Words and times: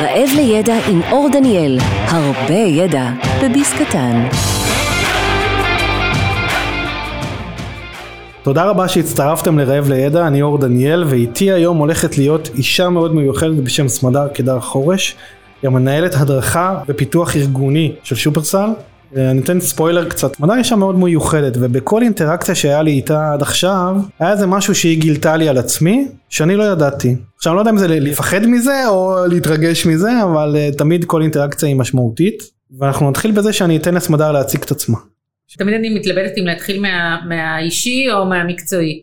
רעב 0.00 0.28
לידע 0.36 0.74
עם 0.90 1.00
אור 1.10 1.28
דניאל, 1.32 1.78
הרבה 2.06 2.54
ידע 2.54 3.10
בביס 3.44 3.72
קטן. 3.72 4.28
תודה 8.42 8.64
רבה 8.64 8.88
שהצטרפתם 8.88 9.58
לרעב 9.58 9.88
לידע, 9.88 10.26
אני 10.26 10.42
אור 10.42 10.58
דניאל 10.58 11.04
ואיתי 11.04 11.52
היום 11.52 11.76
הולכת 11.76 12.18
להיות 12.18 12.50
אישה 12.54 12.88
מאוד 12.88 13.14
מיוחדת 13.14 13.56
בשם 13.56 13.88
סמדר 13.88 14.28
קדר 14.28 14.60
חורש, 14.60 15.16
היא 15.62 15.68
המנהלת 15.68 16.14
הדרכה 16.14 16.78
ופיתוח 16.88 17.36
ארגוני 17.36 17.92
של 18.02 18.14
שופרסל. 18.14 18.68
אני 19.16 19.40
אתן 19.40 19.60
ספוילר 19.60 20.08
קצת, 20.08 20.36
סמדר 20.36 20.54
אישה 20.58 20.76
מאוד 20.76 20.98
מיוחדת 20.98 21.56
ובכל 21.60 22.02
אינטראקציה 22.02 22.54
שהיה 22.54 22.82
לי 22.82 22.90
איתה 22.90 23.32
עד 23.32 23.42
עכשיו, 23.42 23.96
היה 24.18 24.32
איזה 24.32 24.46
משהו 24.46 24.74
שהיא 24.74 25.00
גילתה 25.00 25.36
לי 25.36 25.48
על 25.48 25.58
עצמי 25.58 26.08
שאני 26.28 26.56
לא 26.56 26.64
ידעתי. 26.64 27.16
עכשיו 27.36 27.52
אני 27.52 27.56
לא 27.56 27.60
יודע 27.60 27.70
אם 27.70 27.78
זה 27.78 27.88
לפחד 27.88 28.46
מזה 28.46 28.88
או 28.88 29.26
להתרגש 29.30 29.86
מזה, 29.86 30.22
אבל 30.22 30.56
uh, 30.56 30.78
תמיד 30.78 31.04
כל 31.04 31.22
אינטראקציה 31.22 31.68
היא 31.68 31.76
משמעותית. 31.76 32.60
ואנחנו 32.78 33.10
נתחיל 33.10 33.30
בזה 33.30 33.52
שאני 33.52 33.76
אתן 33.76 33.94
לסמדר 33.94 34.32
להציג 34.32 34.62
את 34.62 34.70
עצמה. 34.70 34.98
תמיד 35.58 35.74
אני 35.74 35.94
מתלבטת 35.94 36.38
אם 36.38 36.46
להתחיל 36.46 36.80
מה, 36.80 37.20
מהאישי 37.28 38.06
או 38.12 38.26
מהמקצועי. 38.26 39.02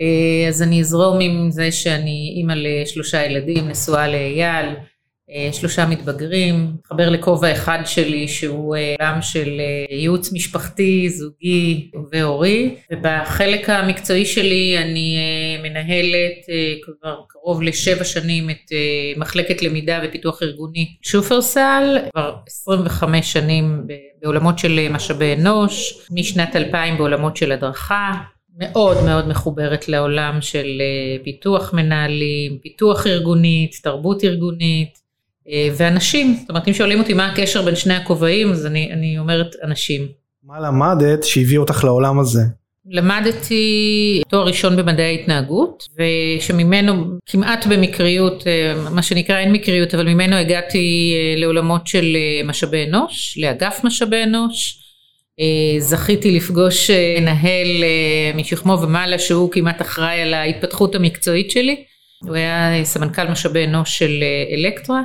אה, 0.00 0.48
אז 0.48 0.62
אני 0.62 0.80
אזרום 0.80 1.20
עם 1.20 1.50
זה 1.50 1.72
שאני 1.72 2.34
אימא 2.36 2.52
לשלושה 2.56 3.24
ילדים, 3.24 3.68
נשואה 3.68 4.08
לאייל, 4.08 4.66
אה, 4.66 4.74
שלושה 5.52 5.86
מתבגרים, 5.86 6.70
מתחבר 6.78 7.10
לכובע 7.10 7.52
אחד 7.52 7.78
שלי 7.84 8.28
שהוא 8.28 8.76
אה, 8.76 8.94
עולם 9.00 9.22
של 9.22 9.60
ייעוץ 9.90 10.32
משפחתי, 10.32 11.10
זוגי 11.10 11.90
והורי, 12.12 12.74
ובחלק 12.92 13.70
המקצועי 13.70 14.26
שלי 14.26 14.78
אני 14.78 15.16
מנהלת 15.62 16.46
כבר 16.82 17.16
קרוב 17.28 17.62
לשבע 17.62 18.04
שנים 18.04 18.50
את 18.50 18.72
מחלקת 19.16 19.62
למידה 19.62 20.00
ופיתוח 20.04 20.42
ארגוני 20.42 20.96
שופרסל, 21.02 21.96
כבר 22.12 22.36
25 22.46 23.32
שנים 23.32 23.86
בעולמות 24.22 24.58
של 24.58 24.88
משאבי 24.90 25.34
אנוש, 25.34 26.06
משנת 26.10 26.56
2000 26.56 26.98
בעולמות 26.98 27.36
של 27.36 27.52
הדרכה, 27.52 28.12
מאוד 28.58 29.04
מאוד 29.04 29.28
מחוברת 29.28 29.88
לעולם 29.88 30.38
של 30.40 30.66
אה, 30.80 31.24
פיתוח 31.24 31.74
מנהלים, 31.74 32.58
פיתוח 32.62 33.06
ארגונית, 33.06 33.76
תרבות 33.82 34.24
ארגונית. 34.24 34.88
אה, 34.88 35.05
ואנשים, 35.76 36.36
זאת 36.40 36.50
אומרת 36.50 36.68
אם 36.68 36.72
שואלים 36.72 36.98
אותי 37.00 37.14
מה 37.14 37.26
הקשר 37.26 37.62
בין 37.62 37.76
שני 37.76 37.94
הכובעים 37.94 38.50
אז 38.50 38.66
אני, 38.66 38.92
אני 38.92 39.18
אומרת 39.18 39.54
אנשים. 39.64 40.08
מה 40.44 40.60
למדת 40.60 41.24
שהביא 41.24 41.58
אותך 41.58 41.84
לעולם 41.84 42.18
הזה? 42.18 42.40
למדתי 42.90 44.22
תואר 44.28 44.46
ראשון 44.46 44.76
במדעי 44.76 45.06
ההתנהגות 45.06 45.88
ושממנו 45.98 47.04
כמעט 47.26 47.66
במקריות, 47.66 48.46
אה, 48.46 48.74
מה 48.90 49.02
שנקרא 49.02 49.38
אין 49.38 49.52
מקריות, 49.52 49.94
אבל 49.94 50.08
ממנו 50.08 50.36
הגעתי 50.36 51.14
אה, 51.16 51.40
לעולמות 51.40 51.86
של 51.86 52.16
אה, 52.16 52.46
משאבי 52.48 52.84
אנוש, 52.84 53.38
לאגף 53.38 53.80
משאבי 53.84 54.22
אנוש. 54.22 54.82
זכיתי 55.78 56.30
לפגוש 56.30 56.90
מנהל 56.90 57.66
משכמו 58.34 58.82
ומעלה 58.82 59.18
שהוא 59.18 59.50
כמעט 59.52 59.82
אחראי 59.82 60.20
על 60.20 60.34
ההתפתחות 60.34 60.94
המקצועית 60.94 61.50
שלי. 61.50 61.84
הוא 62.22 62.34
היה 62.34 62.84
סמנכ"ל 62.84 63.28
משאבי 63.28 63.64
אנוש 63.64 63.98
של 63.98 64.24
אלקטרה. 64.52 65.02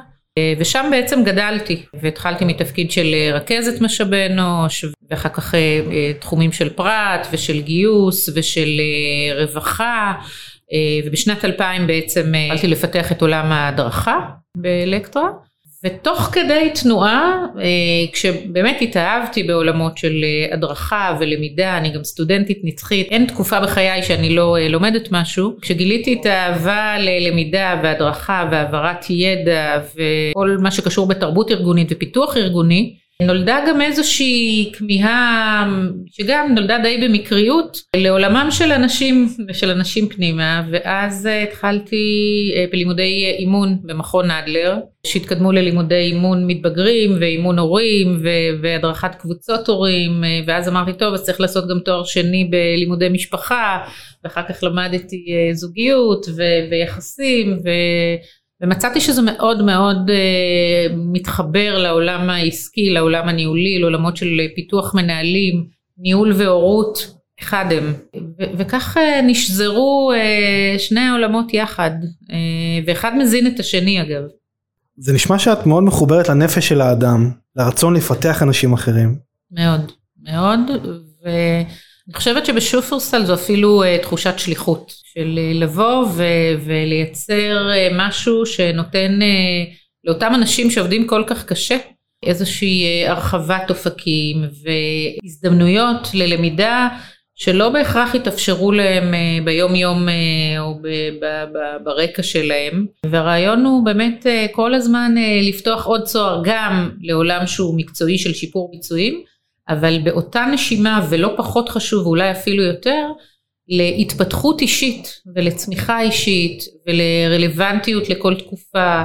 ושם 0.60 0.88
בעצם 0.92 1.24
גדלתי 1.24 1.86
והתחלתי 1.94 2.46
מתפקיד 2.46 2.92
של 2.92 3.16
רכזת 3.34 3.82
משאבי 3.82 4.26
אנוש 4.26 4.86
ואחר 5.10 5.30
כך 5.30 5.56
אה, 5.56 5.82
אה, 5.92 6.12
תחומים 6.20 6.52
של 6.52 6.70
פרט 6.70 7.28
ושל 7.32 7.62
גיוס 7.62 8.30
ושל 8.36 8.80
אה, 8.80 9.44
רווחה 9.44 10.14
ובשנת 11.06 11.46
2000 11.46 11.88
בעצם 11.88 12.34
התחלתי 12.46 12.68
לפתח 12.68 13.12
את 13.12 13.22
עולם 13.22 13.52
ההדרכה 13.52 14.20
באלקטרה 14.58 15.30
ותוך 15.84 16.20
כדי 16.20 16.70
תנועה 16.82 17.46
כשבאמת 18.14 18.78
התאהבתי 18.82 19.44
בעולמות 19.44 19.98
של 19.98 20.26
הדרכה 20.52 21.18
ולמידה 21.20 21.78
אני 21.78 21.90
גם 21.90 22.04
סטודנטית 22.04 22.60
נצחית 22.64 23.08
אין 23.12 23.26
תקופה 23.26 23.60
בחיי 23.60 24.04
שאני 24.04 24.36
לא 24.36 24.58
לומדת 24.70 25.08
משהו. 25.12 25.58
כשגיליתי 25.62 26.18
את 26.22 26.26
האהבה 26.26 26.96
ללמידה 27.00 27.80
והדרכה 27.84 28.48
והעברת 28.52 29.06
ידע 29.10 29.82
וכל 29.96 30.58
מה 30.62 30.72
שקשור 30.72 31.08
בתרבות 31.08 31.52
ארגונית 31.52 31.88
ופיתוח 31.92 32.38
ארגוני 32.38 32.96
נולדה 33.28 33.60
גם 33.68 33.82
איזושהי 33.82 34.72
כמיהה 34.78 35.68
שגם 36.12 36.52
נולדה 36.56 36.78
די 36.84 37.08
במקריות 37.08 37.78
לעולמם 37.96 38.48
של 38.52 38.72
אנשים 38.72 39.28
ושל 39.48 39.70
אנשים 39.70 40.10
פנימה 40.10 40.64
ואז 40.72 41.28
אה, 41.28 41.44
התחלתי 41.44 42.06
אה, 42.56 42.66
בלימודי 42.72 43.36
אימון 43.40 43.78
במכון 43.84 44.32
אדלר 44.32 44.78
שהתקדמו 45.08 45.52
ללימודי 45.52 45.96
אימון 45.96 46.48
מתבגרים 46.48 47.18
ואימון 47.20 47.60
הורים 47.60 48.22
והדרכת 48.62 49.16
קבוצות 49.16 49.68
הורים 49.68 50.24
אה, 50.24 50.40
ואז 50.48 50.68
אמרתי 50.68 50.94
טוב 50.94 51.14
אז 51.14 51.24
צריך 51.24 51.42
לעשות 51.42 51.70
גם 51.70 51.80
תואר 51.80 52.04
שני 52.04 52.50
בלימודי 52.52 53.10
משפחה 53.10 53.78
ואחר 54.24 54.42
כך 54.50 54.64
למדתי 54.64 55.26
זוגיות 55.54 56.26
ויחסים 56.70 57.58
ו... 57.64 57.70
ומצאתי 58.62 59.02
שזה 59.02 59.22
מאוד 59.22 59.64
מאוד 59.64 60.10
uh, 60.10 60.94
מתחבר 60.96 61.78
לעולם 61.78 62.30
העסקי, 62.30 62.90
לעולם 62.90 63.30
הניהולי, 63.30 63.80
לעולמות 63.80 64.18
של 64.18 64.28
פיתוח 64.56 64.96
מנהלים, 64.96 65.66
ניהול 65.98 66.34
והורות, 66.36 67.16
אחד 67.40 67.66
הם. 67.72 67.94
ו- 68.16 68.58
וכך 68.58 68.98
uh, 68.98 69.22
נשזרו 69.24 70.12
uh, 70.14 70.80
שני 70.80 71.00
העולמות 71.00 71.54
יחד, 71.54 71.92
uh, 72.02 72.34
ואחד 72.88 73.12
מזין 73.18 73.48
את 73.48 73.60
השני 73.60 74.02
אגב. 74.02 74.24
זה 74.98 75.14
נשמע 75.14 75.40
שאת 75.40 75.66
מאוד 75.66 75.84
מחוברת 75.84 76.30
לנפש 76.30 76.70
של 76.70 76.82
האדם, 76.82 77.32
לרצון 77.56 77.94
לפתח 77.94 78.44
אנשים 78.44 78.74
אחרים. 78.74 79.16
מאוד, 79.52 79.92
מאוד, 80.24 80.60
ו... 81.26 81.30
אני 82.12 82.18
חושבת 82.18 82.46
שבשופרסל 82.46 83.26
זו 83.26 83.34
אפילו 83.34 83.84
uh, 83.84 84.02
תחושת 84.02 84.34
שליחות 84.38 84.94
של 85.14 85.40
uh, 85.40 85.58
לבוא 85.58 86.06
ו- 86.14 86.54
ולייצר 86.66 87.70
uh, 87.72 87.94
משהו 87.94 88.46
שנותן 88.46 89.20
לאותם 90.04 90.32
אנשים 90.36 90.72
שעובדים 90.72 91.08
כל 91.08 91.24
כך 91.28 91.46
קשה 91.46 91.78
איזושהי 92.26 93.08
הרחבת 93.08 93.70
אופקים 93.70 94.44
והזדמנויות 95.24 96.08
ללמידה 96.14 96.88
שלא 97.36 97.70
בהכרח 97.70 98.16
יתאפשרו 98.16 98.72
להם 98.72 99.14
ביום 99.46 99.76
יום 99.76 100.08
או 100.60 100.76
ב- 100.82 100.88
ב- 101.22 101.46
ב- 101.54 101.84
ברקע 101.84 102.24
שלהם. 102.24 102.86
והרעיון 103.06 103.66
הוא 103.66 103.86
באמת 103.86 104.26
כל 104.52 104.74
הזמן 104.74 105.16
לפתוח 105.42 105.86
עוד 105.86 106.04
צוהר 106.04 106.42
גם 106.46 106.90
לעולם 107.02 107.48
שהוא 107.48 107.78
מקצועי 107.78 108.18
של 108.18 108.34
שיפור 108.34 108.72
ביצועים 108.72 109.24
אבל 109.70 110.00
באותה 110.04 110.46
נשימה 110.54 111.08
ולא 111.10 111.34
פחות 111.38 111.70
חשוב 111.70 112.08
ואולי 112.08 112.32
אפילו 112.32 112.64
יותר 112.64 113.08
להתפתחות 113.70 114.62
אישית 114.62 115.22
ולצמיחה 115.36 116.02
אישית 116.02 116.64
ולרלוונטיות 116.88 118.10
לכל 118.10 118.36
תקופה 118.36 119.04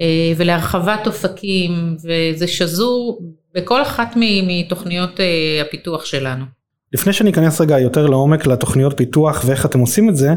אה, 0.00 0.32
ולהרחבת 0.36 1.06
אופקים 1.06 1.96
וזה 2.04 2.48
שזור 2.48 3.20
בכל 3.54 3.82
אחת 3.82 4.14
מתוכניות 4.16 5.20
אה, 5.20 5.62
הפיתוח 5.62 6.04
שלנו. 6.04 6.44
לפני 6.92 7.12
שאני 7.12 7.30
אכנס 7.30 7.60
רגע 7.60 7.78
יותר 7.78 8.06
לעומק 8.06 8.46
לתוכניות 8.46 8.96
פיתוח 8.96 9.42
ואיך 9.46 9.66
אתם 9.66 9.78
עושים 9.78 10.08
את 10.08 10.16
זה, 10.16 10.34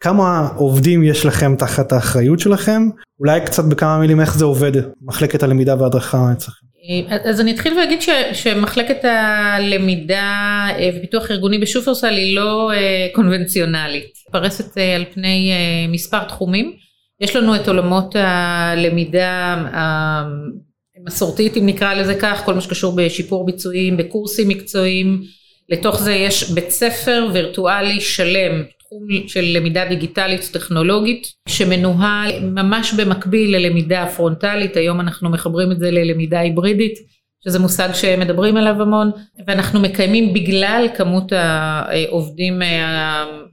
כמה 0.00 0.48
עובדים 0.56 1.04
יש 1.04 1.26
לכם 1.26 1.56
תחת 1.56 1.92
האחריות 1.92 2.38
שלכם? 2.38 2.82
אולי 3.20 3.40
קצת 3.40 3.64
בכמה 3.64 3.98
מילים 3.98 4.20
איך 4.20 4.34
זה 4.34 4.44
עובד, 4.44 4.72
מחלקת 5.02 5.42
הלמידה 5.42 5.80
וההדרכה 5.80 6.32
אצלכם. 6.32 6.67
אז 7.24 7.40
אני 7.40 7.52
אתחיל 7.52 7.78
ואגיד 7.78 8.02
ש, 8.02 8.08
שמחלקת 8.32 9.04
הלמידה 9.04 10.66
אה, 10.78 10.90
ופיתוח 10.96 11.30
ארגוני 11.30 11.58
בשופרסל 11.58 12.14
היא 12.14 12.36
לא 12.36 12.72
אה, 12.72 13.08
קונבנציונלית, 13.12 14.12
פרסת 14.32 14.78
אה, 14.78 14.96
על 14.96 15.04
פני 15.14 15.52
מספר 15.88 16.24
תחומים. 16.24 16.72
יש 17.20 17.36
לנו 17.36 17.56
את 17.56 17.68
עולמות 17.68 18.16
הלמידה 18.18 19.64
המסורתית 20.96 21.56
אם 21.56 21.66
נקרא 21.66 21.94
לזה 21.94 22.14
כך, 22.14 22.42
כל 22.44 22.54
מה 22.54 22.60
שקשור 22.60 22.96
בשיפור 22.96 23.46
ביצועים, 23.46 23.96
בקורסים 23.96 24.48
מקצועיים, 24.48 25.22
לתוך 25.68 26.02
זה 26.02 26.12
יש 26.12 26.50
בית 26.50 26.70
ספר 26.70 27.28
וירטואלי 27.32 28.00
שלם 28.00 28.62
תחום 28.88 29.28
של 29.28 29.44
למידה 29.44 29.84
דיגיטלית 29.88 30.50
טכנולוגית 30.52 31.26
שמנוהל 31.48 32.30
ממש 32.42 32.94
במקביל 32.94 33.56
ללמידה 33.56 34.06
פרונטלית, 34.16 34.76
היום 34.76 35.00
אנחנו 35.00 35.30
מחברים 35.30 35.72
את 35.72 35.78
זה 35.78 35.90
ללמידה 35.90 36.40
היברידית 36.40 36.94
שזה 37.44 37.58
מושג 37.58 37.88
שמדברים 37.94 38.56
עליו 38.56 38.82
המון 38.82 39.10
ואנחנו 39.46 39.80
מקיימים 39.80 40.34
בגלל 40.34 40.86
כמות 40.96 41.32
העובדים 41.32 42.62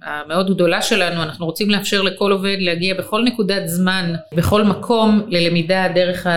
המאוד 0.04 0.54
גדולה 0.54 0.82
שלנו 0.82 1.24
אנחנו 1.24 1.46
רוצים 1.46 1.70
לאפשר 1.70 2.02
לכל 2.02 2.32
עובד 2.32 2.58
להגיע 2.60 2.94
בכל 2.94 3.24
נקודת 3.24 3.68
זמן 3.68 4.14
בכל 4.36 4.64
מקום 4.64 5.22
ללמידה 5.30 5.88
דרך 5.96 6.28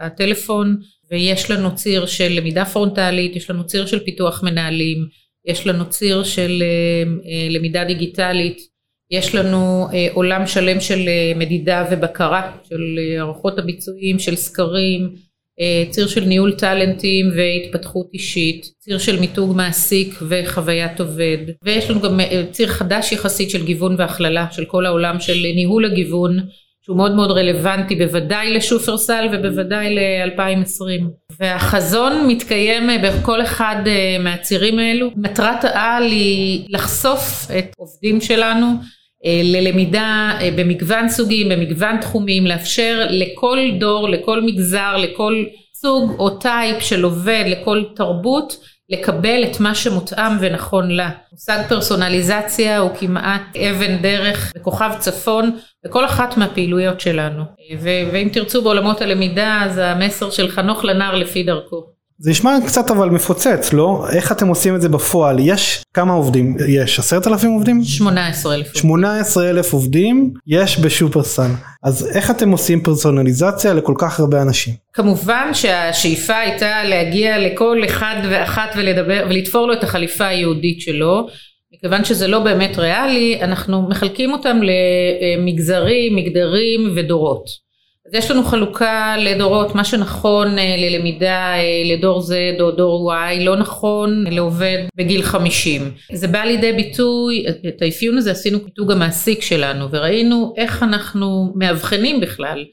הטלפון 0.00 0.76
ויש 1.10 1.50
לנו 1.50 1.74
ציר 1.74 2.06
של 2.06 2.28
למידה 2.30 2.64
פרונטלית 2.64 3.36
יש 3.36 3.50
לנו 3.50 3.66
ציר 3.66 3.86
של 3.86 3.98
פיתוח 4.04 4.42
מנהלים 4.42 5.25
יש 5.46 5.66
לנו 5.66 5.88
ציר 5.90 6.24
של 6.24 6.62
אה, 6.62 7.10
אה, 7.30 7.48
למידה 7.50 7.84
דיגיטלית 7.84 8.76
יש 9.10 9.34
לנו 9.34 9.86
אה, 9.92 10.08
עולם 10.12 10.46
שלם 10.46 10.80
של 10.80 11.08
מדידה 11.36 11.86
ובקרה, 11.90 12.52
של 12.68 12.98
הערכות 13.18 13.58
הביצועים, 13.58 14.18
של 14.18 14.36
סקרים, 14.36 15.26
ציר 15.90 16.06
של 16.06 16.24
ניהול 16.24 16.52
טאלנטים 16.52 17.30
והתפתחות 17.36 18.06
אישית, 18.14 18.66
ציר 18.78 18.98
של 18.98 19.20
מיתוג 19.20 19.56
מעסיק 19.56 20.14
וחוויית 20.28 21.00
עובד, 21.00 21.38
ויש 21.62 21.90
לנו 21.90 22.00
גם 22.00 22.20
ציר 22.50 22.68
חדש 22.68 23.12
יחסית 23.12 23.50
של 23.50 23.64
גיוון 23.64 23.94
והכללה, 23.98 24.46
של 24.50 24.64
כל 24.64 24.86
העולם 24.86 25.20
של 25.20 25.46
ניהול 25.54 25.84
הגיוון. 25.84 26.38
שהוא 26.86 26.96
מאוד 26.96 27.14
מאוד 27.14 27.30
רלוונטי 27.30 27.94
בוודאי 27.94 28.54
לשופרסל 28.54 29.28
ובוודאי 29.32 29.94
ל-2020. 29.94 31.04
והחזון 31.40 32.26
מתקיים 32.26 32.90
בכל 33.02 33.42
אחד 33.42 33.76
אה, 33.86 34.16
מהצירים 34.20 34.78
האלו. 34.78 35.10
מטרת 35.16 35.64
העל 35.64 36.02
היא 36.02 36.66
לחשוף 36.68 37.46
את 37.58 37.72
עובדים 37.76 38.20
שלנו 38.20 38.66
אה, 39.24 39.40
ללמידה 39.44 40.38
אה, 40.40 40.50
במגוון 40.56 41.08
סוגים, 41.08 41.48
במגוון 41.48 42.00
תחומים, 42.00 42.46
לאפשר 42.46 43.06
לכל 43.10 43.58
דור, 43.80 44.08
לכל 44.08 44.42
מגזר, 44.42 44.96
לכל 44.96 45.44
סוג 45.74 46.16
או 46.18 46.30
טייפ 46.30 46.80
של 46.80 47.04
עובד, 47.04 47.44
לכל 47.46 47.84
תרבות, 47.96 48.56
לקבל 48.90 49.44
את 49.44 49.60
מה 49.60 49.74
שמותאם 49.74 50.32
ונכון 50.40 50.90
לה. 50.90 51.10
מושג 51.32 51.62
פרסונליזציה 51.68 52.78
הוא 52.78 52.90
כמעט 52.98 53.56
אבן 53.56 53.96
דרך 54.02 54.52
בכוכב 54.56 54.90
צפון 54.98 55.58
בכל 55.84 56.04
אחת 56.04 56.36
מהפעילויות 56.36 57.00
שלנו. 57.00 57.42
ו- 57.78 58.10
ואם 58.12 58.28
תרצו 58.32 58.62
בעולמות 58.62 59.00
הלמידה 59.02 59.60
אז 59.64 59.78
המסר 59.78 60.30
של 60.30 60.48
חנוך 60.48 60.84
לנער 60.84 61.14
לפי 61.14 61.42
דרכו. 61.42 61.95
זה 62.18 62.30
נשמע 62.30 62.58
קצת 62.66 62.90
אבל 62.90 63.08
מפוצץ, 63.08 63.72
לא? 63.72 64.06
איך 64.12 64.32
אתם 64.32 64.48
עושים 64.48 64.74
את 64.74 64.80
זה 64.80 64.88
בפועל? 64.88 65.36
יש 65.40 65.82
כמה 65.94 66.12
עובדים? 66.12 66.56
יש 66.68 66.98
עשרת 66.98 67.26
אלפים 67.26 67.50
עובדים? 67.50 67.84
18 67.84 68.54
אלף. 68.54 68.76
18 68.76 69.50
אלף 69.50 69.72
עובדים 69.72 70.32
יש 70.46 70.80
בשופרסל. 70.80 71.50
אז 71.82 72.16
איך 72.16 72.30
אתם 72.30 72.50
עושים 72.50 72.80
פרסונליזציה 72.82 73.74
לכל 73.74 73.94
כך 73.98 74.20
הרבה 74.20 74.42
אנשים? 74.42 74.74
כמובן 74.92 75.50
שהשאיפה 75.52 76.36
הייתה 76.36 76.84
להגיע 76.84 77.38
לכל 77.38 77.82
אחד 77.86 78.16
ואחת 78.30 78.70
ולדבר 78.76 79.26
ולתפור 79.30 79.66
לו 79.66 79.72
את 79.72 79.84
החליפה 79.84 80.26
היהודית 80.26 80.80
שלו. 80.80 81.26
מכיוון 81.74 82.04
שזה 82.04 82.26
לא 82.26 82.38
באמת 82.38 82.78
ריאלי, 82.78 83.38
אנחנו 83.42 83.88
מחלקים 83.88 84.32
אותם 84.32 84.58
למגזרים, 84.62 86.16
מגדרים 86.16 86.92
ודורות. 86.96 87.65
אז 88.06 88.14
יש 88.14 88.30
לנו 88.30 88.44
חלוקה 88.44 89.16
לדורות, 89.18 89.74
מה 89.74 89.84
שנכון 89.84 90.58
אה, 90.58 90.76
ללמידה 90.78 91.54
אה, 91.54 91.82
לדור 91.84 92.20
Z 92.20 92.60
או 92.60 92.70
דור 92.70 93.12
Y 93.12 93.40
לא 93.40 93.56
נכון 93.56 94.24
לעובד 94.30 94.78
בגיל 94.96 95.22
50. 95.22 95.90
זה 96.12 96.28
בא 96.28 96.38
לידי 96.44 96.72
ביטוי, 96.72 97.44
את 97.68 97.82
האפיון 97.82 98.18
הזה 98.18 98.30
עשינו 98.30 98.64
כיתוג 98.64 98.92
המעסיק 98.92 99.42
שלנו 99.42 99.90
וראינו 99.90 100.54
איך 100.56 100.82
אנחנו 100.82 101.52
מאבחנים 101.56 102.20
בכלל. 102.20 102.64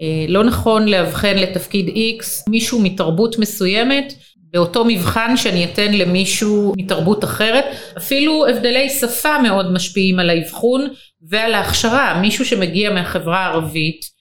אה, 0.00 0.26
לא 0.28 0.44
נכון 0.44 0.88
לאבחן 0.88 1.36
לתפקיד 1.36 1.88
X 1.88 2.24
מישהו 2.48 2.80
מתרבות 2.80 3.38
מסוימת 3.38 4.12
באותו 4.52 4.84
מבחן 4.84 5.36
שאני 5.36 5.64
אתן 5.64 5.92
למישהו 5.92 6.74
מתרבות 6.78 7.24
אחרת, 7.24 7.64
אפילו 7.96 8.46
הבדלי 8.46 8.90
שפה 8.90 9.38
מאוד 9.42 9.72
משפיעים 9.72 10.18
על 10.18 10.30
האבחון 10.30 10.88
ועל 11.28 11.54
ההכשרה, 11.54 12.18
מישהו 12.20 12.44
שמגיע 12.44 12.90
מהחברה 12.90 13.38
הערבית 13.38 14.15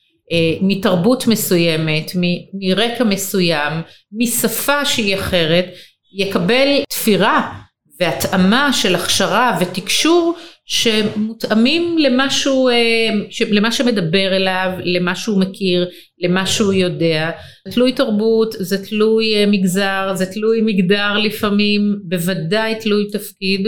מתרבות 0.62 1.27
מסוימת, 1.27 2.12
מרקע 2.54 3.04
מסוים, 3.04 3.74
משפה 4.18 4.86
שהיא 4.86 5.16
אחרת, 5.16 5.66
יקבל 6.13 6.68
תפירה 6.89 7.51
והתאמה 8.00 8.74
של 8.74 8.95
הכשרה 8.95 9.57
ותקשור 9.62 10.36
שמותאמים 10.66 11.98
למשהו, 11.98 12.69
אה, 12.69 13.10
למה 13.51 13.72
שמדבר 13.72 14.36
אליו, 14.36 14.72
למה 14.83 15.16
שהוא 15.16 15.39
מכיר, 15.39 15.89
למה 16.19 16.45
שהוא 16.45 16.74
יודע. 16.74 17.31
זה 17.68 17.74
תלוי 17.74 17.92
תרבות, 17.92 18.56
זה 18.60 18.86
תלוי 18.86 19.36
אה, 19.36 19.45
מגזר, 19.45 20.12
זה 20.13 20.25
תלוי 20.25 20.62
מגדר 20.62 21.18
לפעמים, 21.18 21.95
בוודאי 22.04 22.75
תלוי 22.75 23.12
תפקיד, 23.12 23.68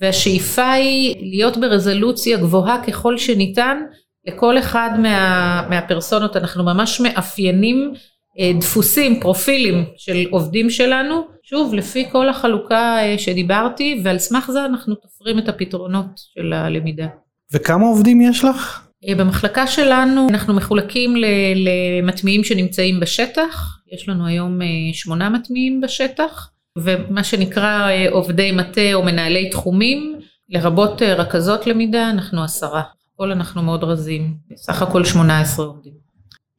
והשאיפה 0.00 0.72
היא 0.72 1.16
להיות 1.20 1.56
ברזולוציה 1.56 2.36
גבוהה 2.36 2.84
ככל 2.86 3.18
שניתן 3.18 3.78
לכל 4.26 4.58
אחד 4.58 4.90
מה, 4.98 5.66
מהפרסונות 5.70 6.36
אנחנו 6.36 6.64
ממש 6.64 7.00
מאפיינים 7.00 7.92
אה, 8.38 8.52
דפוסים, 8.60 9.20
פרופילים 9.20 9.84
של 9.96 10.26
עובדים 10.30 10.70
שלנו, 10.70 11.26
שוב 11.42 11.74
לפי 11.74 12.10
כל 12.12 12.28
החלוקה 12.28 12.98
אה, 12.98 13.18
שדיברתי 13.18 14.00
ועל 14.04 14.18
סמך 14.18 14.50
זה 14.50 14.64
אנחנו 14.64 14.94
תופרים 14.94 15.38
את 15.38 15.48
הפתרונות 15.48 16.06
של 16.34 16.52
הלמידה. 16.52 17.06
וכמה 17.52 17.86
עובדים 17.86 18.20
יש 18.20 18.44
לך? 18.44 18.80
אה, 19.08 19.14
במחלקה 19.14 19.66
שלנו 19.66 20.26
אנחנו 20.30 20.54
מחולקים 20.54 21.14
למטמיעים 21.56 22.44
שנמצאים 22.44 23.00
בשטח, 23.00 23.78
יש 23.92 24.08
לנו 24.08 24.26
היום 24.26 24.58
שמונה 24.92 25.30
מטמיעים 25.30 25.80
בשטח 25.80 26.50
ומה 26.78 27.24
שנקרא 27.24 27.90
עובדי 28.10 28.52
מטה 28.52 28.94
או 28.94 29.02
מנהלי 29.02 29.50
תחומים, 29.50 30.18
לרבות 30.48 31.02
רכזות 31.02 31.66
למידה 31.66 32.10
אנחנו 32.10 32.44
עשרה. 32.44 32.82
הכל 33.22 33.32
אנחנו 33.32 33.62
מאוד 33.62 33.84
רזים, 33.84 34.34
סך 34.56 34.82
הכל 34.82 35.04
18 35.04 35.66
עובדים. 35.66 35.92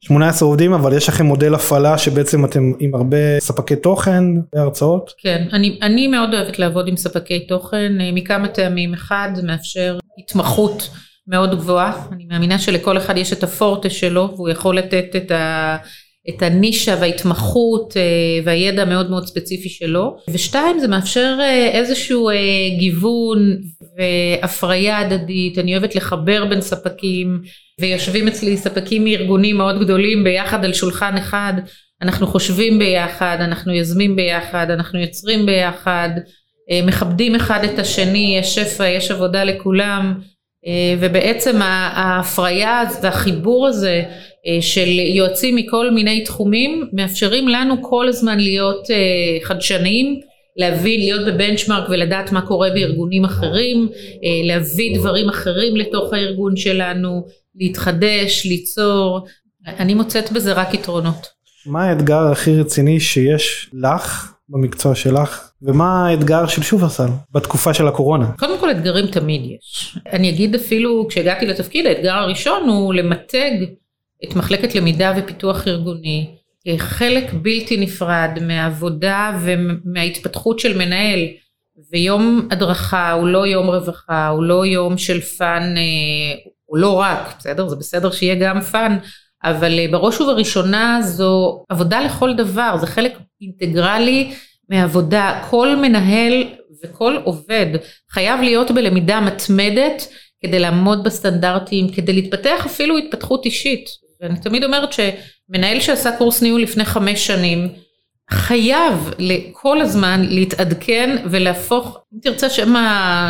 18 0.00 0.48
עובדים 0.48 0.72
אבל 0.72 0.96
יש 0.96 1.08
לכם 1.08 1.26
מודל 1.26 1.54
הפעלה 1.54 1.98
שבעצם 1.98 2.44
אתם 2.44 2.72
עם 2.78 2.94
הרבה 2.94 3.40
ספקי 3.40 3.76
תוכן 3.76 4.24
והרצאות? 4.54 5.12
כן, 5.18 5.48
אני, 5.52 5.78
אני 5.82 6.08
מאוד 6.08 6.34
אוהבת 6.34 6.58
לעבוד 6.58 6.88
עם 6.88 6.96
ספקי 6.96 7.46
תוכן 7.46 8.00
אה, 8.00 8.10
מכמה 8.12 8.48
טעמים. 8.48 8.94
אחד, 8.94 9.28
מאפשר 9.42 9.98
התמחות 10.18 10.90
מאוד 11.26 11.58
גבוהה. 11.58 12.06
אני 12.12 12.26
מאמינה 12.30 12.58
שלכל 12.58 12.98
אחד 12.98 13.16
יש 13.16 13.32
את 13.32 13.42
הפורטה 13.42 13.90
שלו 13.90 14.32
והוא 14.36 14.48
יכול 14.48 14.78
לתת 14.78 15.16
את 15.16 15.30
ה... 15.30 15.76
את 16.28 16.42
הנישה 16.42 16.96
וההתמחות 17.00 17.96
אה, 17.96 18.02
והידע 18.44 18.82
המאוד 18.82 19.10
מאוד 19.10 19.26
ספציפי 19.26 19.68
שלו. 19.68 20.16
ושתיים, 20.30 20.78
זה 20.78 20.88
מאפשר 20.88 21.36
אה, 21.40 21.70
איזשהו 21.72 22.28
אה, 22.28 22.34
גיוון 22.78 23.56
והפריה 23.98 24.98
הדדית, 24.98 25.58
אני 25.58 25.76
אוהבת 25.76 25.94
לחבר 25.94 26.44
בין 26.44 26.60
ספקים, 26.60 27.40
ויושבים 27.80 28.28
אצלי 28.28 28.56
ספקים 28.56 29.04
מארגונים 29.04 29.56
מאוד 29.56 29.80
גדולים 29.80 30.24
ביחד 30.24 30.64
על 30.64 30.72
שולחן 30.72 31.16
אחד, 31.16 31.52
אנחנו 32.02 32.26
חושבים 32.26 32.78
ביחד, 32.78 33.36
אנחנו 33.40 33.72
יוזמים 33.72 34.16
ביחד, 34.16 34.66
אנחנו 34.70 35.00
יוצרים 35.00 35.46
ביחד, 35.46 36.08
מכבדים 36.86 37.34
אחד 37.34 37.64
את 37.64 37.78
השני, 37.78 38.36
יש 38.40 38.54
שפע, 38.54 38.88
יש 38.88 39.10
עבודה 39.10 39.44
לכולם. 39.44 40.20
ובעצם 41.00 41.62
ההפריה 41.62 42.82
והחיבור 43.02 43.66
הזה 43.66 44.02
של 44.60 44.88
יועצים 44.88 45.56
מכל 45.56 45.90
מיני 45.90 46.24
תחומים 46.24 46.88
מאפשרים 46.92 47.48
לנו 47.48 47.82
כל 47.82 48.08
הזמן 48.08 48.40
להיות 48.40 48.90
אה, 48.90 48.96
חדשניים, 49.42 50.20
להבין, 50.56 51.00
להיות 51.00 51.26
בבנצ'מארק 51.26 51.88
ולדעת 51.90 52.32
מה 52.32 52.46
קורה 52.46 52.68
בארגונים 52.74 53.24
אחרים, 53.24 53.88
אה, 54.24 54.46
להביא 54.46 54.98
דברים 54.98 55.28
אחרים 55.28 55.76
לתוך 55.76 56.12
הארגון 56.12 56.56
שלנו, 56.56 57.26
להתחדש, 57.56 58.46
ליצור, 58.46 59.26
אני 59.66 59.94
מוצאת 59.94 60.32
בזה 60.32 60.52
רק 60.52 60.74
יתרונות. 60.74 61.26
מה 61.66 61.84
האתגר 61.84 62.26
הכי 62.32 62.60
רציני 62.60 63.00
שיש 63.00 63.70
לך 63.72 64.32
במקצוע 64.48 64.94
שלך 64.94 65.50
ומה 65.62 66.08
האתגר 66.08 66.46
של 66.46 66.62
שופרסל 66.62 67.08
בתקופה 67.32 67.74
של 67.74 67.88
הקורונה? 67.88 68.32
קודם 68.38 68.58
כל 68.60 68.70
אתגרים 68.70 69.06
תמיד 69.06 69.42
יש. 69.44 69.98
אני 70.12 70.30
אגיד 70.30 70.54
אפילו 70.54 71.06
כשהגעתי 71.08 71.46
לתפקיד 71.46 71.86
האתגר 71.86 72.12
הראשון 72.12 72.68
הוא 72.68 72.94
למתג 72.94 73.50
את 74.28 74.36
מחלקת 74.36 74.74
למידה 74.74 75.12
ופיתוח 75.16 75.68
ארגוני 75.68 76.34
כחלק 76.64 77.32
בלתי 77.32 77.76
נפרד 77.76 78.30
מהעבודה 78.40 79.38
ומההתפתחות 79.44 80.58
של 80.58 80.78
מנהל. 80.78 81.20
ויום 81.92 82.48
הדרכה 82.50 83.12
הוא 83.12 83.28
לא 83.28 83.46
יום 83.46 83.66
רווחה, 83.66 84.28
הוא 84.28 84.44
לא 84.44 84.66
יום 84.66 84.98
של 84.98 85.20
fun, 85.20 85.74
אה, 85.76 86.36
הוא 86.64 86.78
לא 86.78 87.00
רק, 87.00 87.34
בסדר? 87.38 87.68
זה 87.68 87.76
בסדר 87.76 88.10
שיהיה 88.10 88.34
גם 88.34 88.60
fun, 88.60 88.96
אבל 89.44 89.78
אה, 89.78 89.86
בראש 89.90 90.20
ובראשונה 90.20 90.98
זו 91.02 91.64
עבודה 91.68 92.00
לכל 92.00 92.34
דבר, 92.34 92.76
זה 92.80 92.86
חלק 92.86 93.18
אינטגרלי 93.40 94.32
מעבודה. 94.68 95.46
כל 95.50 95.76
מנהל 95.76 96.44
וכל 96.84 97.16
עובד 97.24 97.66
חייב 98.10 98.40
להיות 98.40 98.70
בלמידה 98.70 99.20
מתמדת 99.20 100.08
כדי 100.42 100.58
לעמוד 100.58 101.04
בסטנדרטים, 101.04 101.88
כדי 101.92 102.12
להתפתח 102.12 102.66
אפילו 102.66 102.98
התפתחות 102.98 103.44
אישית. 103.44 104.03
ואני 104.20 104.40
תמיד 104.40 104.64
אומרת 104.64 104.88
שמנהל 104.92 105.80
שעשה 105.80 106.16
קורס 106.16 106.42
ניהול 106.42 106.62
לפני 106.62 106.84
חמש 106.84 107.26
שנים, 107.26 107.68
חייב 108.30 109.10
כל 109.52 109.80
הזמן 109.80 110.22
להתעדכן 110.28 111.16
ולהפוך, 111.30 111.98
אם 112.14 112.18
תרצה 112.22 112.50
שם, 112.50 112.74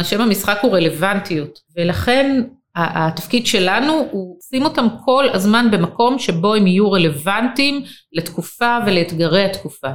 שם 0.02 0.20
המשחק 0.20 0.58
הוא 0.62 0.72
רלוונטיות, 0.72 1.58
ולכן 1.76 2.42
התפקיד 2.76 3.46
שלנו 3.46 4.08
הוא 4.10 4.36
שים 4.50 4.64
אותם 4.64 4.86
כל 5.04 5.24
הזמן 5.32 5.70
במקום 5.70 6.18
שבו 6.18 6.54
הם 6.54 6.66
יהיו 6.66 6.92
רלוונטיים 6.92 7.82
לתקופה 8.12 8.78
ולאתגרי 8.86 9.44
התקופה. 9.44 9.90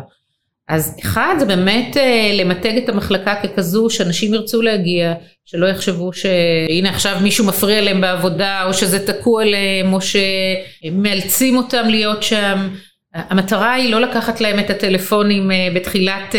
אז 0.70 0.98
אחד 1.02 1.36
זה 1.40 1.46
באמת 1.46 1.98
אה, 1.98 2.32
למתג 2.34 2.78
את 2.78 2.90
המחלקה 2.90 3.36
ככזו 3.44 3.90
שאנשים 3.90 4.34
ירצו 4.34 4.62
להגיע, 4.62 5.14
שלא 5.46 5.68
יחשבו 5.68 6.14
שהנה 6.14 6.90
עכשיו 6.90 7.18
מישהו 7.22 7.46
מפריע 7.46 7.82
להם 7.82 8.02
בעבודה 8.02 8.64
או 8.66 8.74
שזה 8.74 9.08
תקוע 9.08 9.46
להם 9.46 9.94
או 9.94 10.00
שמאלצים 10.02 11.58
אותם 11.58 11.88
להיות 11.88 12.24
שם. 12.24 12.70
המטרה 13.14 13.74
היא 13.74 13.92
לא 13.92 14.02
לקחת 14.02 14.42
להם 14.42 14.60
את 14.60 14.70
הטלפונים 14.70 15.52
אה, 15.52 15.68
בתחילת 15.76 16.36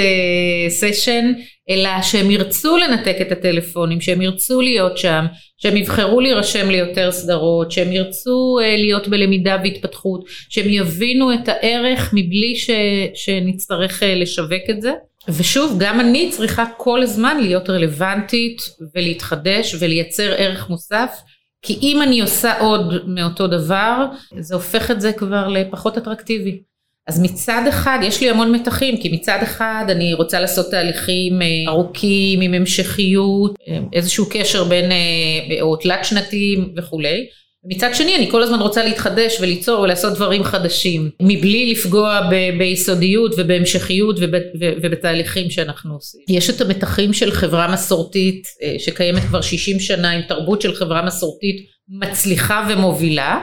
סשן, 0.68 1.32
אה, 1.36 1.40
אלא 1.70 2.02
שהם 2.02 2.30
ירצו 2.30 2.76
לנתק 2.76 3.16
את 3.20 3.32
הטלפונים, 3.32 4.00
שהם 4.00 4.22
ירצו 4.22 4.60
להיות 4.60 4.98
שם, 4.98 5.26
שהם 5.58 5.76
יבחרו 5.76 6.20
להירשם 6.20 6.70
ליותר 6.70 7.12
סדרות, 7.12 7.72
שהם 7.72 7.92
ירצו 7.92 8.58
אה, 8.62 8.76
להיות 8.76 9.08
בלמידה 9.08 9.56
והתפתחות, 9.62 10.24
שהם 10.48 10.68
יבינו 10.68 11.34
את 11.34 11.48
הערך 11.48 12.10
מבלי 12.12 12.56
ש, 12.56 12.70
שנצטרך 13.14 14.02
לשווק 14.06 14.62
את 14.70 14.82
זה. 14.82 14.92
ושוב, 15.28 15.76
גם 15.78 16.00
אני 16.00 16.30
צריכה 16.30 16.64
כל 16.76 17.02
הזמן 17.02 17.40
להיות 17.40 17.70
רלוונטית 17.70 18.58
ולהתחדש 18.94 19.74
ולייצר 19.80 20.32
ערך 20.36 20.70
מוסף. 20.70 21.20
כי 21.62 21.78
אם 21.82 22.02
אני 22.02 22.20
עושה 22.20 22.58
עוד 22.58 23.08
מאותו 23.08 23.46
דבר, 23.46 24.06
זה 24.38 24.54
הופך 24.54 24.90
את 24.90 25.00
זה 25.00 25.12
כבר 25.12 25.48
לפחות 25.48 25.98
אטרקטיבי. 25.98 26.69
אז 27.08 27.20
מצד 27.22 27.62
אחד 27.68 27.98
יש 28.02 28.20
לי 28.20 28.30
המון 28.30 28.52
מתחים, 28.52 28.96
כי 28.96 29.08
מצד 29.12 29.38
אחד 29.42 29.84
אני 29.88 30.14
רוצה 30.14 30.40
לעשות 30.40 30.70
תהליכים 30.70 31.42
אה, 31.42 31.46
ארוכים 31.68 32.40
עם 32.40 32.54
המשכיות, 32.54 33.54
אה, 33.68 33.78
איזשהו 33.92 34.26
קשר 34.30 34.64
בין, 34.64 34.92
אה, 34.92 35.62
או 35.62 35.76
תלת 35.76 36.04
שנתיים 36.04 36.74
וכולי. 36.76 37.26
מצד 37.64 37.90
שני 37.94 38.16
אני 38.16 38.30
כל 38.30 38.42
הזמן 38.42 38.58
רוצה 38.60 38.84
להתחדש 38.84 39.36
וליצור 39.40 39.80
ולעשות 39.80 40.14
דברים 40.14 40.44
חדשים, 40.44 41.10
מבלי 41.22 41.72
לפגוע 41.72 42.20
ב- 42.30 42.58
ביסודיות 42.58 43.34
ובהמשכיות 43.36 44.16
וב- 44.20 44.62
ובתהליכים 44.82 45.50
שאנחנו 45.50 45.94
עושים. 45.94 46.20
יש 46.28 46.50
את 46.50 46.60
המתחים 46.60 47.12
של 47.12 47.30
חברה 47.30 47.72
מסורתית 47.72 48.42
שקיימת 48.78 49.22
כבר 49.22 49.40
60 49.40 49.80
שנה 49.80 50.10
עם 50.10 50.22
תרבות 50.28 50.62
של 50.62 50.74
חברה 50.74 51.02
מסורתית 51.06 51.56
מצליחה 51.88 52.68
ומובילה. 52.70 53.40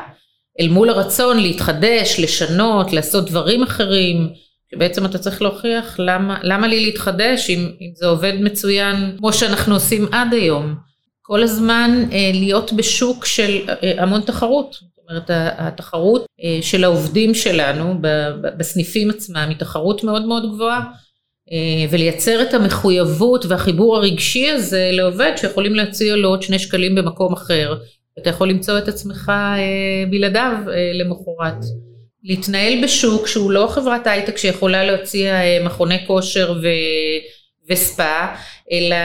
אל 0.60 0.68
מול 0.68 0.90
הרצון 0.90 1.40
להתחדש, 1.40 2.20
לשנות, 2.20 2.94
לעשות 2.94 3.30
דברים 3.30 3.64
אחרים, 3.64 4.30
שבעצם 4.72 5.06
אתה 5.06 5.18
צריך 5.18 5.42
להוכיח 5.42 5.96
למה, 6.00 6.38
למה 6.44 6.68
לי 6.68 6.86
להתחדש 6.86 7.50
אם, 7.50 7.72
אם 7.82 7.92
זה 7.96 8.08
עובד 8.08 8.34
מצוין 8.40 9.16
כמו 9.18 9.34
שאנחנו 9.34 9.74
עושים 9.74 10.08
עד 10.12 10.34
היום. 10.34 10.76
כל 11.22 11.44
הזמן 11.44 12.04
אה, 12.12 12.32
להיות 12.34 12.74
בשוק 12.74 13.26
של 13.26 13.70
אה, 13.70 14.04
המון 14.04 14.22
תחרות. 14.22 14.74
זאת 14.74 15.10
אומרת 15.10 15.30
התחרות 15.58 16.26
אה, 16.44 16.60
של 16.62 16.84
העובדים 16.84 17.34
שלנו 17.34 17.94
בסניפים 18.58 19.10
עצמם 19.10 19.46
היא 19.50 19.58
תחרות 19.58 20.04
מאוד 20.04 20.26
מאוד 20.26 20.54
גבוהה. 20.54 20.82
אה, 21.52 21.86
ולייצר 21.90 22.42
את 22.42 22.54
המחויבות 22.54 23.46
והחיבור 23.46 23.98
הרגשי 23.98 24.50
הזה 24.50 24.90
לעובד 24.94 25.32
שיכולים 25.38 25.76
להציע 25.76 26.16
לו 26.16 26.30
עוד 26.30 26.42
שני 26.42 26.60
שקלים 26.60 26.96
במקום 26.96 27.34
אחר 27.34 27.76
אתה 28.20 28.30
יכול 28.30 28.50
למצוא 28.50 28.78
את 28.78 28.88
עצמך 28.88 29.32
אה, 29.36 30.10
בלעדיו 30.10 30.54
אה, 30.68 30.92
למחרת. 30.94 31.66
להתנהל 32.24 32.84
בשוק 32.84 33.28
שהוא 33.28 33.52
לא 33.52 33.68
חברת 33.72 34.08
הייטק 34.08 34.38
שיכולה 34.38 34.84
להציע 34.84 35.42
אה, 35.42 35.64
מכוני 35.66 36.08
כושר 36.08 36.54
ו... 36.64 36.68
וספא, 37.70 38.36
אלא 38.72 38.96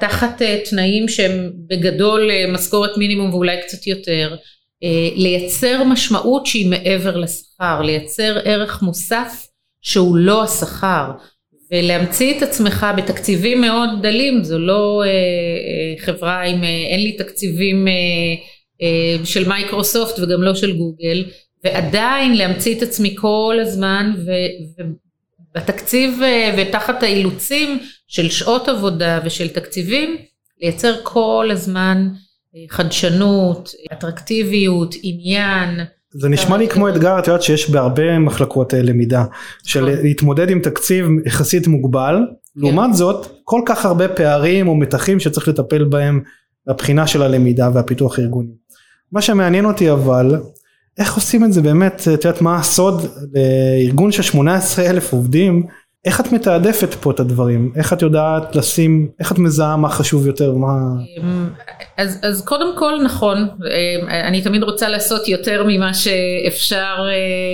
תחת 0.00 0.42
תנאים 0.70 1.08
שהם 1.08 1.52
בגדול 1.66 2.30
משכורת 2.48 2.96
מינימום 2.96 3.34
ואולי 3.34 3.56
קצת 3.62 3.86
יותר, 3.86 4.36
לייצר 5.16 5.84
משמעות 5.84 6.46
שהיא 6.46 6.70
מעבר 6.70 7.16
לשכר, 7.16 7.82
לייצר 7.82 8.38
ערך 8.44 8.82
מוסף 8.82 9.46
שהוא 9.82 10.16
לא 10.16 10.44
השכר, 10.44 11.10
ולהמציא 11.72 12.38
את 12.38 12.42
עצמך 12.42 12.86
בתקציבים 12.96 13.60
מאוד 13.60 13.88
דלים, 14.02 14.44
זו 14.44 14.58
לא 14.58 15.02
אה, 15.04 15.08
אה, 15.08 16.04
חברה 16.06 16.42
עם, 16.42 16.64
אה, 16.64 16.68
אין 16.68 17.00
לי 17.00 17.12
תקציבים 17.12 17.88
אה, 17.88 17.92
אה, 18.82 19.24
של 19.24 19.48
מייקרוסופט 19.48 20.18
וגם 20.18 20.42
לא 20.42 20.54
של 20.54 20.76
גוגל, 20.76 21.24
ועדיין 21.64 22.36
להמציא 22.36 22.76
את 22.76 22.82
עצמי 22.82 23.14
כל 23.18 23.56
הזמן, 23.60 24.12
ו, 24.26 24.30
ובתקציב 25.54 26.22
אה, 26.22 26.54
ותחת 26.58 27.02
האילוצים 27.02 27.78
של 28.08 28.30
שעות 28.30 28.68
עבודה 28.68 29.20
ושל 29.24 29.48
תקציבים, 29.48 30.16
לייצר 30.60 30.94
כל 31.02 31.48
הזמן 31.52 32.08
אה, 32.56 32.60
חדשנות, 32.68 33.70
אטרקטיביות, 33.92 34.94
עניין, 35.02 35.80
זה 36.14 36.28
נשמע 36.28 36.56
לי 36.56 36.68
כמו 36.68 36.88
אתגר 36.88 37.18
את 37.18 37.26
יודעת 37.26 37.42
שיש 37.42 37.70
בהרבה 37.70 38.18
מחלקות 38.18 38.74
אה, 38.74 38.82
למידה 38.82 39.24
של 39.64 39.90
נכון. 39.90 40.04
להתמודד 40.04 40.50
עם 40.50 40.60
תקציב 40.60 41.06
יחסית 41.26 41.66
מוגבל 41.66 42.16
לעומת 42.56 42.86
כן. 42.86 42.92
זאת 42.92 43.26
כל 43.44 43.60
כך 43.66 43.84
הרבה 43.84 44.08
פערים 44.08 44.68
או 44.68 44.74
מתחים 44.74 45.20
שצריך 45.20 45.48
לטפל 45.48 45.84
בהם 45.84 46.20
בבחינה 46.66 47.06
של 47.06 47.22
הלמידה 47.22 47.70
והפיתוח 47.74 48.18
הארגוני. 48.18 48.52
מה 49.12 49.22
שמעניין 49.22 49.64
אותי 49.64 49.90
אבל 49.90 50.36
איך 50.98 51.14
עושים 51.14 51.44
את 51.44 51.52
זה 51.52 51.62
באמת 51.62 52.00
את 52.14 52.24
יודעת 52.24 52.40
מה 52.40 52.56
הסוד 52.56 53.06
לארגון 53.34 54.12
של 54.12 54.22
18 54.22 54.90
אלף 54.90 55.12
עובדים 55.12 55.66
איך 56.04 56.20
את 56.20 56.32
מתעדפת 56.32 56.94
פה 56.94 57.10
את 57.10 57.20
הדברים? 57.20 57.72
איך 57.76 57.92
את 57.92 58.02
יודעת 58.02 58.56
לשים, 58.56 59.08
איך 59.20 59.32
את 59.32 59.38
מזהה 59.38 59.76
מה 59.76 59.88
חשוב 59.88 60.26
יותר? 60.26 60.52
מה... 60.52 60.72
אז, 61.96 62.18
אז 62.22 62.44
קודם 62.44 62.76
כל 62.78 62.94
נכון, 63.04 63.48
אני 64.08 64.42
תמיד 64.42 64.62
רוצה 64.62 64.88
לעשות 64.88 65.28
יותר 65.28 65.64
ממה 65.68 65.94
שאפשר 65.94 66.96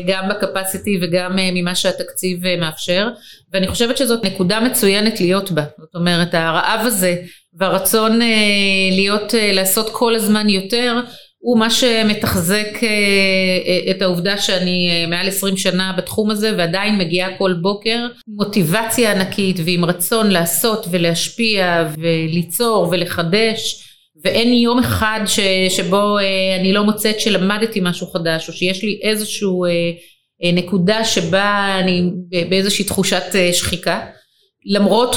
גם 0.06 0.28
בקפסיטי 0.28 0.98
וגם 1.02 1.32
ממה 1.36 1.74
שהתקציב 1.74 2.40
מאפשר, 2.60 3.08
ואני 3.52 3.68
חושבת 3.68 3.96
שזאת 3.96 4.24
נקודה 4.24 4.60
מצוינת 4.60 5.20
להיות 5.20 5.52
בה. 5.52 5.62
זאת 5.78 5.94
אומרת, 5.94 6.34
הרעב 6.34 6.80
הזה 6.86 7.16
והרצון 7.58 8.18
להיות, 8.92 9.34
לעשות 9.52 9.90
כל 9.92 10.14
הזמן 10.14 10.48
יותר, 10.48 11.00
הוא 11.38 11.58
מה 11.58 11.70
שמתחזק 11.70 12.68
אה, 12.82 12.88
אה, 13.66 13.90
את 13.90 14.02
העובדה 14.02 14.38
שאני 14.38 14.90
אה, 14.90 15.06
מעל 15.06 15.28
20 15.28 15.56
שנה 15.56 15.94
בתחום 15.98 16.30
הזה 16.30 16.54
ועדיין 16.58 16.98
מגיעה 16.98 17.38
כל 17.38 17.54
בוקר 17.62 18.06
מוטיבציה 18.28 19.12
ענקית 19.12 19.56
ועם 19.64 19.84
רצון 19.84 20.30
לעשות 20.30 20.86
ולהשפיע 20.90 21.88
וליצור 21.98 22.88
ולחדש 22.90 23.84
ואין 24.24 24.52
יום 24.52 24.78
אחד 24.78 25.20
ש, 25.26 25.40
שבו 25.68 26.18
אני 26.60 26.72
לא 26.72 26.84
מוצאת 26.84 27.20
שלמדתי 27.20 27.80
משהו 27.82 28.06
חדש 28.06 28.48
או 28.48 28.52
שיש 28.52 28.84
לי 28.84 29.00
איזשהו 29.02 29.64
נקודה 30.52 31.04
שבה 31.04 31.76
אני 31.80 32.10
באיזושהי 32.48 32.84
תחושת 32.84 33.22
שחיקה. 33.52 34.06
למרות 34.66 35.16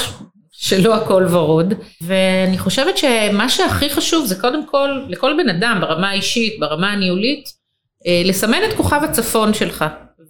שלא 0.62 0.94
הכל 0.94 1.26
ורוד. 1.30 1.74
ואני 2.00 2.58
חושבת 2.58 2.98
שמה 2.98 3.48
שהכי 3.48 3.90
חשוב 3.90 4.26
זה 4.26 4.34
קודם 4.34 4.66
כל 4.66 5.00
לכל 5.08 5.34
בן 5.42 5.48
אדם 5.48 5.78
ברמה 5.80 6.10
האישית 6.10 6.60
ברמה 6.60 6.92
הניהולית 6.92 7.48
אה, 8.06 8.22
לסמן 8.24 8.58
את 8.68 8.76
כוכב 8.76 9.00
הצפון 9.04 9.54
שלך. 9.54 9.84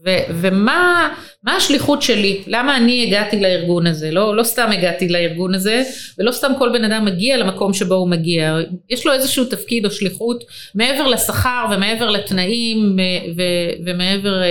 ו- 0.06 0.34
ומה 0.40 1.08
השליחות 1.46 2.02
שלי? 2.02 2.42
למה 2.46 2.76
אני 2.76 3.06
הגעתי 3.06 3.40
לארגון 3.40 3.86
הזה? 3.86 4.10
לא, 4.10 4.36
לא 4.36 4.42
סתם 4.42 4.68
הגעתי 4.72 5.08
לארגון 5.08 5.54
הזה 5.54 5.82
ולא 6.18 6.32
סתם 6.32 6.52
כל 6.58 6.72
בן 6.72 6.84
אדם 6.84 7.04
מגיע 7.04 7.36
למקום 7.36 7.74
שבו 7.74 7.94
הוא 7.94 8.08
מגיע. 8.08 8.56
יש 8.90 9.06
לו 9.06 9.12
איזשהו 9.12 9.44
תפקיד 9.44 9.84
או 9.86 9.90
שליחות 9.90 10.44
מעבר 10.74 11.06
לשכר 11.06 11.66
ומעבר 11.72 12.10
לתנאים 12.10 12.96
ו- 13.36 13.86
ומעבר 13.86 14.42
אה, 14.42 14.48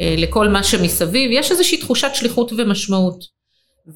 אה, 0.00 0.14
לכל 0.18 0.48
מה 0.48 0.62
שמסביב. 0.62 1.30
יש 1.32 1.50
איזושהי 1.50 1.78
תחושת 1.78 2.10
שליחות 2.14 2.52
ומשמעות 2.58 3.37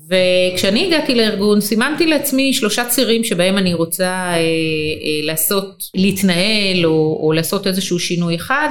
וכשאני 0.09 0.87
הגעתי 0.87 1.15
לארגון 1.15 1.61
סימנתי 1.61 2.07
לעצמי 2.07 2.55
שלושה 2.55 2.85
צירים 2.85 3.25
שבהם 3.25 3.59
אני 3.59 3.75
רוצה 3.75 4.09
אה, 4.09 4.37
אה, 4.37 4.41
לעשות, 5.23 5.83
להתנהל 5.95 6.87
או, 6.87 7.21
או 7.23 7.33
לעשות 7.33 7.67
איזשהו 7.67 7.99
שינוי 7.99 8.37
אחד. 8.37 8.71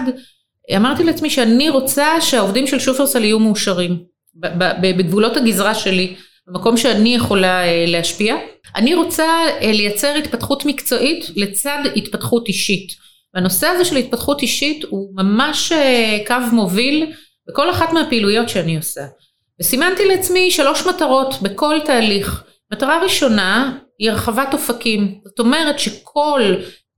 אמרתי 0.75 1.03
לעצמי 1.03 1.29
שאני 1.29 1.69
רוצה 1.69 2.21
שהעובדים 2.21 2.67
של 2.67 2.79
שופרסל 2.79 3.23
יהיו 3.23 3.39
מאושרים 3.39 3.97
בגבולות 4.81 5.37
הגזרה 5.37 5.75
שלי, 5.75 6.15
במקום 6.47 6.77
שאני 6.77 7.15
יכולה 7.15 7.65
אה, 7.65 7.85
להשפיע. 7.87 8.35
אני 8.75 8.95
רוצה 8.95 9.27
אה, 9.61 9.71
לייצר 9.71 10.15
התפתחות 10.15 10.65
מקצועית 10.65 11.25
לצד 11.35 11.79
התפתחות 11.95 12.47
אישית. 12.47 12.87
והנושא 13.33 13.67
הזה 13.67 13.85
של 13.85 13.95
התפתחות 13.95 14.41
אישית 14.41 14.83
הוא 14.83 15.15
ממש 15.15 15.71
אה, 15.71 16.17
קו 16.27 16.35
מוביל 16.51 17.11
בכל 17.49 17.69
אחת 17.69 17.93
מהפעילויות 17.93 18.49
שאני 18.49 18.77
עושה. 18.77 19.01
וסימנתי 19.61 20.05
לעצמי 20.05 20.51
שלוש 20.51 20.85
מטרות 20.85 21.41
בכל 21.41 21.79
תהליך. 21.85 22.43
מטרה 22.73 23.03
ראשונה 23.03 23.77
היא 23.99 24.11
הרחבת 24.11 24.53
אופקים. 24.53 25.15
זאת 25.25 25.39
אומרת 25.39 25.79
שכל 25.79 26.41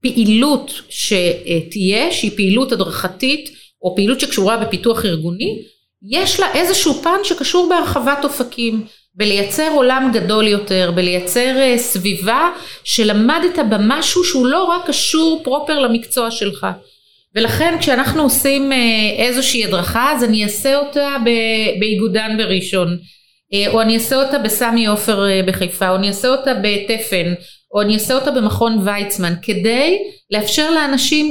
פעילות 0.01 0.71
שתהיה, 0.89 2.11
שהיא 2.11 2.31
פעילות 2.35 2.71
הדרכתית, 2.71 3.49
או 3.81 3.95
פעילות 3.95 4.19
שקשורה 4.19 4.57
בפיתוח 4.57 5.05
ארגוני, 5.05 5.61
יש 6.09 6.39
לה 6.39 6.53
איזשהו 6.53 6.93
פן 6.93 7.17
שקשור 7.23 7.69
בהרחבת 7.69 8.23
אופקים, 8.23 8.85
בלייצר 9.15 9.71
עולם 9.75 10.11
גדול 10.13 10.47
יותר, 10.47 10.91
בלייצר 10.95 11.55
אה, 11.57 11.77
סביבה 11.77 12.49
שלמדת 12.83 13.59
במשהו 13.69 14.23
שהוא 14.23 14.47
לא 14.47 14.63
רק 14.63 14.87
קשור 14.87 15.41
פרופר 15.43 15.79
למקצוע 15.79 16.31
שלך. 16.31 16.67
ולכן 17.35 17.75
כשאנחנו 17.79 18.23
עושים 18.23 18.71
איזושהי 19.17 19.65
הדרכה 19.65 20.11
אז 20.11 20.23
אני 20.23 20.43
אעשה 20.43 20.75
אותה 20.75 21.15
באיגודן 21.79 22.37
בראשון. 22.37 22.97
או 23.67 23.81
אני 23.81 23.95
אעשה 23.95 24.15
אותה 24.15 24.39
בסמי 24.39 24.85
עופר 24.85 25.25
בחיפה 25.47 25.89
או 25.89 25.95
אני 25.95 26.07
אעשה 26.07 26.27
אותה 26.27 26.53
בתפן 26.53 27.33
או 27.73 27.81
אני 27.81 27.93
אעשה 27.93 28.13
אותה 28.13 28.31
במכון 28.31 28.77
ויצמן 28.85 29.33
כדי 29.41 29.97
לאפשר 30.31 30.71
לאנשים, 30.71 31.29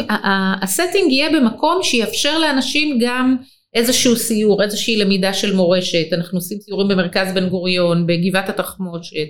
ה 0.62 0.69
setting 0.69 1.12
יהיה 1.12 1.30
במקום 1.30 1.78
שיאפשר 1.82 2.38
לאנשים 2.38 2.99
גם 3.00 3.37
איזשהו 3.75 4.16
סיור, 4.16 4.62
איזושהי 4.62 4.97
למידה 4.97 5.35
של 5.35 5.54
מורשת, 5.54 6.12
אנחנו 6.12 6.38
עושים 6.38 6.59
סיורים 6.61 6.88
במרכז 6.88 7.35
בן 7.35 7.49
גוריון, 7.49 8.06
בגבעת 8.06 8.49
התחמושת, 8.49 9.28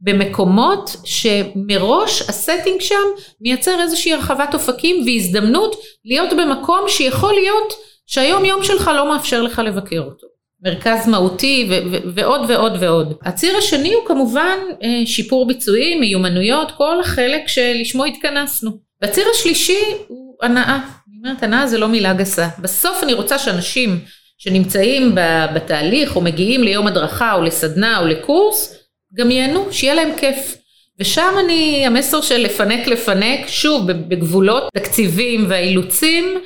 במקומות 0.00 0.96
שמראש 1.04 2.22
ה 2.22 2.29
setting 2.29 2.80
שם 2.80 2.94
מייצר 3.40 3.80
איזושהי 3.80 4.12
הרחבת 4.12 4.54
אופקים 4.54 5.04
והזדמנות 5.06 5.76
להיות 6.04 6.32
במקום 6.32 6.80
שיכול 6.88 7.34
להיות 7.34 7.72
שהיום 8.06 8.44
יום 8.44 8.62
שלך 8.64 8.90
לא 8.94 9.08
מאפשר 9.08 9.42
לך 9.42 9.58
לבקר 9.58 10.00
אותו. 10.00 10.26
מרכז 10.64 11.08
מהותי 11.08 11.66
ו- 11.70 11.92
ו- 11.92 12.08
ועוד 12.14 12.40
ועוד 12.48 12.72
ועוד. 12.80 13.14
הציר 13.24 13.56
השני 13.56 13.94
הוא 13.94 14.06
כמובן 14.06 14.58
אה, 14.82 15.06
שיפור 15.06 15.46
ביצועים, 15.46 16.00
מיומנויות, 16.00 16.70
כל 16.70 17.00
החלק 17.00 17.48
שלשמו 17.48 18.04
התכנסנו. 18.04 18.70
והציר 19.02 19.24
השלישי 19.34 19.84
הוא 20.08 20.36
הנאה. 20.42 20.76
אני 20.76 21.16
אומרת 21.18 21.42
הנאה 21.42 21.66
זה 21.66 21.78
לא 21.78 21.88
מילה 21.88 22.12
גסה. 22.12 22.48
בסוף 22.58 23.02
אני 23.02 23.12
רוצה 23.12 23.38
שאנשים 23.38 24.00
שנמצאים 24.38 25.14
בתהליך 25.54 26.16
או 26.16 26.20
מגיעים 26.20 26.62
ליום 26.62 26.86
הדרכה 26.86 27.34
או 27.34 27.42
לסדנה 27.42 27.98
או 27.98 28.06
לקורס, 28.06 28.79
גם 29.14 29.30
ייהנו, 29.30 29.72
שיהיה 29.72 29.94
להם 29.94 30.10
כיף. 30.18 30.56
ושם 30.98 31.34
אני, 31.44 31.86
המסר 31.86 32.20
של 32.20 32.36
לפנק 32.36 32.86
לפנק, 32.86 33.48
שוב 33.48 33.92
בגבולות 33.92 34.62
תקציבים 34.74 35.46
והאילוצים, 35.48 36.40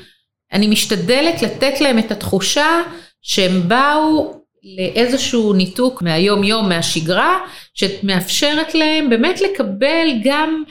אני 0.52 0.66
משתדלת 0.66 1.42
לתת 1.42 1.80
להם 1.80 1.98
את 1.98 2.10
התחושה 2.10 2.82
שהם 3.22 3.68
באו 3.68 4.40
לאיזשהו 4.76 5.52
ניתוק 5.52 6.02
מהיום 6.02 6.44
יום, 6.44 6.68
מהשגרה, 6.68 7.38
שמאפשרת 7.74 8.74
להם 8.74 9.10
באמת 9.10 9.40
לקבל 9.40 10.08
גם 10.24 10.62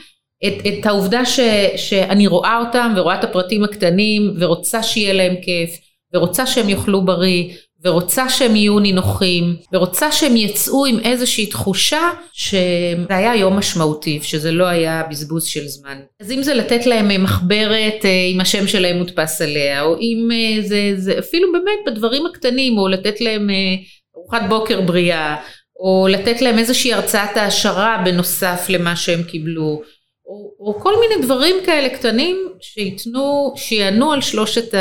את, 0.46 0.52
את 0.66 0.86
העובדה 0.86 1.24
ש, 1.24 1.40
שאני 1.76 2.26
רואה 2.26 2.58
אותם 2.58 2.92
ורואה 2.96 3.18
את 3.18 3.24
הפרטים 3.24 3.64
הקטנים 3.64 4.34
ורוצה 4.38 4.82
שיהיה 4.82 5.12
להם 5.12 5.34
כיף 5.42 5.70
ורוצה 6.14 6.46
שהם 6.46 6.68
יאכלו 6.68 7.04
בריא 7.04 7.54
ורוצה 7.84 8.28
שהם 8.28 8.56
יהיו 8.56 8.78
נינוחים, 8.78 9.56
ורוצה 9.72 10.12
שהם 10.12 10.36
יצאו 10.36 10.86
עם 10.86 10.98
איזושהי 10.98 11.46
תחושה 11.46 12.10
שזה 12.32 13.06
היה 13.08 13.36
יום 13.36 13.56
משמעותי, 13.56 14.20
שזה 14.22 14.52
לא 14.52 14.64
היה 14.64 15.02
בזבוז 15.10 15.44
של 15.44 15.66
זמן. 15.66 15.98
אז 16.20 16.30
אם 16.30 16.42
זה 16.42 16.54
לתת 16.54 16.86
להם 16.86 17.24
מחברת 17.24 18.04
אה, 18.04 18.26
עם 18.30 18.40
השם 18.40 18.66
שלהם 18.66 18.96
מודפס 18.96 19.42
עליה, 19.42 19.82
או 19.82 19.96
אם 19.98 20.28
אה, 20.32 20.62
זה, 20.62 20.92
זה 20.96 21.18
אפילו 21.18 21.52
באמת 21.52 21.78
בדברים 21.86 22.26
הקטנים, 22.26 22.78
או 22.78 22.88
לתת 22.88 23.20
להם 23.20 23.50
אה, 23.50 23.74
ארוחת 24.16 24.42
בוקר 24.48 24.80
בריאה, 24.80 25.36
או 25.80 26.06
לתת 26.10 26.42
להם 26.42 26.58
איזושהי 26.58 26.92
הרצאת 26.92 27.36
העשרה 27.36 28.02
בנוסף 28.04 28.66
למה 28.68 28.96
שהם 28.96 29.22
קיבלו. 29.22 29.82
או, 30.26 30.54
או 30.60 30.80
כל 30.80 30.94
מיני 31.00 31.26
דברים 31.26 31.56
כאלה 31.66 31.88
קטנים 31.88 32.36
שייתנו, 32.60 33.54
שיענו 33.56 34.12
על 34.12 34.20
שלושת 34.20 34.74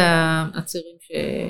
הצירים 0.53 0.95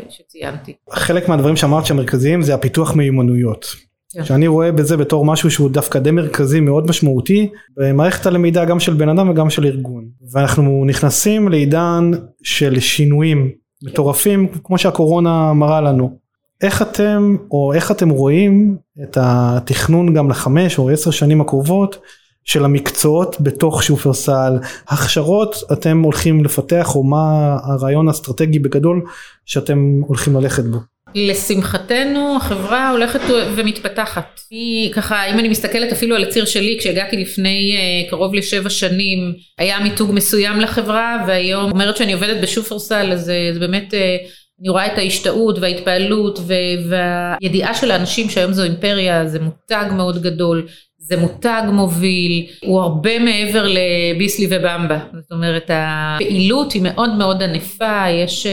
שציינתי. 0.10 0.74
חלק 0.92 1.30
מהדברים 1.30 1.56
שאמרת 1.56 1.86
שהמרכזיים 1.86 2.42
זה 2.42 2.54
הפיתוח 2.54 2.96
מיומנויות. 2.96 3.66
כן. 4.14 4.26
שאני 4.26 4.48
רואה 4.48 4.72
בזה 4.72 4.98
בתור 4.98 5.26
משהו 5.26 5.52
שהוא 5.52 5.70
דווקא 5.70 6.00
די 6.00 6.12
מרכזי 6.12 6.60
מאוד 6.60 6.88
משמעותי 6.88 7.50
במערכת 7.78 8.26
הלמידה 8.26 8.66
גם 8.66 8.80
של 8.80 8.94
בן 8.94 9.10
אדם 9.10 9.30
וגם 9.30 9.50
של 9.50 9.66
ארגון 9.66 10.06
ואנחנו 10.32 10.84
נכנסים 10.88 11.50
לעידן 11.50 12.12
של 12.44 12.80
שינויים 12.80 13.52
מטורפים 13.84 14.48
כמו 14.64 14.78
שהקורונה 14.78 15.54
מראה 15.54 15.82
לנו 15.82 16.18
איך 16.62 16.82
אתם 16.82 17.36
או 17.52 17.74
איך 17.74 17.92
אתם 17.92 18.10
רואים 18.10 18.78
את 19.04 19.18
התכנון 19.22 20.14
גם 20.14 20.30
לחמש 20.30 20.78
או 20.78 20.90
עשר 20.90 21.12
שנים 21.12 21.42
הקרובות 21.42 21.98
של 22.46 22.66
המקצועות 22.66 23.36
בתוך 23.40 23.84
שופרסל, 23.84 24.54
הכשרות 24.88 25.56
אתם 25.74 26.02
הולכים 26.02 26.44
לפתח 26.44 26.96
או 26.96 27.04
מה 27.04 27.58
הרעיון 27.64 28.08
האסטרטגי 28.08 28.60
בגדול 28.60 29.02
שאתם 29.46 30.02
הולכים 30.08 30.36
ללכת 30.36 30.64
בו. 30.64 30.78
לשמחתנו 31.16 32.38
החברה 32.38 32.90
הולכת 32.90 33.20
ומתפתחת. 33.56 34.40
היא 34.50 34.94
ככה 34.94 35.26
אם 35.26 35.40
אני 35.40 35.50
מסתכלת 35.50 35.92
אפילו 35.92 36.16
על 36.16 36.24
הציר 36.24 36.46
שלי 36.46 36.78
כשהגעתי 36.80 37.18
לפני 37.18 37.78
uh, 37.78 38.10
קרוב 38.10 38.36
לשבע 38.36 38.70
שנים 38.70 39.34
היה 39.58 39.80
מיתוג 39.80 40.12
מסוים 40.14 40.60
לחברה 40.60 41.24
והיום 41.28 41.72
אומרת 41.72 41.98
שאני 41.98 42.14
עובדת 42.14 42.44
בשופרסל 42.44 43.12
אז 43.12 43.30
uh, 43.30 43.54
זה 43.54 43.60
באמת 43.60 43.94
uh, 43.94 44.28
אני 44.62 44.70
רואה 44.70 44.94
את 44.94 44.98
ההשתאות 44.98 45.60
וההתפעלות 45.60 46.40
והידיעה 46.88 47.74
של 47.74 47.92
האנשים 47.92 48.30
שהיום 48.30 48.54
זו 48.54 48.64
אימפריה 48.64 49.28
זה 49.28 49.40
מותג 49.40 49.86
מאוד 49.92 50.22
גדול 50.22 50.68
זה 51.06 51.18
מותג 51.18 51.64
מוביל, 51.72 52.46
הוא 52.66 52.82
הרבה 52.82 53.20
מעבר 53.20 53.66
לביסלי 53.68 54.48
ובמבה, 54.50 55.00
זאת 55.22 55.32
אומרת 55.32 55.70
הפעילות 55.74 56.74
היא 56.74 56.82
מאוד 56.82 57.10
מאוד 57.16 57.44
ענפה, 57.44 58.10
יש 58.10 58.46
אה, 58.46 58.52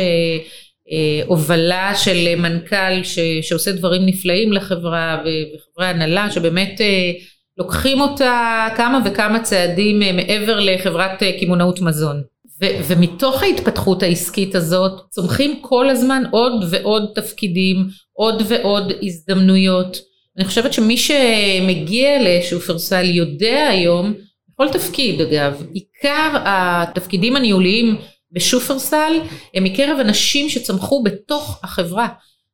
אה, 0.93 1.23
הובלה 1.27 1.95
של 1.95 2.35
מנכ"ל 2.37 3.03
ש, 3.03 3.19
שעושה 3.43 3.73
דברים 3.73 4.07
נפלאים 4.07 4.53
לחברה 4.53 5.19
וחברי 5.21 5.87
הנהלה 5.87 6.31
שבאמת 6.31 6.81
אה, 6.81 7.13
לוקחים 7.59 8.01
אותה 8.01 8.67
כמה 8.77 9.01
וכמה 9.05 9.43
צעדים 9.43 10.03
אה, 10.03 10.13
מעבר 10.13 10.61
לחברת 10.61 11.23
אה, 11.23 11.33
קמעונאות 11.41 11.81
מזון. 11.81 12.23
ו- 12.63 12.85
ומתוך 12.89 13.43
ההתפתחות 13.43 14.03
העסקית 14.03 14.55
הזאת 14.55 15.01
צומחים 15.11 15.59
כל 15.61 15.89
הזמן 15.89 16.23
עוד 16.31 16.65
ועוד 16.71 17.11
תפקידים, 17.15 17.87
עוד 18.13 18.43
ועוד 18.49 18.93
הזדמנויות. 19.03 20.10
אני 20.41 20.49
חושבת 20.49 20.73
שמי 20.73 20.97
שמגיע 20.97 22.11
לשופרסל 22.23 23.05
יודע 23.05 23.69
היום, 23.71 24.15
כל 24.57 24.69
תפקיד 24.73 25.21
אגב, 25.21 25.63
עיקר 25.73 26.37
התפקידים 26.45 27.37
הניהוליים 27.37 27.97
בשופרסל 28.33 29.13
הם 29.55 29.65
מקרב 29.65 29.99
אנשים 30.01 30.49
שצמחו 30.49 31.03
בתוך 31.03 31.61
החברה. 31.63 32.09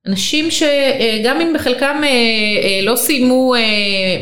אנשים 0.06 0.50
שגם 0.50 1.40
אם 1.40 1.52
בחלקם 1.54 2.00
אה, 2.02 2.08
אה, 2.08 2.80
לא 2.82 2.96
סיימו, 2.96 3.54
אה, 3.54 3.60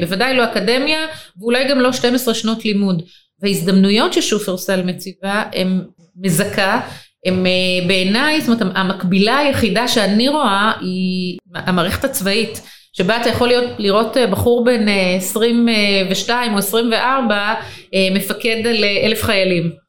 בוודאי 0.01 0.37
לא 0.37 0.45
אקדמיה, 0.45 1.07
ואולי 1.41 1.69
גם 1.69 1.81
לא 1.81 1.93
12 1.93 2.35
שנות 2.35 2.65
לימוד. 2.65 3.03
וההזדמנויות 3.43 4.13
ששופרסל 4.13 4.83
מציבה 4.83 5.43
הם 5.55 5.83
מזכה, 6.17 6.81
הם 7.27 7.47
בעיניי, 7.87 8.41
זאת 8.41 8.61
אומרת 8.61 8.77
המקבילה 8.77 9.39
היחידה 9.39 9.89
שאני 9.89 10.29
רואה 10.29 10.73
היא 10.81 11.39
המערכת 11.55 12.05
הצבאית. 12.05 12.61
שבה 12.97 13.21
אתה 13.21 13.29
יכול 13.29 13.49
להיות, 13.49 13.65
לראות 13.79 14.17
אה, 14.17 14.27
בחור 14.27 14.65
בן 14.65 14.87
22 15.17 15.69
אה, 15.69 16.53
או 16.53 16.59
24 16.59 17.55
אה, 17.95 18.09
מפקד 18.15 18.67
על 18.67 18.85
אלף 18.85 19.23
חיילים. 19.23 19.85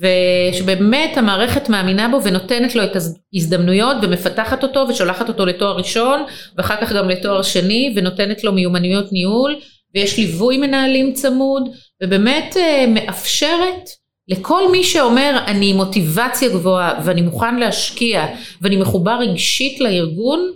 ושבאמת 0.00 1.16
המערכת 1.16 1.68
מאמינה 1.68 2.08
בו 2.08 2.22
ונותנת 2.22 2.74
לו 2.74 2.84
את 2.84 2.96
ההזדמנויות 3.34 3.96
ומפתחת 4.02 4.62
אותו 4.62 4.86
ושולחת 4.88 5.28
אותו 5.28 5.46
לתואר 5.46 5.76
ראשון 5.76 6.22
ואחר 6.56 6.76
כך 6.80 6.92
גם 6.92 7.08
לתואר 7.08 7.42
שני 7.42 7.94
ונותנת 7.96 8.44
לו 8.44 8.52
מיומנויות 8.52 9.12
ניהול 9.12 9.56
ויש 9.94 10.18
ליווי 10.18 10.58
מנהלים 10.58 11.12
צמוד 11.12 11.68
ובאמת 12.02 12.56
מאפשרת 12.88 13.88
לכל 14.28 14.72
מי 14.72 14.84
שאומר 14.84 15.38
אני 15.46 15.72
מוטיבציה 15.72 16.48
גבוהה 16.48 17.00
ואני 17.04 17.22
מוכן 17.22 17.56
להשקיע 17.56 18.26
ואני 18.62 18.76
מחובר 18.76 19.18
רגשית 19.20 19.80
לארגון 19.80 20.52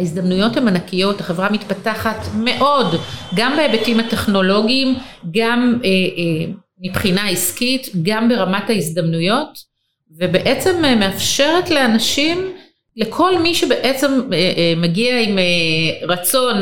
ההזדמנויות 0.00 0.56
הן 0.56 0.68
ענקיות, 0.68 1.20
החברה 1.20 1.50
מתפתחת 1.50 2.26
מאוד, 2.34 2.86
גם 3.34 3.56
בהיבטים 3.56 4.00
הטכנולוגיים, 4.00 4.94
גם 5.30 5.78
אה, 5.84 5.88
אה, 5.88 6.52
מבחינה 6.80 7.28
עסקית, 7.28 7.88
גם 8.02 8.28
ברמת 8.28 8.70
ההזדמנויות, 8.70 9.58
ובעצם 10.18 10.84
אה, 10.84 10.94
מאפשרת 10.94 11.70
לאנשים, 11.70 12.52
לכל 12.96 13.38
מי 13.38 13.54
שבעצם 13.54 14.20
אה, 14.32 14.38
אה, 14.56 14.72
מגיע 14.76 15.20
עם 15.20 15.38
אה, 15.38 16.06
רצון 16.06 16.56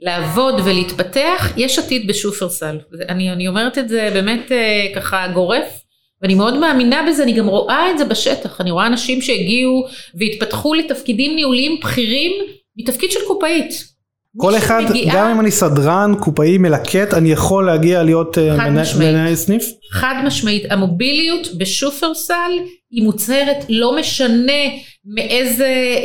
לעבוד 0.00 0.54
ולהתפתח, 0.64 1.52
יש 1.56 1.78
עתיד 1.78 2.06
בשופרסל. 2.06 2.78
אני, 3.08 3.32
אני 3.32 3.48
אומרת 3.48 3.78
את 3.78 3.88
זה 3.88 4.10
באמת 4.12 4.52
אה, 4.52 4.86
ככה 4.94 5.28
גורף. 5.34 5.80
ואני 6.22 6.34
מאוד 6.34 6.58
מאמינה 6.58 7.06
בזה, 7.08 7.22
אני 7.22 7.32
גם 7.32 7.46
רואה 7.46 7.90
את 7.90 7.98
זה 7.98 8.04
בשטח, 8.04 8.60
אני 8.60 8.70
רואה 8.70 8.86
אנשים 8.86 9.22
שהגיעו 9.22 9.86
והתפתחו 10.14 10.74
לתפקידים 10.74 11.36
ניהוליים 11.36 11.80
בכירים 11.82 12.32
מתפקיד 12.76 13.10
של 13.10 13.20
קופאית. 13.26 13.94
כל 14.36 14.56
אחד, 14.56 14.82
מגיעה, 14.90 15.16
גם 15.16 15.30
אם 15.30 15.40
אני 15.40 15.50
סדרן, 15.50 16.14
קופאי, 16.20 16.58
מלקט, 16.58 17.14
אני 17.14 17.32
יכול 17.32 17.66
להגיע 17.66 18.02
להיות 18.02 18.38
אה, 18.38 18.70
מנהל 18.98 19.34
סניף? 19.34 19.64
חד 19.90 20.14
משמעית, 20.24 20.64
המוביליות 20.70 21.48
בשופרסל 21.58 22.52
היא 22.90 23.02
מוצהרת, 23.04 23.64
לא 23.68 23.96
משנה 23.96 24.62
מאיזה 25.04 25.64
אה, 25.64 26.00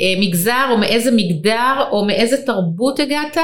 אה, 0.00 0.20
מגזר 0.20 0.66
או 0.70 0.78
מאיזה 0.78 1.10
מגדר 1.10 1.84
או 1.90 2.04
מאיזה 2.04 2.36
תרבות 2.46 3.00
הגעת, 3.00 3.36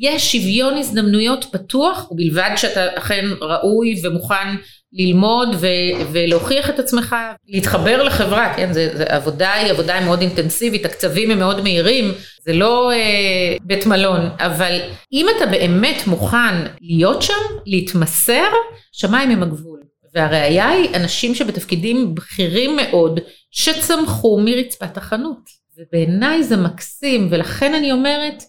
יש 0.00 0.32
שוויון 0.32 0.78
הזדמנויות 0.78 1.46
פתוח, 1.52 2.10
ובלבד 2.10 2.50
שאתה 2.56 2.86
אכן 2.94 3.24
ראוי 3.40 4.00
ומוכן 4.02 4.54
ללמוד 4.94 5.48
ו- 5.60 6.06
ולהוכיח 6.12 6.70
את 6.70 6.78
עצמך, 6.78 7.16
להתחבר 7.48 8.02
לחברה, 8.02 8.54
כן, 8.56 8.72
זה, 8.72 8.90
זה 8.96 9.04
עבודה 9.04 9.52
היא 9.52 9.70
עבודה 9.70 10.00
מאוד 10.00 10.20
אינטנסיבית, 10.20 10.84
הקצבים 10.84 11.30
הם 11.30 11.38
מאוד 11.38 11.60
מהירים, 11.60 12.12
זה 12.44 12.52
לא 12.52 12.92
אה, 12.92 13.56
בית 13.62 13.86
מלון, 13.86 14.20
אבל 14.38 14.78
אם 15.12 15.26
אתה 15.36 15.46
באמת 15.46 16.06
מוכן 16.06 16.54
להיות 16.80 17.22
שם, 17.22 17.32
להתמסר, 17.66 18.48
שמיים 18.92 19.30
הם 19.30 19.42
הגבול. 19.42 19.80
והראיה 20.14 20.68
היא 20.68 20.88
אנשים 20.94 21.34
שבתפקידים 21.34 22.14
בכירים 22.14 22.76
מאוד, 22.76 23.20
שצמחו 23.50 24.40
מרצפת 24.44 24.96
החנות. 24.96 25.64
ובעיניי 25.78 26.42
זה 26.42 26.56
מקסים, 26.56 27.28
ולכן 27.30 27.74
אני 27.74 27.92
אומרת, 27.92 28.42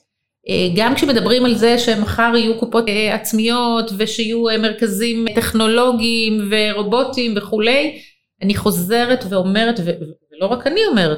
גם 0.75 0.95
כשמדברים 0.95 1.45
על 1.45 1.55
זה 1.55 1.79
שמחר 1.79 2.31
יהיו 2.35 2.59
קופות 2.59 2.89
אה, 2.89 3.15
עצמיות 3.15 3.91
ושיהיו 3.97 4.49
אה, 4.49 4.57
מרכזים 4.57 5.25
טכנולוגיים 5.35 6.51
ורובוטים 6.51 7.33
וכולי, 7.37 7.99
אני 8.41 8.55
חוזרת 8.55 9.23
ואומרת, 9.29 9.79
ולא 10.31 10.47
רק 10.47 10.67
אני 10.67 10.85
אומרת, 10.85 11.17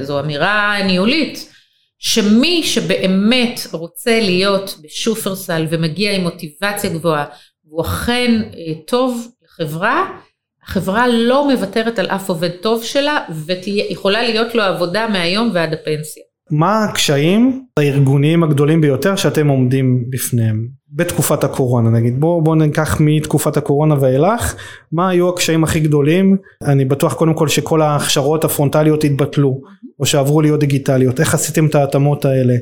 זו 0.00 0.20
אמירה 0.20 0.78
ניהולית, 0.86 1.52
שמי 1.98 2.62
שבאמת 2.62 3.60
רוצה 3.72 4.20
להיות 4.20 4.74
בשופרסל 4.82 5.66
ומגיע 5.70 6.12
עם 6.12 6.22
מוטיבציה 6.22 6.90
גבוהה, 6.90 7.24
והוא 7.64 7.82
אכן 7.82 8.42
טוב 8.86 9.28
לחברה, 9.42 10.18
החברה 10.62 11.08
לא 11.08 11.48
מוותרת 11.48 11.98
על 11.98 12.06
אף 12.06 12.28
עובד 12.28 12.50
טוב 12.50 12.84
שלה 12.84 13.24
ויכולה 13.30 14.22
להיות 14.22 14.54
לו 14.54 14.62
עבודה 14.62 15.08
מהיום 15.08 15.50
ועד 15.54 15.72
הפנסיה. 15.72 16.31
מה 16.52 16.84
הקשיים 16.84 17.64
הארגוניים 17.76 18.42
הגדולים 18.42 18.80
ביותר 18.80 19.16
שאתם 19.16 19.48
עומדים 19.48 20.04
בפניהם 20.10 20.66
בתקופת 20.90 21.44
הקורונה? 21.44 21.90
נגיד 21.90 22.20
בואו 22.20 22.42
בוא 22.42 22.56
ניקח 22.56 22.96
מתקופת 23.00 23.56
הקורונה 23.56 23.94
ואילך 24.00 24.54
מה 24.92 25.08
היו 25.08 25.28
הקשיים 25.28 25.64
הכי 25.64 25.80
גדולים? 25.80 26.36
אני 26.64 26.84
בטוח 26.84 27.14
קודם 27.14 27.34
כל 27.34 27.48
שכל 27.48 27.82
ההכשרות 27.82 28.44
הפרונטליות 28.44 29.04
התבטלו 29.04 29.60
או 30.00 30.06
שעברו 30.06 30.42
להיות 30.42 30.60
דיגיטליות. 30.60 31.20
איך 31.20 31.34
עשיתם 31.34 31.66
את 31.66 31.74
ההתאמות 31.74 32.24
האלה 32.24 32.54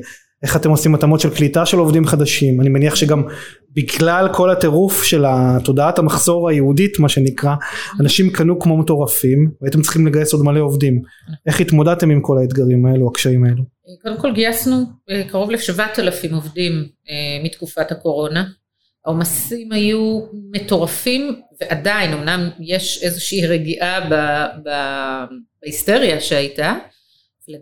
איך 0.43 0.55
אתם 0.55 0.69
עושים 0.69 0.95
התאמות 0.95 1.19
של 1.19 1.35
קליטה 1.35 1.65
של 1.65 1.77
עובדים 1.77 2.05
חדשים? 2.05 2.61
אני 2.61 2.69
מניח 2.69 2.95
שגם 2.95 3.23
בגלל 3.75 4.27
כל 4.33 4.49
הטירוף 4.49 5.03
של 5.03 5.23
תודעת 5.63 5.99
המחסור 5.99 6.49
היהודית 6.49 6.99
מה 6.99 7.09
שנקרא 7.09 7.55
אנשים 7.99 8.29
קנו 8.29 8.59
כמו 8.59 8.77
מטורפים 8.77 9.51
והייתם 9.61 9.81
צריכים 9.81 10.07
לגייס 10.07 10.33
עוד 10.33 10.45
מלא 10.45 10.59
עובדים. 10.59 11.01
איך 11.47 11.61
התמודדתם 11.61 12.09
עם 12.09 12.21
כל 12.21 12.37
האתגרים 12.37 12.85
האלו 12.85 13.07
הקשיים 13.07 13.43
האלו? 13.43 13.63
קודם 14.01 14.17
כל 14.17 14.33
גייסנו 14.33 14.83
אה, 15.09 15.23
קרוב 15.29 15.51
לשבעת 15.51 15.99
אלפים 15.99 16.33
עובדים 16.33 16.71
אה, 17.09 17.43
מתקופת 17.43 17.91
הקורונה. 17.91 18.45
העומסים 19.05 19.71
היו 19.71 20.21
מטורפים 20.51 21.35
ועדיין 21.61 22.13
אמנם 22.13 22.49
יש 22.59 23.03
איזושהי 23.03 23.47
רגיעה 23.47 24.09
בהיסטריה 25.63 26.19
שהייתה 26.19 26.75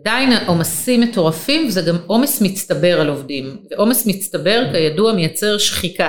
עדיין 0.00 0.32
עומסים 0.46 1.00
מטורפים 1.00 1.66
וזה 1.66 1.82
גם 1.82 1.96
עומס 2.06 2.40
מצטבר 2.42 3.00
על 3.00 3.08
עובדים 3.08 3.56
ועומס 3.70 4.06
מצטבר 4.06 4.62
כידוע 4.72 5.12
מייצר 5.12 5.58
שחיקה. 5.58 6.08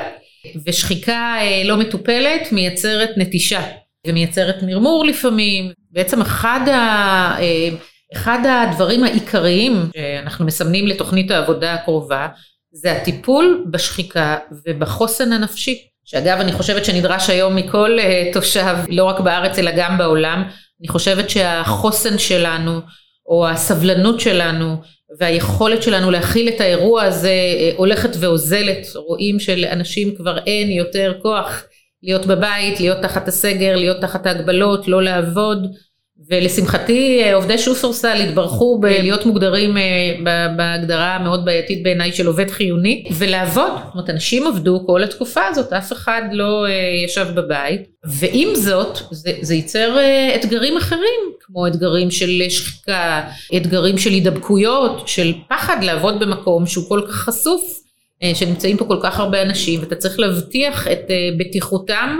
ושחיקה 0.65 1.35
אה, 1.41 1.61
לא 1.65 1.77
מטופלת 1.77 2.51
מייצרת 2.51 3.09
נטישה 3.17 3.61
ומייצרת 4.07 4.63
מרמור 4.63 5.05
לפעמים. 5.05 5.71
בעצם 5.91 6.21
אחד, 6.21 6.59
ה, 6.67 6.75
אה, 7.39 7.69
אחד 8.13 8.39
הדברים 8.45 9.03
העיקריים 9.03 9.73
שאנחנו 9.97 10.45
מסמנים 10.45 10.87
לתוכנית 10.87 11.31
העבודה 11.31 11.73
הקרובה 11.73 12.27
זה 12.71 12.91
הטיפול 12.91 13.65
בשחיקה 13.71 14.37
ובחוסן 14.67 15.33
הנפשי. 15.33 15.87
שאגב 16.05 16.39
אני 16.39 16.51
חושבת 16.51 16.85
שנדרש 16.85 17.29
היום 17.29 17.55
מכל 17.55 17.99
אה, 17.99 18.29
תושב 18.33 18.75
לא 18.89 19.03
רק 19.03 19.19
בארץ 19.19 19.59
אלא 19.59 19.71
גם 19.77 19.97
בעולם 19.97 20.43
אני 20.81 20.87
חושבת 20.87 21.29
שהחוסן 21.29 22.17
שלנו 22.17 22.81
או 23.31 23.47
הסבלנות 23.47 24.19
שלנו 24.19 24.75
והיכולת 25.19 25.83
שלנו 25.83 26.11
להכיל 26.11 26.49
את 26.49 26.61
האירוע 26.61 27.03
הזה 27.03 27.29
אה, 27.29 27.71
הולכת 27.77 28.09
ואוזלת, 28.19 28.87
רואים 28.95 29.39
שלאנשים 29.39 30.15
כבר 30.15 30.37
אין 30.37 30.71
יותר 30.71 31.13
כוח 31.21 31.63
להיות 32.03 32.25
בבית, 32.25 32.79
להיות 32.79 32.97
תחת 33.01 33.27
הסגר, 33.27 33.75
להיות 33.75 34.01
תחת 34.01 34.25
ההגבלות, 34.25 34.87
לא 34.87 35.03
לעבוד 35.03 35.67
ולשמחתי 36.29 37.23
אה, 37.23 37.35
עובדי 37.35 37.57
שופרסל 37.57 38.21
התברכו 38.21 38.79
בלהיות 38.79 39.25
מוגדרים 39.25 39.77
אה, 39.77 39.83
בהגדרה 40.57 41.15
המאוד 41.15 41.45
בעייתית 41.45 41.83
בעיניי 41.83 42.11
של 42.11 42.27
עובד 42.27 42.49
חיוני 42.49 43.03
ולעבוד, 43.17 43.71
זאת 43.85 43.93
אומרת 43.93 44.09
אנשים 44.09 44.47
עבדו 44.47 44.83
כל 44.85 45.03
התקופה 45.03 45.41
הזאת, 45.47 45.73
אף 45.73 45.91
אחד 45.91 46.21
לא 46.31 46.65
אה, 46.65 46.71
ישב 47.05 47.27
בבית. 47.35 47.81
ועם 48.05 48.55
זאת 48.55 48.97
זה, 49.11 49.31
זה 49.41 49.55
ייצר 49.55 49.97
אתגרים 50.35 50.77
אחרים 50.77 51.21
כמו 51.39 51.67
אתגרים 51.67 52.11
של 52.11 52.41
שחיקה, 52.49 53.21
אתגרים 53.57 53.97
של 53.97 54.09
הידבקויות, 54.09 55.07
של 55.07 55.33
פחד 55.49 55.83
לעבוד 55.83 56.19
במקום 56.19 56.67
שהוא 56.67 56.89
כל 56.89 57.01
כך 57.07 57.15
חשוף, 57.15 57.77
שנמצאים 58.33 58.77
פה 58.77 58.85
כל 58.85 58.99
כך 59.03 59.19
הרבה 59.19 59.41
אנשים 59.41 59.79
ואתה 59.79 59.95
צריך 59.95 60.19
להבטיח 60.19 60.87
את 60.87 61.11
בטיחותם 61.37 62.19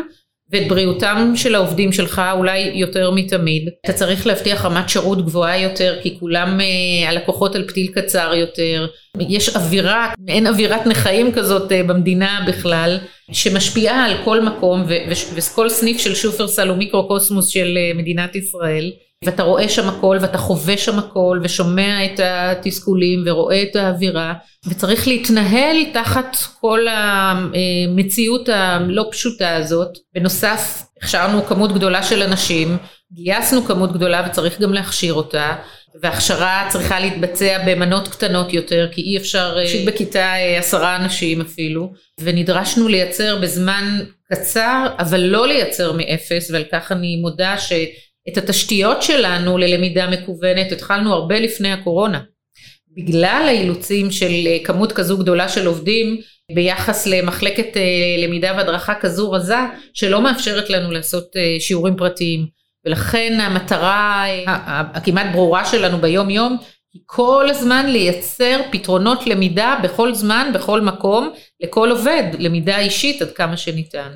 ואת 0.52 0.68
בריאותם 0.68 1.34
של 1.36 1.56
העובדים 1.56 1.92
שלך 1.92 2.22
אולי 2.38 2.60
יותר 2.60 3.12
מתמיד. 3.12 3.70
אתה 3.86 3.94
צריך 3.94 4.28
להבטיח 4.28 4.66
רמת 4.66 4.90
שירות 4.90 5.26
גבוהה 5.26 5.60
יותר 5.60 6.00
כי 6.02 6.18
כולם 6.20 6.60
uh, 6.60 7.10
הלקוחות 7.10 7.56
על 7.56 7.68
פתיל 7.68 7.88
קצר 7.88 8.34
יותר. 8.36 8.88
יש 9.20 9.56
אווירה, 9.56 10.14
מעין 10.20 10.48
אווירת 10.48 10.88
נכאים 10.88 11.32
כזאת 11.32 11.72
uh, 11.72 11.76
במדינה 11.88 12.46
בכלל, 12.48 12.98
שמשפיעה 13.32 14.06
על 14.06 14.14
כל 14.24 14.42
מקום 14.42 14.84
וכל 15.36 15.70
סניף 15.70 15.98
של 15.98 16.16
שופרסל 16.16 16.70
הוא 16.70 16.78
מיקרוקוסמוס 16.78 17.48
של 17.48 17.78
uh, 17.78 17.98
מדינת 17.98 18.36
ישראל. 18.36 18.92
ואתה 19.26 19.44
רואה 19.44 19.70
שם 19.70 19.90
הכל 19.90 20.18
ואתה 20.22 20.38
חווה 20.38 20.78
שם 20.78 21.00
הכל 21.00 21.40
ושומע 21.44 22.06
את 22.06 22.20
התסכולים 22.24 23.24
ורואה 23.26 23.64
את 23.64 23.76
האווירה 23.76 24.34
וצריך 24.66 25.08
להתנהל 25.08 25.78
תחת 25.94 26.38
כל 26.60 26.86
המציאות 26.90 28.50
הלא 28.50 29.08
פשוטה 29.12 29.56
הזאת. 29.56 29.98
בנוסף 30.16 30.84
הכשרנו 30.98 31.46
כמות 31.46 31.74
גדולה 31.74 32.04
של 32.04 32.22
אנשים, 32.24 32.78
גייסנו 33.14 33.64
כמות 33.64 33.94
גדולה 33.94 34.28
וצריך 34.28 34.62
גם 34.62 34.74
להכשיר 34.74 35.14
אותה 35.14 35.56
והכשרה 36.02 36.68
צריכה 36.70 37.00
להתבצע 37.00 37.58
במנות 37.66 38.08
קטנות 38.08 38.54
יותר 38.54 38.88
כי 38.92 39.02
אי 39.02 39.18
אפשר 39.18 39.58
פשוט 39.66 39.82
בכיתה 39.86 40.20
אה, 40.20 40.60
עשרה 40.60 40.96
אנשים 40.96 41.42
אפילו 41.42 41.94
ונדרשנו 42.20 42.88
לייצר 42.88 43.40
בזמן 43.42 44.00
קצר 44.32 44.88
אבל 45.00 45.20
לא 45.20 45.48
לייצר 45.48 45.92
מאפס 45.92 46.52
ועל 46.52 46.64
כך 46.72 46.92
אני 46.92 47.16
מודה 47.22 47.58
ש... 47.58 47.74
את 48.30 48.38
התשתיות 48.38 49.02
שלנו 49.02 49.58
ללמידה 49.58 50.10
מקוונת 50.10 50.72
התחלנו 50.72 51.14
הרבה 51.14 51.40
לפני 51.40 51.72
הקורונה. 51.72 52.20
בגלל 52.96 53.44
האילוצים 53.48 54.12
של 54.12 54.32
אה, 54.46 54.58
כמות 54.64 54.92
כזו 54.92 55.18
גדולה 55.18 55.50
של 55.50 55.68
עובדים 55.68 56.22
ביחס 56.52 57.08
למחלקת 57.08 57.78
אה, 57.78 58.26
למידה 58.26 58.54
והדרכה 58.58 58.94
כזו 58.96 59.32
רזה 59.32 59.60
שלא 59.94 60.22
מאפשרת 60.22 60.70
לנו 60.70 60.92
לעשות 60.92 61.36
אה, 61.36 61.56
שיעורים 61.60 61.96
פרטיים 61.96 62.48
ולכן 62.86 63.40
המטרה 63.42 64.26
הכמעט 64.94 65.26
ברורה 65.34 65.66
שלנו 65.66 65.98
ביום 65.98 66.30
יום 66.30 66.58
היא 66.94 67.02
כל 67.06 67.48
הזמן 67.50 67.86
לייצר 67.90 68.62
פתרונות 68.72 69.28
למידה 69.28 69.76
בכל 69.84 70.14
זמן 70.14 70.52
בכל 70.54 70.82
מקום 70.82 71.34
לכל 71.64 71.92
עובד 71.92 72.24
למידה 72.40 72.80
אישית 72.80 73.22
עד 73.22 73.32
כמה 73.32 73.58
שניתן. 73.58 74.12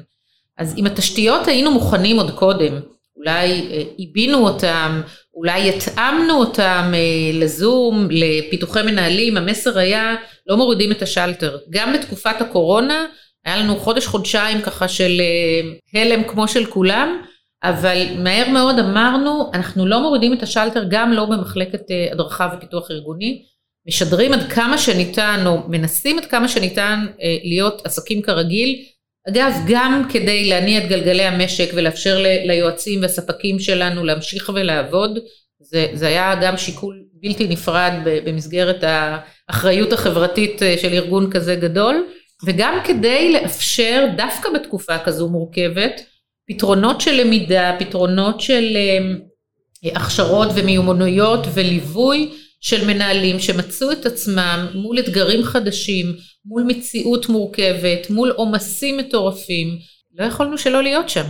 אז 0.57 0.73
עם 0.77 0.85
התשתיות 0.85 1.47
היינו 1.47 1.71
מוכנים 1.71 2.17
עוד 2.17 2.31
קודם 2.31 2.79
אולי 3.17 3.67
אה, 3.71 3.84
עיבינו 3.97 4.38
אותם, 4.47 5.01
אולי 5.34 5.69
התאמנו 5.69 6.34
אותם 6.34 6.91
אה, 6.93 7.32
לזום, 7.34 8.08
לפיתוחי 8.12 8.82
מנהלים, 8.82 9.38
המסר 9.38 9.78
היה 9.78 10.15
לא 10.47 10.58
מורידים 10.58 10.91
את 10.91 11.01
השלטר. 11.01 11.58
גם 11.69 11.93
בתקופת 11.93 12.41
הקורונה 12.41 13.06
היה 13.45 13.58
לנו 13.58 13.75
חודש 13.75 14.06
חודשיים 14.08 14.62
ככה 14.62 14.88
של 14.88 15.21
אה, 15.21 16.01
הלם 16.01 16.23
כמו 16.23 16.47
של 16.47 16.65
כולם, 16.65 17.21
אבל 17.63 18.06
מהר 18.17 18.49
מאוד 18.49 18.80
אמרנו 18.80 19.51
אנחנו 19.54 19.86
לא 19.86 20.01
מורידים 20.01 20.34
את 20.34 20.43
השלטר 20.43 20.84
גם 20.89 21.13
לא 21.13 21.25
במחלקת 21.25 21.82
הדרכה 22.12 22.49
ופיתוח 22.58 22.91
ארגוני, 22.91 23.43
משדרים 23.88 24.34
עד 24.34 24.51
כמה 24.51 24.78
שניתן 24.78 25.43
או 25.45 25.60
מנסים 25.67 26.19
עד 26.19 26.25
כמה 26.25 26.47
שניתן 26.47 27.06
להיות 27.43 27.82
עסקים 27.86 28.21
כרגיל 28.21 28.86
אגב, 29.29 29.53
גם 29.67 30.03
כדי 30.09 30.49
להניע 30.49 30.83
את 30.83 30.89
גלגלי 30.89 31.23
המשק 31.23 31.69
ולאפשר 31.73 32.17
ליועצים 32.45 33.01
והספקים 33.01 33.59
שלנו 33.59 34.03
להמשיך 34.03 34.51
ולעבוד, 34.55 35.19
זה, 35.59 35.88
זה 35.93 36.07
היה 36.07 36.35
גם 36.41 36.57
שיקול 36.57 37.03
בלתי 37.13 37.47
נפרד 37.47 37.91
במסגרת 38.03 38.83
האחריות 38.83 39.93
החברתית 39.93 40.63
אה, 40.63 40.75
של 40.81 40.93
ארגון 40.93 41.31
כזה 41.31 41.55
גדול, 41.55 42.03
וגם 42.45 42.79
כדי 42.83 43.33
לאפשר 43.33 44.05
דווקא 44.17 44.49
בתקופה 44.55 44.97
כזו 44.97 45.29
מורכבת, 45.29 46.01
פתרונות 46.47 47.01
של 47.01 47.11
למידה, 47.11 47.75
פתרונות 47.79 48.41
של 48.41 48.75
אה, 48.75 49.95
הכשרות 49.95 50.47
ומיומנויות 50.55 51.47
וליווי 51.53 52.31
של 52.61 52.88
מנהלים 52.88 53.39
שמצאו 53.39 53.91
את 53.91 54.05
עצמם 54.05 54.67
מול 54.73 54.99
אתגרים 54.99 55.43
חדשים, 55.43 56.15
מול 56.45 56.63
מציאות 56.63 57.29
מורכבת, 57.29 58.10
מול 58.10 58.29
עומסים 58.29 58.97
מטורפים, 58.97 59.67
לא 60.13 60.25
יכולנו 60.25 60.58
שלא 60.58 60.84
להיות 60.84 61.10
שם. 61.10 61.25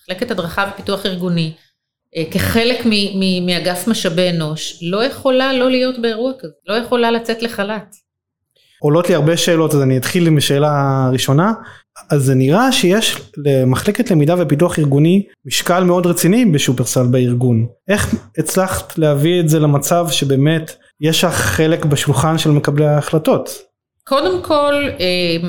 מחלקת 0.00 0.30
הדרכה 0.30 0.70
ופיתוח 0.72 1.06
ארגוני, 1.06 1.52
אה, 2.16 2.24
כחלק 2.30 2.86
מאגף 3.46 3.88
משאבי 3.88 4.30
אנוש, 4.30 4.78
לא 4.82 5.04
יכולה 5.04 5.52
לא 5.52 5.70
להיות 5.70 6.02
באירוע 6.02 6.32
כזה, 6.38 6.52
לא 6.66 6.74
יכולה 6.74 7.10
לצאת 7.10 7.42
לחל"ת. 7.42 7.94
עולות 8.80 9.08
לי 9.08 9.14
הרבה 9.14 9.36
שאלות 9.36 9.74
אז 9.74 9.82
אני 9.82 9.96
אתחיל 9.96 10.26
עם 10.26 10.36
השאלה 10.36 10.68
הראשונה. 11.08 11.52
אז 12.10 12.22
זה 12.22 12.34
נראה 12.34 12.72
שיש 12.72 13.20
למחלקת 13.36 14.10
למידה 14.10 14.34
ופיתוח 14.38 14.78
ארגוני 14.78 15.26
משקל 15.44 15.84
מאוד 15.84 16.06
רציני 16.06 16.44
בשופרסל 16.44 17.06
בארגון. 17.06 17.66
איך 17.88 18.14
הצלחת 18.38 18.98
להביא 18.98 19.40
את 19.40 19.48
זה 19.48 19.58
למצב 19.58 20.06
שבאמת 20.10 20.76
יש 21.00 21.24
לך 21.24 21.34
חלק 21.34 21.84
בשולחן 21.84 22.38
של 22.38 22.50
מקבלי 22.50 22.86
ההחלטות? 22.86 23.65
קודם 24.08 24.42
כל 24.42 24.74
אה, 25.00 25.48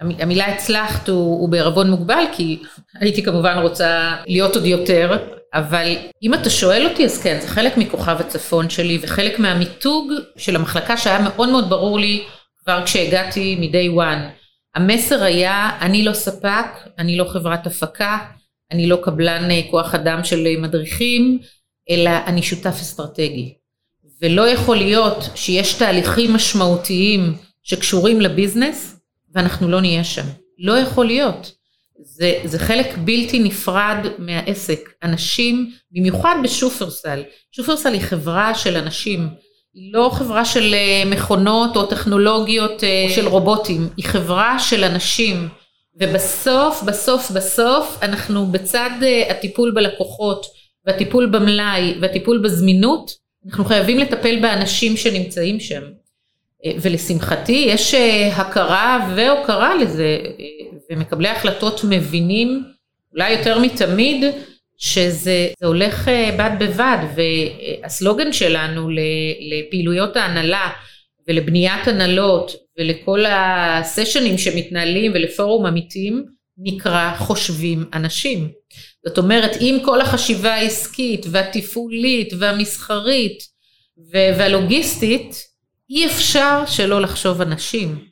המילה 0.00 0.46
הצלחת 0.46 1.08
הוא, 1.08 1.40
הוא 1.40 1.48
בערבון 1.48 1.90
מוגבל 1.90 2.24
כי 2.32 2.62
הייתי 3.00 3.22
כמובן 3.22 3.58
רוצה 3.58 4.16
להיות 4.26 4.56
עוד 4.56 4.66
יותר 4.66 5.16
אבל 5.54 5.96
אם 6.22 6.34
אתה 6.34 6.50
שואל 6.50 6.86
אותי 6.86 7.04
אז 7.04 7.22
כן 7.22 7.38
זה 7.40 7.48
חלק 7.48 7.76
מכוכב 7.76 8.16
הצפון 8.20 8.70
שלי 8.70 8.98
וחלק 9.02 9.38
מהמיתוג 9.38 10.12
של 10.36 10.56
המחלקה 10.56 10.96
שהיה 10.96 11.18
מאוד 11.18 11.48
מאוד 11.48 11.70
ברור 11.70 11.98
לי 11.98 12.22
כבר 12.64 12.82
כשהגעתי 12.84 13.56
מ-day 13.56 13.98
one. 14.00 14.42
המסר 14.74 15.22
היה 15.22 15.70
אני 15.80 16.04
לא 16.04 16.12
ספק, 16.12 16.66
אני 16.98 17.16
לא 17.16 17.24
חברת 17.24 17.66
הפקה, 17.66 18.18
אני 18.70 18.86
לא 18.86 18.98
קבלן 19.02 19.50
אה, 19.50 19.60
כוח 19.70 19.94
אדם 19.94 20.24
של 20.24 20.46
אה, 20.46 20.60
מדריכים, 20.60 21.38
אלא 21.90 22.10
אני 22.26 22.42
שותף 22.42 22.74
אסטרטגי. 22.80 23.54
ולא 24.22 24.48
יכול 24.48 24.76
להיות 24.76 25.28
שיש 25.34 25.74
תהליכים 25.74 26.34
משמעותיים 26.34 27.36
שקשורים 27.62 28.20
לביזנס 28.20 28.96
ואנחנו 29.34 29.68
לא 29.68 29.80
נהיה 29.80 30.04
שם. 30.04 30.26
לא 30.58 30.72
יכול 30.72 31.06
להיות. 31.06 31.52
זה, 32.04 32.32
זה 32.44 32.58
חלק 32.58 32.86
בלתי 33.04 33.38
נפרד 33.38 34.06
מהעסק. 34.18 34.90
אנשים, 35.02 35.72
במיוחד 35.92 36.36
בשופרסל, 36.44 37.22
שופרסל 37.52 37.92
היא 37.92 38.00
חברה 38.00 38.54
של 38.54 38.76
אנשים. 38.76 39.28
היא 39.74 39.92
לא 39.92 40.10
חברה 40.12 40.44
של 40.44 40.74
אה, 40.74 41.02
מכונות 41.06 41.76
או 41.76 41.86
טכנולוגיות 41.86 42.84
אה, 42.84 43.06
של 43.14 43.28
רובוטים, 43.28 43.88
היא 43.96 44.04
חברה 44.04 44.58
של 44.58 44.84
אנשים. 44.84 45.48
ובסוף, 46.00 46.82
בסוף, 46.82 47.30
בסוף, 47.30 47.98
אנחנו 48.02 48.46
בצד 48.46 48.90
אה, 49.02 49.30
הטיפול 49.30 49.72
בלקוחות 49.74 50.46
והטיפול 50.86 51.26
במלאי 51.26 51.94
והטיפול 52.00 52.38
בזמינות, 52.44 53.10
אנחנו 53.46 53.64
חייבים 53.64 53.98
לטפל 53.98 54.40
באנשים 54.42 54.96
שנמצאים 54.96 55.60
שם. 55.60 55.82
ולשמחתי 56.80 57.64
יש 57.68 57.94
הכרה 58.32 59.12
והוקרה 59.16 59.74
לזה, 59.74 60.18
ומקבלי 60.90 61.28
החלטות 61.28 61.80
מבינים, 61.84 62.62
אולי 63.12 63.32
יותר 63.32 63.58
מתמיד, 63.58 64.24
שזה 64.82 65.48
הולך 65.62 66.08
אה, 66.08 66.30
בד 66.38 66.50
בבד 66.58 66.98
והסלוגן 67.16 68.32
שלנו 68.32 68.88
לפעילויות 69.40 70.16
ההנהלה 70.16 70.70
ולבניית 71.28 71.88
הנהלות 71.88 72.52
ולכל 72.78 73.24
הסשנים 73.28 74.38
שמתנהלים 74.38 75.12
ולפורום 75.14 75.66
עמיתים 75.66 76.24
נקרא 76.58 77.14
חושבים 77.16 77.84
אנשים. 77.94 78.48
זאת 79.06 79.18
אומרת 79.18 79.56
אם 79.60 79.78
כל 79.84 80.00
החשיבה 80.00 80.54
העסקית 80.54 81.26
והתפעולית 81.30 82.32
והמסחרית 82.38 83.38
והלוגיסטית 84.10 85.51
אי 85.90 86.06
אפשר 86.06 86.62
שלא 86.66 87.00
לחשוב 87.00 87.40
אנשים. 87.40 88.04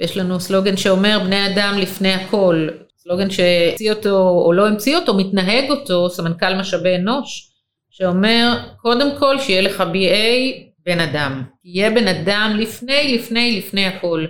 יש 0.00 0.16
לנו 0.16 0.40
סלוגן 0.40 0.76
שאומר 0.76 1.18
בני 1.24 1.46
אדם 1.46 1.78
לפני 1.78 2.12
הכל 2.12 2.68
סלוגן 3.02 3.30
שהמציא 3.30 3.92
אותו 3.92 4.42
או 4.44 4.52
לא 4.52 4.68
המציא 4.68 4.96
אותו, 4.96 5.14
מתנהג 5.14 5.70
אותו 5.70 6.10
סמנכ"ל 6.10 6.54
משאבי 6.54 6.96
אנוש, 6.96 7.50
שאומר 7.90 8.58
קודם 8.76 9.18
כל 9.18 9.38
שיהיה 9.40 9.62
לך 9.62 9.80
BA 9.80 10.60
בן 10.86 11.00
אדם, 11.00 11.42
תהיה 11.62 11.90
בן 11.90 12.08
אדם 12.08 12.56
לפני 12.58 13.16
לפני 13.18 13.58
לפני 13.58 13.86
הכל. 13.86 14.26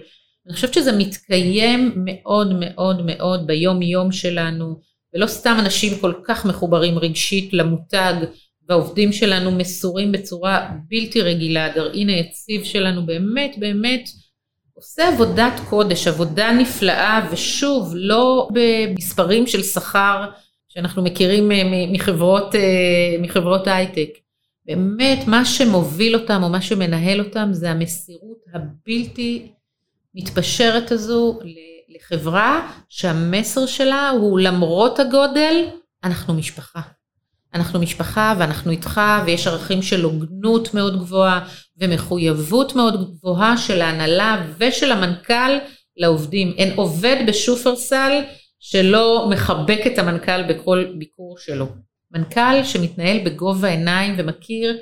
אני 0.46 0.54
חושבת 0.54 0.74
שזה 0.74 0.92
מתקיים 0.92 1.92
מאוד 2.04 2.54
מאוד 2.60 3.02
מאוד 3.06 3.46
ביום 3.46 3.82
יום 3.82 4.12
שלנו, 4.12 4.80
ולא 5.14 5.26
סתם 5.26 5.56
אנשים 5.58 5.98
כל 6.00 6.12
כך 6.24 6.46
מחוברים 6.46 6.98
רגשית 6.98 7.52
למותג, 7.52 8.14
והעובדים 8.68 9.12
שלנו 9.12 9.50
מסורים 9.50 10.12
בצורה 10.12 10.68
בלתי 10.88 11.22
רגילה, 11.22 11.64
הגרעין 11.64 12.08
היציב 12.08 12.64
שלנו 12.64 13.06
באמת 13.06 13.54
באמת 13.58 14.08
עושה 14.74 15.08
עבודת 15.08 15.52
קודש, 15.68 16.06
עבודה 16.06 16.52
נפלאה, 16.52 17.28
ושוב, 17.32 17.92
לא 17.94 18.48
במספרים 18.52 19.46
של 19.46 19.62
שכר 19.62 20.24
שאנחנו 20.68 21.02
מכירים 21.02 21.52
אה, 21.52 21.62
מחברות, 21.92 22.54
אה, 22.54 23.16
מחברות 23.20 23.66
הייטק. 23.66 24.08
באמת, 24.66 25.18
מה 25.26 25.44
שמוביל 25.44 26.14
אותם 26.14 26.42
או 26.42 26.48
מה 26.48 26.62
שמנהל 26.62 27.20
אותם 27.20 27.48
זה 27.52 27.70
המסירות 27.70 28.38
הבלתי 28.54 29.52
מתפשרת 30.14 30.92
הזו 30.92 31.38
לחברה 31.88 32.72
שהמסר 32.88 33.66
שלה 33.66 34.10
הוא 34.10 34.40
למרות 34.40 34.98
הגודל, 34.98 35.66
אנחנו 36.04 36.34
משפחה. 36.34 36.80
אנחנו 37.54 37.80
משפחה 37.80 38.34
ואנחנו 38.38 38.70
איתך 38.70 39.00
ויש 39.26 39.46
ערכים 39.46 39.82
של 39.82 40.04
הוגנות 40.04 40.74
מאוד 40.74 40.98
גבוהה 40.98 41.40
ומחויבות 41.78 42.76
מאוד 42.76 43.10
גבוהה 43.10 43.56
של 43.56 43.82
ההנהלה 43.82 44.44
ושל 44.58 44.92
המנכ"ל 44.92 45.58
לעובדים. 45.96 46.52
אין 46.58 46.72
עובד 46.76 47.16
בשופרסל 47.28 48.20
שלא 48.60 49.28
מחבק 49.30 49.80
את 49.86 49.98
המנכ"ל 49.98 50.42
בכל 50.42 50.84
ביקור 50.98 51.36
שלו. 51.38 51.66
מנכ"ל 52.10 52.64
שמתנהל 52.64 53.18
בגובה 53.24 53.68
העיניים 53.68 54.14
ומכיר 54.18 54.78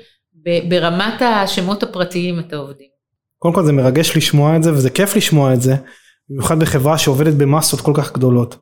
ברמת 0.69 1.21
השמות 1.21 1.83
הפרטיים 1.83 2.39
את 2.39 2.53
העובדים. 2.53 2.87
קודם 3.37 3.53
כל 3.53 3.65
זה 3.65 3.71
מרגש 3.71 4.17
לשמוע 4.17 4.55
את 4.57 4.63
זה 4.63 4.73
וזה 4.73 4.89
כיף 4.89 5.15
לשמוע 5.15 5.53
את 5.53 5.61
זה, 5.61 5.75
במיוחד 6.29 6.59
בחברה 6.59 6.97
שעובדת 6.97 7.33
במסות 7.33 7.81
כל 7.81 7.91
כך 7.95 8.13
גדולות. 8.13 8.55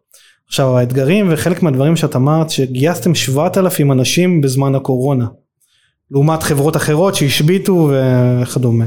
עכשיו 0.49 0.77
האתגרים 0.77 1.27
וחלק 1.29 1.63
מהדברים 1.63 1.95
שאת 1.95 2.15
אמרת 2.15 2.49
שגייסתם 2.49 3.15
7,000 3.15 3.91
אנשים 3.91 4.41
בזמן 4.41 4.75
הקורונה 4.75 5.25
לעומת 6.11 6.43
חברות 6.43 6.75
אחרות 6.75 7.15
שהשביתו 7.15 7.91
וכדומה. 7.91 8.85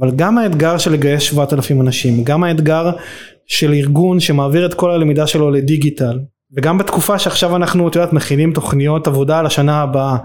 אבל 0.00 0.10
גם 0.10 0.38
האתגר 0.38 0.78
של 0.78 0.92
לגייס 0.92 1.22
7,000 1.22 1.80
אנשים 1.80 2.24
גם 2.24 2.44
האתגר 2.44 2.90
של 3.46 3.72
ארגון 3.72 4.20
שמעביר 4.20 4.66
את 4.66 4.74
כל 4.74 4.90
הלמידה 4.90 5.26
שלו 5.26 5.50
לדיגיטל 5.50 6.18
וגם 6.56 6.78
בתקופה 6.78 7.18
שעכשיו 7.18 7.56
אנחנו 7.56 7.88
את 7.88 7.94
יודעת 7.94 8.12
מכינים 8.12 8.52
תוכניות 8.52 9.06
עבודה 9.06 9.42
לשנה 9.42 9.82
הבאה 9.82 10.16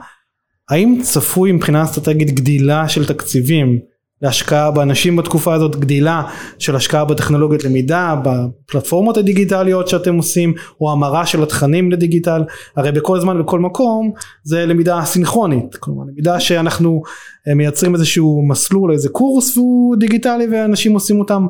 האם 0.70 1.00
צפוי 1.04 1.52
מבחינה 1.52 1.84
אסטרטגית 1.84 2.32
גדילה 2.32 2.90
של 2.90 3.06
תקציבים 3.06 3.80
להשקעה 4.22 4.72
באנשים 4.72 5.16
בתקופה 5.16 5.54
הזאת, 5.54 5.76
גדילה 5.76 6.24
של 6.60 6.76
השקעה 6.76 7.06
בטכנולוגיות 7.06 7.64
למידה, 7.64 8.16
בפלטפורמות 8.24 9.18
הדיגיטליות 9.18 9.88
שאתם 9.88 10.16
עושים, 10.16 10.54
או 10.82 10.92
המרה 10.92 11.26
של 11.26 11.44
התכנים 11.44 11.92
לדיגיטל, 11.92 12.42
הרי 12.76 12.92
בכל 12.92 13.20
זמן 13.20 13.42
ובכל 13.42 13.60
מקום 13.60 14.12
זה 14.44 14.66
למידה 14.66 15.02
סינכרונית, 15.06 15.76
כלומר 15.76 16.04
למידה 16.12 16.40
שאנחנו 16.40 17.02
אה, 17.48 17.54
מייצרים 17.54 17.96
איזשהו 17.96 18.48
מסלול, 18.48 18.92
איזה 18.92 19.10
קורס 19.10 19.58
והוא 19.58 19.96
דיגיטלי 19.96 20.48
ואנשים 20.52 20.94
עושים 20.94 21.20
אותם 21.20 21.48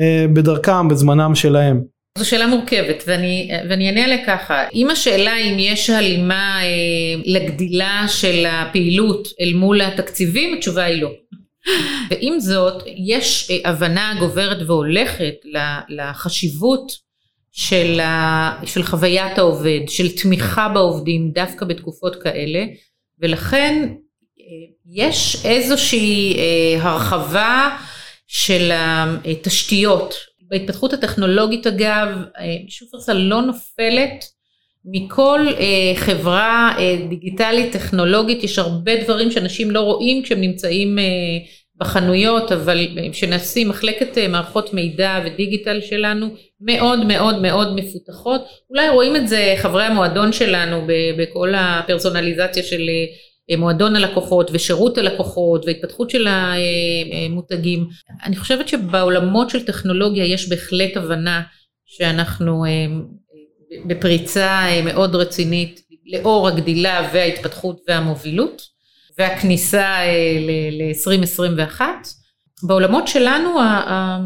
אה, 0.00 0.26
בדרכם, 0.32 0.88
בזמנם 0.88 1.34
שלהם. 1.34 1.82
זו 2.18 2.28
שאלה 2.28 2.46
מורכבת 2.46 3.04
ואני, 3.06 3.50
ואני 3.70 3.88
אענה 3.88 4.04
עליה 4.04 4.26
ככה, 4.26 4.64
אם 4.74 4.90
השאלה 4.90 5.36
אם 5.36 5.56
יש 5.58 5.90
הלימה 5.90 6.58
אה, 6.62 7.22
לגדילה 7.24 8.04
של 8.08 8.46
הפעילות 8.48 9.28
אל 9.40 9.52
מול 9.54 9.80
התקציבים, 9.80 10.54
התשובה 10.56 10.84
היא 10.84 11.02
לא. 11.02 11.10
ועם 12.10 12.40
זאת 12.40 12.82
יש 12.86 13.50
אה, 13.50 13.70
הבנה 13.70 14.14
גוברת 14.18 14.62
והולכת 14.66 15.34
לחשיבות 15.88 16.92
של, 17.52 18.00
ה, 18.00 18.66
של 18.66 18.82
חוויית 18.82 19.38
העובד, 19.38 19.80
של 19.88 20.16
תמיכה 20.16 20.68
בעובדים 20.68 21.30
דווקא 21.30 21.66
בתקופות 21.66 22.22
כאלה 22.22 22.64
ולכן 23.18 23.88
אה, 24.40 24.44
יש 24.86 25.36
איזושהי 25.44 26.36
אה, 26.38 26.82
הרחבה 26.82 27.76
של 28.26 28.70
התשתיות. 28.74 30.14
בהתפתחות 30.48 30.92
הטכנולוגית 30.92 31.66
אגב, 31.66 32.08
שופרסל 32.68 33.12
לא 33.12 33.42
נופלת 33.42 34.24
מכל 34.86 35.46
חברה 35.96 36.76
דיגיטלית 37.08 37.72
טכנולוגית, 37.72 38.44
יש 38.44 38.58
הרבה 38.58 39.04
דברים 39.04 39.30
שאנשים 39.30 39.70
לא 39.70 39.80
רואים 39.80 40.22
כשהם 40.22 40.40
נמצאים 40.40 40.98
בחנויות, 41.78 42.52
אבל 42.52 42.86
שנעשים 43.12 43.68
מחלקת 43.68 44.18
אה, 44.18 44.28
מערכות 44.28 44.74
מידע 44.74 45.20
ודיגיטל 45.24 45.80
שלנו 45.80 46.28
מאוד 46.60 47.06
מאוד 47.06 47.42
מאוד 47.42 47.74
מפותחות. 47.74 48.40
אולי 48.70 48.88
רואים 48.88 49.16
את 49.16 49.28
זה 49.28 49.54
חברי 49.58 49.84
המועדון 49.84 50.32
שלנו 50.32 50.86
בכל 51.18 51.52
הפרסונליזציה 51.56 52.62
של 52.62 52.90
אה, 53.50 53.56
מועדון 53.56 53.96
הלקוחות 53.96 54.50
ושירות 54.52 54.98
הלקוחות 54.98 55.66
והתפתחות 55.66 56.10
של 56.10 56.26
המותגים. 56.28 57.86
אני 58.24 58.36
חושבת 58.36 58.68
שבעולמות 58.68 59.50
של 59.50 59.64
טכנולוגיה 59.64 60.24
יש 60.24 60.48
בהחלט 60.48 60.96
הבנה 60.96 61.42
שאנחנו 61.86 62.64
אה, 62.64 62.70
בפריצה 63.86 64.68
מאוד 64.84 65.14
רצינית 65.14 65.82
לאור 66.06 66.48
הגדילה 66.48 67.10
וההתפתחות 67.12 67.80
והמובילות 67.88 68.62
והכניסה 69.18 69.98
ל-2021. 70.40 71.80
בעולמות 72.62 73.08
שלנו, 73.08 73.58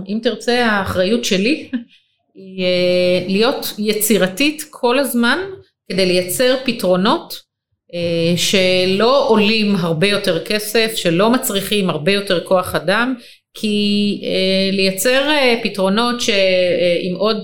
אם 0.09 0.19
תרצה, 0.23 0.67
האחריות 0.67 1.25
שלי 1.25 1.71
היא 2.35 2.65
להיות 3.29 3.75
יצירתית 3.79 4.65
כל 4.71 4.99
הזמן 4.99 5.39
כדי 5.93 6.07
לייצר 6.07 6.57
פתרונות 6.65 7.41
שלא 8.37 9.29
עולים 9.29 9.77
הרבה 9.77 10.07
יותר 10.07 10.45
כסף, 10.45 10.93
שלא 10.97 11.31
מצריכים 11.31 11.91
הרבה 11.91 12.13
יותר 12.13 12.45
כוח 12.45 12.75
אדם, 12.75 13.15
כי 13.55 14.21
לייצר 14.73 15.31
פתרונות 15.63 16.21
שאם 16.21 17.15
עוד, 17.17 17.37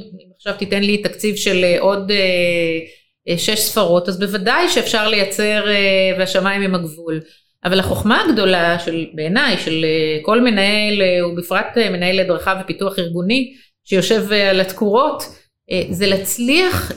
עכשיו 0.46 0.58
תיתן 0.58 0.82
לי 0.82 0.98
תקציב 0.98 1.36
של 1.36 1.64
עוד 1.78 2.12
שש 3.36 3.58
ספרות, 3.60 4.08
אז 4.08 4.18
בוודאי 4.18 4.68
שאפשר 4.68 5.08
לייצר 5.08 5.64
והשמיים 6.18 6.62
הם 6.62 6.74
הגבול. 6.74 7.20
אבל 7.64 7.80
החוכמה 7.80 8.22
הגדולה 8.24 8.78
של 8.78 9.06
בעיניי 9.14 9.58
של 9.58 9.84
כל 10.22 10.40
מנהל 10.40 11.02
ובפרט 11.32 11.66
מנהל 11.76 12.20
הדרכה 12.20 12.60
ופיתוח 12.60 12.98
ארגוני 12.98 13.52
שיושב 13.84 14.32
על 14.32 14.60
התקורות 14.60 15.22
זה 15.90 16.06
להצליח 16.06 16.92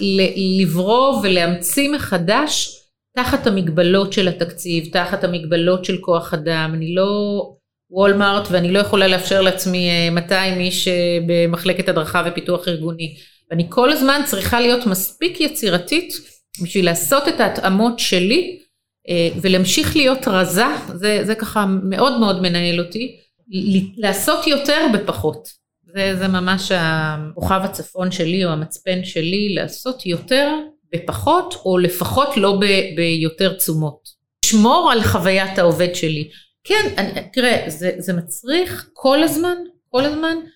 לברוא 0.59 1.19
ולהמציא 1.23 1.89
מחדש 1.89 2.69
תחת 3.15 3.47
המגבלות 3.47 4.13
של 4.13 4.27
התקציב, 4.27 4.85
תחת 4.91 5.23
המגבלות 5.23 5.85
של 5.85 5.97
כוח 5.97 6.33
אדם, 6.33 6.71
אני 6.75 6.95
לא 6.95 7.43
וולמארט 7.91 8.47
ואני 8.51 8.71
לא 8.71 8.79
יכולה 8.79 9.07
לאפשר 9.07 9.41
לעצמי 9.41 10.09
200 10.09 10.59
איש 10.59 10.87
במחלקת 11.27 11.89
הדרכה 11.89 12.23
ופיתוח 12.27 12.67
ארגוני 12.67 13.15
ואני 13.49 13.65
כל 13.69 13.91
הזמן 13.91 14.21
צריכה 14.25 14.59
להיות 14.59 14.85
מספיק 14.85 15.41
יצירתית 15.41 16.13
בשביל 16.63 16.85
לעשות 16.85 17.27
את 17.27 17.39
ההתאמות 17.39 17.99
שלי 17.99 18.59
ולהמשיך 19.41 19.95
להיות 19.95 20.27
רזה, 20.27 20.65
זה, 20.93 21.21
זה 21.23 21.35
ככה 21.35 21.65
מאוד 21.65 22.19
מאוד 22.19 22.41
מנהל 22.41 22.79
אותי, 22.79 23.17
לעשות 23.97 24.47
יותר 24.47 24.85
בפחות. 24.93 25.49
זה, 25.95 26.15
זה 26.15 26.27
ממש 26.27 26.71
הכוכב 26.75 27.61
הצפון 27.63 28.11
שלי 28.11 28.45
או 28.45 28.49
המצפן 28.49 29.03
שלי, 29.03 29.53
לעשות 29.53 30.05
יותר 30.05 30.55
בפחות 30.93 31.53
או 31.65 31.77
לפחות 31.77 32.37
לא 32.37 32.57
ב, 32.61 32.65
ביותר 32.95 33.53
תשומות. 33.53 34.19
לשמור 34.45 34.89
על 34.91 35.03
חוויית 35.03 35.57
העובד 35.59 35.95
שלי. 35.95 36.29
כן, 36.63 36.93
אני, 36.97 37.11
תראה, 37.33 37.63
זה, 37.67 37.91
זה 37.97 38.13
מצריך 38.13 38.89
כל 38.93 39.23
הזמן, 39.23 39.55
כל 39.89 40.05
הזמן, 40.05 40.37
אה, 40.37 40.49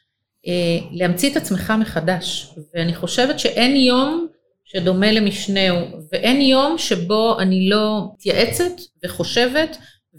להמציא 0.92 1.32
את 1.32 1.38
עצמך 1.38 1.74
מחדש. 1.80 2.54
ואני 2.74 2.96
חושבת 2.96 3.40
שאין 3.40 3.76
יום 3.76 4.28
שדומה 4.66 5.12
למשנהו, 5.12 5.78
ואין 6.12 6.42
יום 6.42 6.78
שבו 6.78 7.40
אני 7.40 7.70
לא 7.70 8.02
מתייעצת 8.14 8.72
וחושבת 9.04 9.78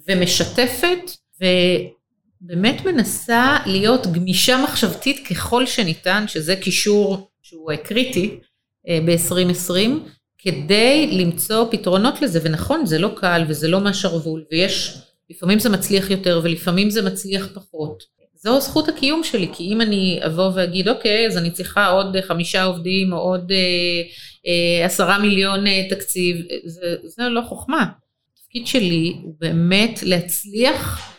ומשתפת 0.08 1.10
ובאמת 1.40 2.84
מנסה 2.84 3.56
להיות 3.66 4.06
גמישה 4.06 4.62
מחשבתית 4.64 5.26
ככל 5.26 5.66
שניתן, 5.66 6.24
שזה 6.28 6.56
קישור 6.56 7.30
שהוא 7.42 7.72
קריטי 7.84 8.38
אה, 8.88 8.98
ב-2020, 9.06 9.90
כדי 10.38 11.08
למצוא 11.12 11.66
פתרונות 11.70 12.22
לזה, 12.22 12.40
ונכון, 12.42 12.86
זה 12.86 12.98
לא 12.98 13.10
קל 13.16 13.44
וזה 13.48 13.68
לא 13.68 13.80
מהשרוול, 13.80 14.44
ויש, 14.52 14.98
לפעמים 15.30 15.58
זה 15.58 15.68
מצליח 15.68 16.10
יותר 16.10 16.40
ולפעמים 16.44 16.90
זה 16.90 17.02
מצליח 17.02 17.48
פחות. 17.54 18.02
זו 18.44 18.60
זכות 18.60 18.88
הקיום 18.88 19.24
שלי, 19.24 19.48
כי 19.52 19.64
אם 19.64 19.80
אני 19.80 20.20
אבוא 20.26 20.50
ואגיד, 20.54 20.88
אוקיי, 20.88 21.26
אז 21.26 21.38
אני 21.38 21.50
צריכה 21.50 21.86
עוד 21.86 22.16
חמישה 22.20 22.64
עובדים 22.64 23.12
או 23.12 23.18
עוד 23.18 23.52
אה, 23.52 23.56
אה, 24.46 24.86
עשרה 24.86 25.18
מיליון 25.18 25.66
אה, 25.66 25.86
תקציב, 25.90 26.36
זה, 26.64 26.96
זה 27.04 27.22
לא 27.22 27.40
חוכמה. 27.40 27.86
התפקיד 28.32 28.66
שלי 28.66 29.16
הוא 29.22 29.34
באמת 29.40 30.02
להצליח 30.02 31.12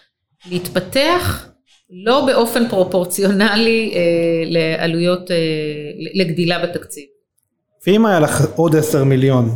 להתפתח 0.51 1.49
לא 2.05 2.25
באופן 2.25 2.69
פרופורציונלי 2.69 3.93
אה, 3.95 4.01
לעלויות, 4.45 5.31
אה, 5.31 5.35
לגדילה 6.13 6.59
בתקציב. 6.63 7.05
ואם 7.87 8.05
היה 8.05 8.19
לך 8.19 8.45
עוד 8.55 8.75
עשר 8.75 9.03
מיליון, 9.03 9.49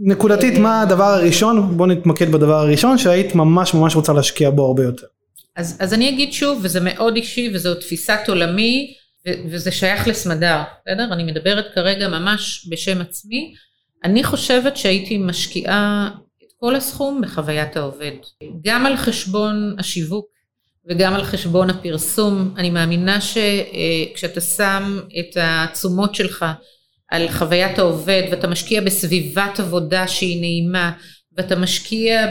נקודתית 0.00 0.54
אה, 0.54 0.60
מה 0.60 0.82
הדבר 0.82 1.04
הראשון, 1.04 1.76
בוא 1.76 1.86
נתמקד 1.86 2.32
בדבר 2.32 2.54
הראשון 2.54 2.98
שהיית 2.98 3.34
ממש 3.34 3.74
ממש 3.74 3.96
רוצה 3.96 4.12
להשקיע 4.12 4.50
בו 4.50 4.66
הרבה 4.66 4.82
יותר. 4.82 5.06
אז, 5.56 5.76
אז 5.80 5.94
אני 5.94 6.08
אגיד 6.08 6.32
שוב, 6.32 6.60
וזה 6.62 6.80
מאוד 6.80 7.16
אישי 7.16 7.50
וזו 7.54 7.74
תפיסת 7.74 8.20
עולמי, 8.28 8.94
ו, 9.28 9.30
וזה 9.50 9.70
שייך 9.72 10.08
לסמדר, 10.08 10.62
בסדר? 10.80 11.12
אני 11.12 11.24
מדברת 11.24 11.66
כרגע 11.74 12.08
ממש 12.08 12.68
בשם 12.70 13.00
עצמי. 13.00 13.54
אני 14.04 14.24
חושבת 14.24 14.76
שהייתי 14.76 15.18
משקיעה 15.18 16.10
את 16.42 16.52
כל 16.60 16.76
הסכום 16.76 17.20
בחוויית 17.22 17.76
העובד. 17.76 18.12
גם 18.64 18.86
על 18.86 18.96
חשבון 18.96 19.76
השיווק 19.78 20.26
וגם 20.88 21.14
על 21.14 21.24
חשבון 21.24 21.70
הפרסום. 21.70 22.54
אני 22.56 22.70
מאמינה 22.70 23.18
שכשאתה 23.20 24.40
שם 24.40 25.00
את 25.18 25.36
התשומות 25.40 26.14
שלך 26.14 26.44
על 27.10 27.28
חוויית 27.28 27.78
העובד 27.78 28.22
ואתה 28.30 28.46
משקיע 28.46 28.80
בסביבת 28.80 29.60
עבודה 29.60 30.08
שהיא 30.08 30.40
נעימה, 30.40 30.92
ואתה 31.36 31.56
משקיע 31.56 32.26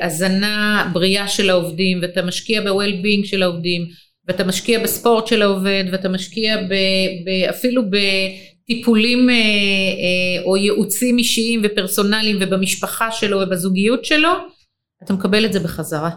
בהזנה 0.00 0.90
בריאה 0.92 1.28
של 1.28 1.50
העובדים 1.50 1.98
ואתה 2.02 2.22
משקיע 2.22 2.60
ב-well-being 2.60 3.26
של 3.26 3.42
העובדים 3.42 3.86
ואתה 4.28 4.44
משקיע 4.44 4.78
בספורט 4.78 5.26
של 5.26 5.42
העובד 5.42 5.84
ואתה 5.92 6.08
משקיע 6.08 6.56
ב, 6.56 6.74
ב, 7.26 7.48
אפילו 7.50 7.82
בטיפולים 7.90 9.30
אה, 9.30 9.34
אה, 9.34 10.42
או 10.44 10.56
ייעוצים 10.56 11.18
אישיים 11.18 11.62
ופרסונליים 11.64 12.36
ובמשפחה 12.40 13.10
שלו 13.12 13.38
ובזוגיות 13.40 14.04
שלו 14.04 14.30
אתה 15.04 15.12
מקבל 15.12 15.44
את 15.44 15.52
זה 15.52 15.60
בחזרה. 15.60 16.10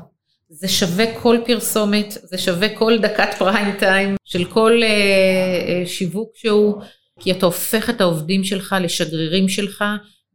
זה 0.50 0.68
שווה 0.68 1.06
כל 1.22 1.38
פרסומת, 1.46 2.18
זה 2.24 2.38
שווה 2.38 2.70
כל 2.70 2.98
דקת 2.98 3.30
פריים 3.38 3.72
טיים 3.80 4.16
של 4.26 4.46
כל 4.46 4.82
אה, 4.84 5.86
שיווק 5.86 6.32
שהוא, 6.36 6.82
כי 7.20 7.32
אתה 7.32 7.46
הופך 7.46 7.90
את 7.90 8.02
העובדים 8.02 8.44
שלך 8.44 8.76
לשגרירים 8.82 9.50
שלך 9.50 9.84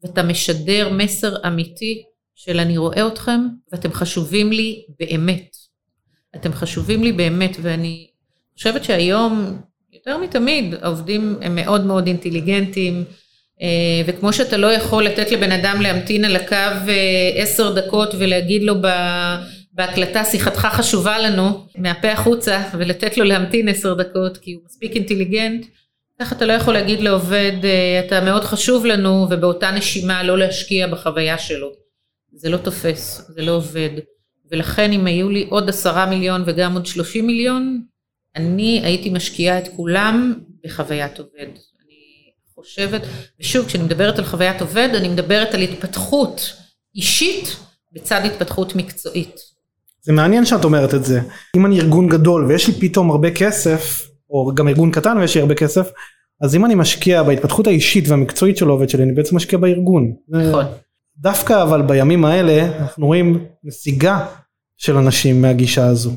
ואתה 0.04 0.22
משדר 0.22 0.88
מסר 0.92 1.36
אמיתי 1.46 2.02
של 2.34 2.60
אני 2.60 2.78
רואה 2.78 3.06
אתכם 3.06 3.40
ואתם 3.72 3.92
חשובים 3.92 4.52
לי 4.52 4.84
באמת. 5.00 5.56
אתם 6.36 6.52
חשובים 6.52 7.04
לי 7.04 7.12
באמת 7.12 7.56
ואני 7.62 8.10
חושבת 8.54 8.84
שהיום 8.84 9.60
יותר 9.92 10.18
מתמיד 10.18 10.74
העובדים 10.82 11.38
הם 11.42 11.54
מאוד 11.54 11.84
מאוד 11.84 12.06
אינטליגנטים 12.06 13.04
אה, 13.62 14.02
וכמו 14.06 14.32
שאתה 14.32 14.56
לא 14.56 14.66
יכול 14.66 15.04
לתת 15.04 15.30
לבן 15.30 15.52
אדם 15.52 15.80
להמתין 15.80 16.24
על 16.24 16.36
הקו 16.36 16.56
אה, 16.88 17.30
עשר 17.34 17.74
דקות 17.74 18.14
ולהגיד 18.18 18.62
לו 18.62 18.74
בהקלטה 19.72 20.24
שיחתך 20.24 20.68
חשובה 20.72 21.18
לנו 21.18 21.66
מהפה 21.76 22.12
החוצה 22.12 22.62
ולתת 22.78 23.16
לו 23.16 23.24
להמתין 23.24 23.68
עשר 23.68 23.94
דקות 23.94 24.36
כי 24.36 24.52
הוא 24.52 24.62
מספיק 24.66 24.92
אינטליגנט 24.92 25.66
איך 26.20 26.32
אתה 26.32 26.46
לא 26.46 26.52
יכול 26.52 26.74
להגיד 26.74 27.00
לעובד, 27.00 27.52
אה, 27.64 28.02
אתה 28.06 28.20
מאוד 28.20 28.44
חשוב 28.44 28.86
לנו, 28.86 29.26
ובאותה 29.30 29.70
נשימה 29.70 30.22
לא 30.22 30.38
להשקיע 30.38 30.86
בחוויה 30.86 31.38
שלו. 31.38 31.72
זה 32.32 32.48
לא 32.48 32.56
תופס, 32.56 33.30
זה 33.34 33.42
לא 33.42 33.52
עובד. 33.52 33.90
ולכן 34.50 34.92
אם 34.92 35.06
היו 35.06 35.30
לי 35.30 35.46
עוד 35.50 35.68
עשרה 35.68 36.06
מיליון 36.06 36.42
וגם 36.46 36.74
עוד 36.74 36.86
שלושים 36.86 37.26
מיליון, 37.26 37.82
אני 38.36 38.80
הייתי 38.84 39.10
משקיעה 39.10 39.58
את 39.58 39.68
כולם 39.76 40.34
בחוויית 40.64 41.18
עובד. 41.18 41.46
אני 41.84 42.30
חושבת, 42.54 43.02
ושוב, 43.40 43.66
כשאני 43.66 43.84
מדברת 43.84 44.18
על 44.18 44.24
חוויית 44.24 44.60
עובד, 44.60 44.88
אני 44.94 45.08
מדברת 45.08 45.54
על 45.54 45.60
התפתחות 45.60 46.52
אישית 46.94 47.56
בצד 47.92 48.20
התפתחות 48.24 48.76
מקצועית. 48.76 49.40
זה 50.02 50.12
מעניין 50.12 50.44
שאת 50.44 50.64
אומרת 50.64 50.94
את 50.94 51.04
זה. 51.04 51.20
אם 51.56 51.66
אני 51.66 51.80
ארגון 51.80 52.08
גדול 52.08 52.44
ויש 52.44 52.68
לי 52.68 52.74
פתאום 52.80 53.10
הרבה 53.10 53.30
כסף, 53.30 54.09
או 54.30 54.54
גם 54.54 54.68
ארגון 54.68 54.90
קטן 54.90 55.18
ויש 55.18 55.34
לי 55.34 55.40
הרבה 55.40 55.54
כסף, 55.54 55.90
אז 56.40 56.56
אם 56.56 56.64
אני 56.64 56.74
משקיע 56.74 57.22
בהתפתחות 57.22 57.66
האישית 57.66 58.08
והמקצועית 58.08 58.56
של 58.56 58.68
העובד 58.68 58.88
שלי, 58.88 59.02
אני 59.02 59.12
בעצם 59.12 59.36
משקיע 59.36 59.58
בארגון. 59.58 60.12
נכון. 60.28 60.64
דווקא 61.16 61.62
אבל 61.62 61.82
בימים 61.82 62.24
האלה 62.24 62.78
אנחנו 62.78 63.06
רואים 63.06 63.44
נסיגה 63.64 64.26
של 64.76 64.96
אנשים 64.96 65.42
מהגישה 65.42 65.86
הזו. 65.86 66.10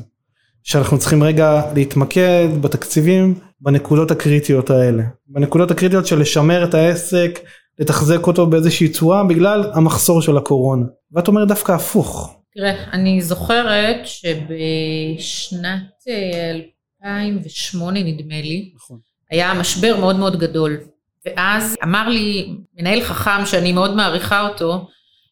שאנחנו 0.62 0.98
צריכים 0.98 1.22
רגע 1.22 1.62
להתמקד 1.74 2.48
בתקציבים 2.60 3.34
בנקודות 3.60 4.10
הקריטיות 4.10 4.70
האלה. 4.70 5.02
בנקודות 5.26 5.70
הקריטיות 5.70 6.06
של 6.06 6.20
לשמר 6.20 6.64
את 6.64 6.74
העסק, 6.74 7.40
לתחזק 7.78 8.26
אותו 8.26 8.46
באיזושהי 8.46 8.88
צורה 8.88 9.24
בגלל 9.24 9.70
המחסור 9.74 10.22
של 10.22 10.36
הקורונה. 10.36 10.86
ואת 11.12 11.28
אומרת 11.28 11.48
דווקא 11.48 11.72
הפוך. 11.72 12.36
תראה, 12.54 12.92
אני 12.92 13.20
זוכרת 13.22 13.96
שבשנת 14.04 15.82
אה, 16.08 16.60
2008 17.04 18.00
נדמה 18.02 18.40
לי, 18.40 18.72
נכון. 18.74 18.98
היה 19.30 19.54
משבר 19.54 19.96
מאוד 20.00 20.16
מאוד 20.16 20.38
גדול. 20.38 20.78
ואז 21.26 21.76
אמר 21.84 22.08
לי 22.08 22.56
מנהל 22.74 23.00
חכם 23.00 23.46
שאני 23.46 23.72
מאוד 23.72 23.96
מעריכה 23.96 24.48
אותו, 24.48 24.88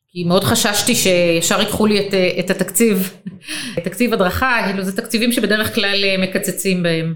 כי 0.09 0.25
מאוד 0.25 0.45
חששתי 0.45 0.95
שישר 0.95 1.61
ייקחו 1.61 1.87
לי 1.87 2.01
את, 2.01 2.15
את 2.39 2.51
התקציב, 2.51 3.13
תקציב 3.85 4.13
הדרכה, 4.13 4.63
כאילו 4.67 4.83
זה 4.83 4.97
תקציבים 4.97 5.33
שבדרך 5.33 5.75
כלל 5.75 6.17
מקצצים 6.19 6.83
בהם. 6.83 7.15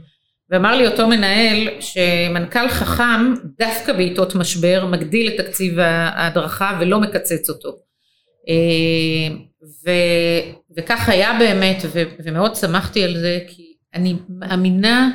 ואמר 0.51 0.77
לי 0.77 0.87
אותו 0.87 1.09
מנהל 1.09 1.69
שמנכ"ל 1.81 2.69
חכם 2.69 3.35
דווקא 3.59 3.93
בעיתות 3.93 4.35
משבר 4.35 4.87
מגדיל 4.87 5.29
את 5.29 5.41
תקציב 5.41 5.79
ההדרכה 5.79 6.79
ולא 6.81 7.01
מקצץ 7.01 7.51
אותו. 7.51 7.69
אה, 8.49 9.37
ו, 9.85 9.91
וכך 10.77 11.09
היה 11.09 11.37
באמת 11.39 11.83
ו, 11.93 12.03
ומאוד 12.25 12.57
שמחתי 12.57 13.05
על 13.05 13.17
זה 13.17 13.39
כי 13.49 13.66
אני 13.97 14.15
מאמינה 14.29 15.11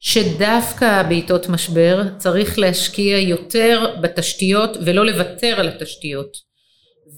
שדווקא 0.00 1.02
בעיתות 1.02 1.48
משבר 1.48 2.02
צריך 2.18 2.58
להשקיע 2.58 3.18
יותר 3.18 3.94
בתשתיות 4.02 4.76
ולא 4.84 5.06
לוותר 5.06 5.60
על 5.60 5.68
התשתיות. 5.68 6.36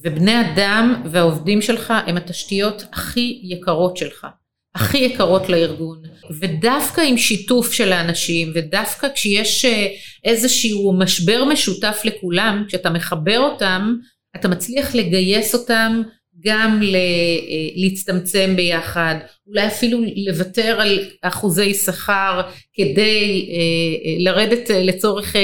ובני 0.04 0.40
אדם 0.40 1.02
והעובדים 1.10 1.62
שלך 1.62 1.92
הם 2.06 2.16
התשתיות 2.16 2.84
הכי 2.92 3.40
יקרות 3.42 3.96
שלך. 3.96 4.26
הכי 4.74 4.98
יקרות 4.98 5.48
לארגון 5.48 6.02
ודווקא 6.40 7.00
עם 7.00 7.16
שיתוף 7.16 7.72
של 7.72 7.92
האנשים 7.92 8.52
ודווקא 8.54 9.08
כשיש 9.14 9.64
אה, 9.64 9.86
איזשהו 10.24 10.92
משבר 10.98 11.44
משותף 11.44 12.00
לכולם 12.04 12.64
כשאתה 12.68 12.90
מחבר 12.90 13.38
אותם 13.38 13.94
אתה 14.36 14.48
מצליח 14.48 14.94
לגייס 14.94 15.54
אותם 15.54 16.02
גם 16.46 16.82
ל, 16.82 16.94
אה, 16.94 17.68
להצטמצם 17.76 18.52
ביחד 18.56 19.14
אולי 19.46 19.66
אפילו 19.66 20.00
לוותר 20.26 20.80
על 20.80 20.98
אחוזי 21.22 21.74
שכר 21.74 22.40
כדי 22.72 23.48
אה, 23.50 24.16
לרדת 24.18 24.70
לצורך 24.70 25.36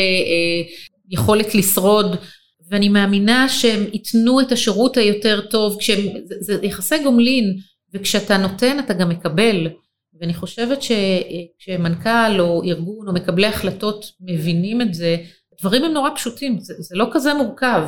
יכולת 1.11 1.55
לשרוד 1.55 2.16
ואני 2.70 2.88
מאמינה 2.88 3.48
שהם 3.48 3.84
ייתנו 3.92 4.40
את 4.40 4.53
השירות 4.53 4.96
היותר 4.96 5.40
טוב 5.51 5.76
כשהם 5.80 6.07
זה, 6.24 6.34
זה 6.40 6.66
יחסי 6.66 7.03
גומלין 7.03 7.57
וכשאתה 7.94 8.36
נותן 8.36 8.78
אתה 8.78 8.94
גם 8.94 9.09
מקבל. 9.09 9.68
ואני 10.20 10.34
חושבת 10.34 10.78
שכשמנכ"ל 10.82 12.40
או 12.40 12.62
ארגון 12.64 13.09
או 13.09 13.12
מקבלי 13.12 13.46
החלטות 13.46 14.12
מבינים 14.20 14.82
את 14.82 14.94
זה, 14.94 15.16
דברים 15.61 15.84
הם 15.84 15.92
נורא 15.92 16.11
פשוטים, 16.14 16.61
זה, 16.61 16.74
זה 16.78 16.96
לא 16.96 17.07
כזה 17.12 17.34
מורכב, 17.34 17.82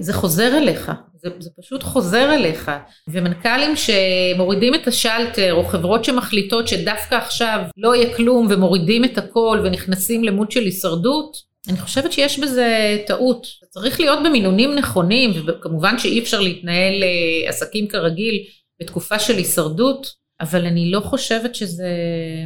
זה 0.00 0.12
חוזר 0.12 0.58
אליך, 0.58 0.92
זה, 1.22 1.28
זה 1.38 1.50
פשוט 1.60 1.82
חוזר 1.82 2.34
אליך. 2.34 2.70
ומנכ"לים 3.08 3.74
שמורידים 3.76 4.74
את 4.74 4.86
השלטר, 4.86 5.54
או 5.54 5.64
חברות 5.64 6.04
שמחליטות 6.04 6.68
שדווקא 6.68 7.14
עכשיו 7.14 7.60
לא 7.76 7.94
יהיה 7.94 8.16
כלום 8.16 8.46
ומורידים 8.50 9.04
את 9.04 9.18
הכל 9.18 9.60
ונכנסים 9.64 10.24
למוד 10.24 10.50
של 10.50 10.60
הישרדות, 10.60 11.48
אני 11.68 11.78
חושבת 11.78 12.12
שיש 12.12 12.38
בזה 12.38 12.98
טעות. 13.06 13.46
צריך 13.70 14.00
להיות 14.00 14.18
במינונים 14.24 14.74
נכונים, 14.74 15.30
וכמובן 15.46 15.98
שאי 15.98 16.18
אפשר 16.18 16.40
להתנהל 16.40 17.02
אה, 17.02 17.48
עסקים 17.48 17.88
כרגיל 17.88 18.44
בתקופה 18.80 19.18
של 19.18 19.36
הישרדות, 19.36 20.06
אבל 20.40 20.66
אני 20.66 20.90
לא 20.90 21.00
חושבת 21.00 21.54
שזה 21.54 21.88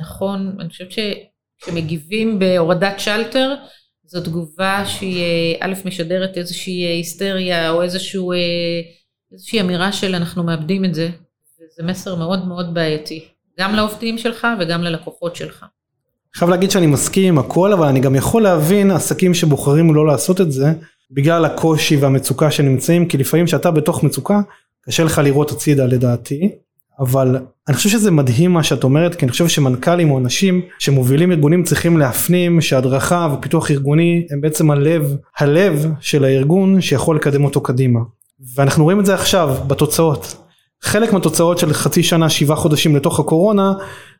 נכון, 0.00 0.56
אני 0.60 0.68
חושבת 0.68 0.88
שכשמגיבים 0.92 2.38
בהורדת 2.38 3.00
שלטר, 3.00 3.54
זו 4.12 4.20
תגובה 4.20 4.82
שהיא 4.86 5.56
א', 5.60 5.72
משדרת 5.84 6.36
איזושהי 6.36 6.72
היסטריה 6.72 7.70
או 7.70 7.82
איזשהו, 7.82 8.32
איזושהי 9.32 9.60
אמירה 9.60 9.92
של 9.92 10.14
אנחנו 10.14 10.42
מאבדים 10.44 10.84
את 10.84 10.94
זה, 10.94 11.08
וזה 11.08 11.82
מסר 11.82 12.14
מאוד 12.14 12.48
מאוד 12.48 12.74
בעייתי, 12.74 13.24
גם 13.60 13.74
לעובדים 13.74 14.18
שלך 14.18 14.46
וגם 14.60 14.82
ללקוחות 14.82 15.36
שלך. 15.36 15.64
חייב 16.34 16.50
להגיד 16.50 16.70
שאני 16.70 16.86
מסכים 16.86 17.28
עם 17.28 17.38
הכל, 17.38 17.72
אבל 17.72 17.86
אני 17.86 18.00
גם 18.00 18.14
יכול 18.14 18.42
להבין 18.42 18.90
עסקים 18.90 19.34
שבוחרים 19.34 19.94
לא 19.94 20.06
לעשות 20.06 20.40
את 20.40 20.52
זה, 20.52 20.72
בגלל 21.10 21.44
הקושי 21.44 21.96
והמצוקה 21.96 22.50
שנמצאים, 22.50 23.08
כי 23.08 23.18
לפעמים 23.18 23.46
כשאתה 23.46 23.70
בתוך 23.70 24.04
מצוקה, 24.04 24.40
קשה 24.82 25.04
לך 25.04 25.18
לראות 25.24 25.50
הצידה 25.50 25.86
לדעתי, 25.86 26.50
אבל 27.00 27.36
אני 27.68 27.76
חושב 27.76 27.88
שזה 27.88 28.10
מדהים 28.10 28.52
מה 28.52 28.62
שאת 28.62 28.84
אומרת, 28.84 29.14
כי 29.14 29.24
אני 29.24 29.32
חושב 29.32 29.48
שמנכ"לים 29.48 30.10
או 30.10 30.18
אנשים 30.18 30.60
שמובילים 30.78 31.32
ארגונים 31.32 31.62
צריכים 31.62 31.98
להפנים 31.98 32.60
שהדרכה 32.60 33.34
ופיתוח 33.34 33.70
ארגוני 33.70 34.26
הם 34.30 34.40
בעצם 34.40 34.70
הלב, 34.70 35.16
הלב 35.38 35.86
של 36.00 36.24
הארגון 36.24 36.80
שיכול 36.80 37.16
לקדם 37.16 37.44
אותו 37.44 37.60
קדימה. 37.60 38.00
ואנחנו 38.56 38.84
רואים 38.84 39.00
את 39.00 39.06
זה 39.06 39.14
עכשיו 39.14 39.56
בתוצאות. 39.66 40.36
חלק 40.82 41.12
מהתוצאות 41.12 41.58
של 41.58 41.72
חצי 41.72 42.02
שנה, 42.02 42.28
שבעה 42.28 42.56
חודשים 42.56 42.96
לתוך 42.96 43.20
הקורונה, 43.20 43.72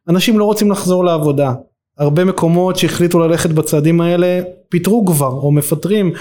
אנשים 0.08 0.38
לא 0.38 0.44
רוצים 0.44 0.70
לחזור 0.70 1.04
לעבודה. 1.04 1.52
הרבה 1.98 2.24
מקומות 2.24 2.76
שהחליטו 2.76 3.18
ללכת 3.18 3.50
בצעדים 3.50 4.00
האלה 4.00 4.40
פיטרו 4.68 5.06
כבר 5.06 5.30
או 5.30 5.52
מפטרים 5.52 6.12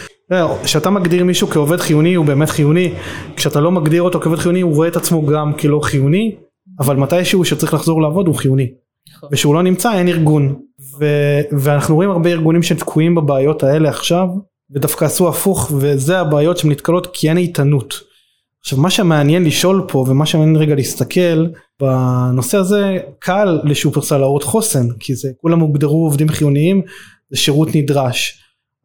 כשאתה 0.64 0.90
מגדיר 0.90 1.24
מישהו 1.24 1.48
כעובד 1.48 1.80
חיוני 1.80 2.14
הוא 2.14 2.26
באמת 2.26 2.50
חיוני. 2.50 2.94
כשאתה 3.36 3.60
לא 3.60 3.72
מגדיר 3.72 4.02
אותו 4.02 4.20
כעובד 4.20 4.40
חיוני 4.40 4.62
הוא 4.62 4.76
רואה 4.76 4.88
את 4.88 4.96
עצמו 4.96 5.26
גם 5.26 5.54
כלא 5.54 5.80
חיוני 5.84 6.36
אבל 6.80 6.96
מתישהו 6.96 7.46
שצריך 7.46 7.74
לחזור 7.74 8.02
לעבוד 8.02 8.28
הוא 8.28 8.36
חיוני. 8.36 8.68
נכון. 9.18 9.30
ושהוא 9.32 9.56
לא 9.56 9.64
נמצא 9.64 9.94
אין 9.94 10.08
ארגון. 10.08 10.56
ו, 11.00 11.06
ואנחנו 11.52 11.96
רואים 11.96 12.10
הרבה 12.10 12.30
ארגונים 12.30 12.64
שתקועים 12.64 13.16
בבעיות 13.16 13.64
האלה 13.64 13.90
עכשיו 13.90 14.28
ודווקא 14.76 15.06
עשו 15.06 15.30
הפוך 15.30 15.72
וזה 15.80 16.20
הבעיות 16.20 16.58
שהן 16.58 16.72
נתקלות 16.72 17.08
כי 17.14 17.30
אין 17.30 17.38
איתנות. 17.38 17.94
עכשיו 18.62 18.80
מה 18.80 18.90
שמעניין 18.90 19.44
לשאול 19.44 19.86
פה 19.88 20.06
ומה 20.08 20.26
שמעניין 20.26 20.56
רגע 20.56 20.76
להסתכל 20.76 21.48
בנושא 21.82 22.58
הזה 22.58 22.98
קל 23.20 23.60
לשופרסל 23.64 24.18
להראות 24.18 24.44
חוסן 24.44 24.88
כי 25.00 25.16
זה 25.16 25.30
כולם 25.42 25.60
הוגדרו 25.60 26.04
עובדים 26.04 26.30
חיוניים 26.30 26.82
זה 27.30 27.38
שירות 27.38 27.76
נדרש 27.76 28.41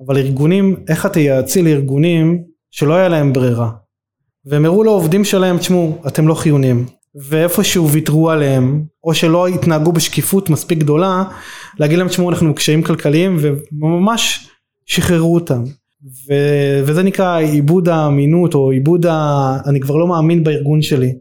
אבל 0.06 0.16
ארגונים 0.16 0.76
איך 0.88 1.06
את 1.06 1.12
תייעצי 1.12 1.62
לארגונים 1.62 2.42
שלא 2.70 2.94
היה 2.94 3.08
להם 3.08 3.32
ברירה 3.32 3.70
והם 4.44 4.64
הראו 4.64 4.84
לעובדים 4.84 5.24
שלהם 5.24 5.58
תשמעו 5.58 5.98
אתם 6.06 6.28
לא 6.28 6.34
חיוניים 6.34 6.86
ואיפשהו 7.14 7.90
ויתרו 7.90 8.30
עליהם 8.30 8.84
או 9.04 9.14
שלא 9.14 9.46
התנהגו 9.46 9.92
בשקיפות 9.92 10.50
מספיק 10.50 10.78
גדולה 10.78 11.24
להגיד 11.78 11.98
להם 11.98 12.08
תשמעו 12.08 12.30
אנחנו 12.30 12.52
בקשיים 12.52 12.82
כלכליים 12.82 13.38
וממש 13.40 14.48
שחררו 14.86 15.34
אותם 15.34 15.64
ו, 16.28 16.34
וזה 16.84 17.02
נקרא 17.02 17.38
עיבוד 17.38 17.88
האמינות 17.88 18.54
או 18.54 18.70
עיבוד 18.70 19.06
ה... 19.06 19.58
אני 19.66 19.80
כבר 19.80 19.96
לא 19.96 20.06
מאמין 20.06 20.44
בארגון 20.44 20.82
שלי. 20.82 21.14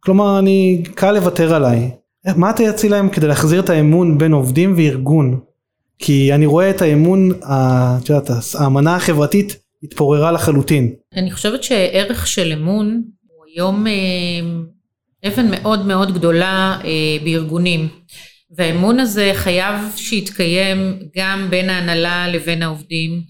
כלומר 0.00 0.38
אני 0.38 0.82
קל 0.94 1.12
לוותר 1.12 1.54
עליי. 1.54 1.90
מה 2.36 2.52
תייצי 2.52 2.88
להם 2.88 3.08
כדי 3.08 3.26
להחזיר 3.26 3.60
את 3.60 3.70
האמון 3.70 4.18
בין 4.18 4.32
עובדים 4.32 4.74
וארגון? 4.76 5.40
כי 5.98 6.32
אני 6.34 6.46
רואה 6.46 6.70
את 6.70 6.82
האמון, 6.82 7.32
את 7.32 8.08
יודעת, 8.08 8.30
האמנה 8.54 8.96
החברתית 8.96 9.56
התפוררה 9.82 10.32
לחלוטין. 10.32 10.92
אני 11.16 11.30
חושבת 11.30 11.62
שערך 11.62 12.26
של 12.26 12.52
אמון 12.52 13.02
הוא 13.28 13.44
היום 13.54 13.86
אה, 13.86 13.92
אבן 15.28 15.50
מאוד 15.50 15.86
מאוד 15.86 16.14
גדולה 16.14 16.78
אה, 16.84 17.24
בארגונים. 17.24 17.88
והאמון 18.56 19.00
הזה 19.00 19.30
חייב 19.34 19.74
שיתקיים 19.96 20.98
גם 21.16 21.46
בין 21.50 21.70
ההנהלה 21.70 22.28
לבין 22.28 22.62
העובדים. 22.62 23.22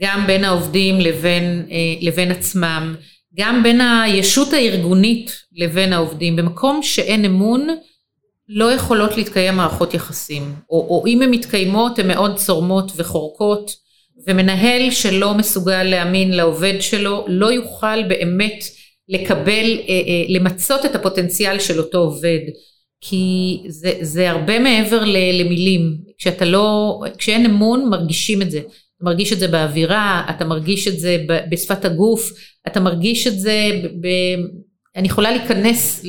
גם 0.00 0.26
בין 0.26 0.44
העובדים 0.44 1.00
לבין, 1.00 1.66
אה, 1.70 1.94
לבין 2.00 2.30
עצמם, 2.30 2.94
גם 3.34 3.62
בין 3.62 3.80
הישות 3.80 4.52
הארגונית 4.52 5.32
לבין 5.52 5.92
העובדים. 5.92 6.36
במקום 6.36 6.82
שאין 6.82 7.24
אמון, 7.24 7.68
לא 8.52 8.72
יכולות 8.72 9.16
להתקיים 9.16 9.56
מערכות 9.56 9.94
יחסים, 9.94 10.54
או, 10.70 10.86
או 10.90 11.06
אם 11.06 11.22
הן 11.22 11.30
מתקיימות 11.30 11.98
הן 11.98 12.08
מאוד 12.08 12.36
צורמות 12.36 12.92
וחורקות, 12.96 13.76
ומנהל 14.26 14.90
שלא 14.90 15.34
מסוגל 15.34 15.82
להאמין 15.82 16.32
לעובד 16.32 16.74
שלו, 16.80 17.24
לא 17.28 17.52
יוכל 17.52 18.02
באמת 18.08 18.64
לקבל, 19.08 19.78
אה, 19.78 19.88
אה, 19.88 20.24
למצות 20.28 20.84
את 20.84 20.94
הפוטנציאל 20.94 21.58
של 21.58 21.78
אותו 21.78 21.98
עובד. 21.98 22.40
כי 23.00 23.58
זה, 23.68 23.92
זה 24.00 24.30
הרבה 24.30 24.58
מעבר 24.58 25.04
למילים, 25.04 25.96
כשאתה 26.18 26.44
לא, 26.44 27.00
כשאין 27.18 27.46
אמון 27.46 27.88
מרגישים 27.88 28.42
את 28.42 28.50
זה, 28.50 28.58
אתה 28.58 29.04
מרגיש 29.04 29.32
את 29.32 29.38
זה 29.38 29.48
באווירה, 29.48 30.26
אתה 30.30 30.44
מרגיש 30.44 30.88
את 30.88 30.98
זה 30.98 31.24
בשפת 31.50 31.84
הגוף, 31.84 32.30
אתה 32.66 32.80
מרגיש 32.80 33.26
את 33.26 33.38
זה, 33.38 33.70
ב, 33.82 34.06
ב, 34.06 34.08
אני 34.96 35.06
יכולה 35.06 35.30
להיכנס, 35.30 36.04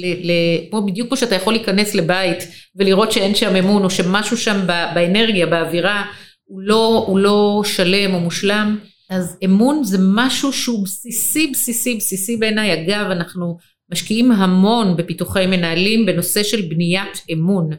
כמו 0.70 0.86
בדיוק 0.86 1.08
כמו 1.08 1.18
שאתה 1.18 1.36
יכול 1.36 1.54
להיכנס 1.54 1.96
לבית 1.96 2.38
ולראות 2.76 3.12
שאין 3.12 3.36
שם 3.36 3.56
אמון 3.56 3.84
או 3.84 3.90
שמשהו 3.90 4.38
שם 4.38 4.68
באנרגיה, 4.96 5.46
באווירה, 5.46 6.06
הוא 6.44 6.62
לא, 6.62 7.06
הוא 7.08 7.20
לא 7.20 7.62
שלם 7.66 8.14
או 8.14 8.20
מושלם, 8.20 8.78
אז 9.10 9.38
אמון 9.46 9.84
זה 9.84 9.98
משהו 10.02 10.54
שהוא 10.54 10.84
בסיסי, 10.84 11.48
בסיסי, 11.48 11.96
בסיסי 11.96 12.38
בעיניי. 12.38 12.74
אגב, 12.74 13.12
אנחנו 13.12 13.58
משקיעים 13.92 14.32
המון 14.32 14.98
בפיתוחי 14.98 15.46
מנהלים 15.46 16.06
בנושא 16.06 16.44
של 16.44 16.62
בניית 16.62 17.22
אמון 17.34 17.70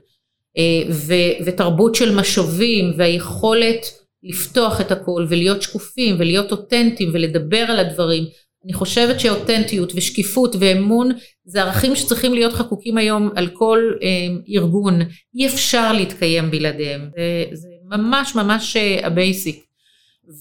אה, 0.58 0.82
ו, 0.90 1.14
ותרבות 1.46 1.94
של 1.94 2.14
משובים 2.14 2.92
והיכולת 2.96 3.86
לפתוח 4.22 4.80
את 4.80 4.92
הכל 4.92 5.26
ולהיות 5.28 5.62
שקופים 5.62 6.16
ולהיות 6.18 6.50
אותנטיים 6.50 7.10
ולדבר 7.12 7.58
על 7.58 7.78
הדברים. 7.78 8.24
אני 8.64 8.72
חושבת 8.72 9.20
שאותנטיות 9.20 9.92
ושקיפות 9.94 10.56
ואמון 10.58 11.10
זה 11.44 11.62
ערכים 11.62 11.96
שצריכים 11.96 12.34
להיות 12.34 12.52
חקוקים 12.52 12.98
היום 12.98 13.30
על 13.36 13.48
כל 13.48 13.92
אה, 14.02 14.08
ארגון. 14.56 15.00
אי 15.34 15.46
אפשר 15.46 15.92
להתקיים 15.92 16.50
בלעדיהם. 16.50 17.10
זה, 17.16 17.44
זה 17.52 17.68
ממש 17.90 18.34
ממש 18.34 18.76
אה, 18.76 19.06
ה 19.06 19.15
basic. 19.15 19.64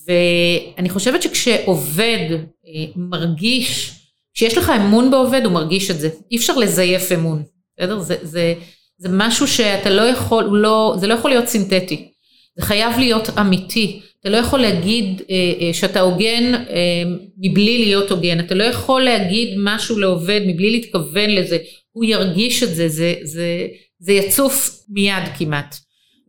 ואני 0.08 0.90
חושבת 0.90 1.22
שכשעובד 1.22 2.30
אה, 2.68 2.86
מרגיש, 2.96 3.92
כשיש 4.34 4.58
לך 4.58 4.70
אמון 4.70 5.12
בעובד 5.12 5.42
הוא 5.46 5.54
מרגיש 5.54 5.92
את 5.92 6.00
זה. 6.00 6.10
אי 6.32 6.38
אפשר 6.38 6.58
לזייף 6.58 7.12
אמון. 7.12 7.44
בסדר? 7.78 8.00
זה, 8.00 8.16
זה, 8.22 8.54
זה 8.98 9.10
משהו 9.12 9.48
שאתה 9.48 9.90
לא 9.90 10.02
יכול, 10.02 10.44
לא, 10.44 10.96
זה 11.00 11.08
לא 11.08 11.14
יכול 11.14 11.32
להיות 11.32 11.48
סינתטי, 11.48 12.12
זה 12.56 12.66
חייב 12.66 13.00
להיות 13.00 13.30
אמיתי. 13.40 14.02
אתה 14.22 14.30
לא 14.30 14.38
יכול 14.38 14.60
להגיד 14.60 15.22
אה, 15.30 15.36
אה, 15.62 15.74
שאתה 15.74 16.00
הוגן 16.00 16.54
אה, 16.56 17.04
מבלי 17.38 17.78
להיות 17.78 18.12
הוגן, 18.12 18.40
אתה 18.40 18.56
לא 18.56 18.64
יכול 18.64 19.02
להגיד 19.02 19.50
משהו 19.58 20.00
לעובד 20.00 20.42
מבלי 20.48 20.72
להתכוון 20.72 21.30
לזה, 21.30 21.58
הוא 21.92 22.06
ירגיש 22.06 22.64
את 22.64 22.76
זה, 22.76 22.90
זה, 22.90 23.16
זה, 23.24 23.68
זה 24.00 24.12
יצוף 24.12 24.70
מיד 24.90 25.24
כמעט. 25.38 25.76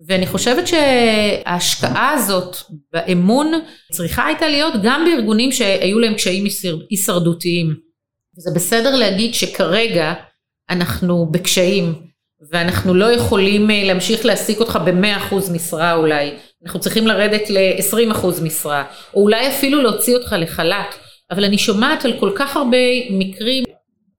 ואני 0.08 0.26
חושבת 0.26 0.64
שההשקעה 0.66 2.10
הזאת 2.10 2.56
באמון 2.92 3.52
צריכה 3.92 4.26
הייתה 4.26 4.48
להיות 4.48 4.74
גם 4.82 5.04
בארגונים 5.04 5.52
שהיו 5.52 5.98
להם 5.98 6.14
קשיים 6.14 6.44
הישרדותיים. 6.90 7.74
זה 8.36 8.50
בסדר 8.54 8.96
להגיד 8.96 9.34
שכרגע 9.34 10.14
אנחנו 10.70 11.26
בקשיים 11.32 11.94
ואנחנו 12.50 12.94
לא 12.94 13.12
יכולים 13.12 13.68
להמשיך 13.68 14.26
להעסיק 14.26 14.60
אותך 14.60 14.78
ב-100% 14.84 15.52
משרה 15.52 15.94
אולי, 15.94 16.30
אנחנו 16.64 16.80
צריכים 16.80 17.06
לרדת 17.06 17.50
ל-20% 17.50 18.26
משרה, 18.42 18.84
או 19.14 19.22
אולי 19.22 19.48
אפילו 19.48 19.82
להוציא 19.82 20.14
אותך 20.16 20.34
לחל"ת, 20.38 20.94
אבל 21.30 21.44
אני 21.44 21.58
שומעת 21.58 22.04
על 22.04 22.20
כל 22.20 22.32
כך 22.36 22.56
הרבה 22.56 22.76
מקרים, 23.10 23.64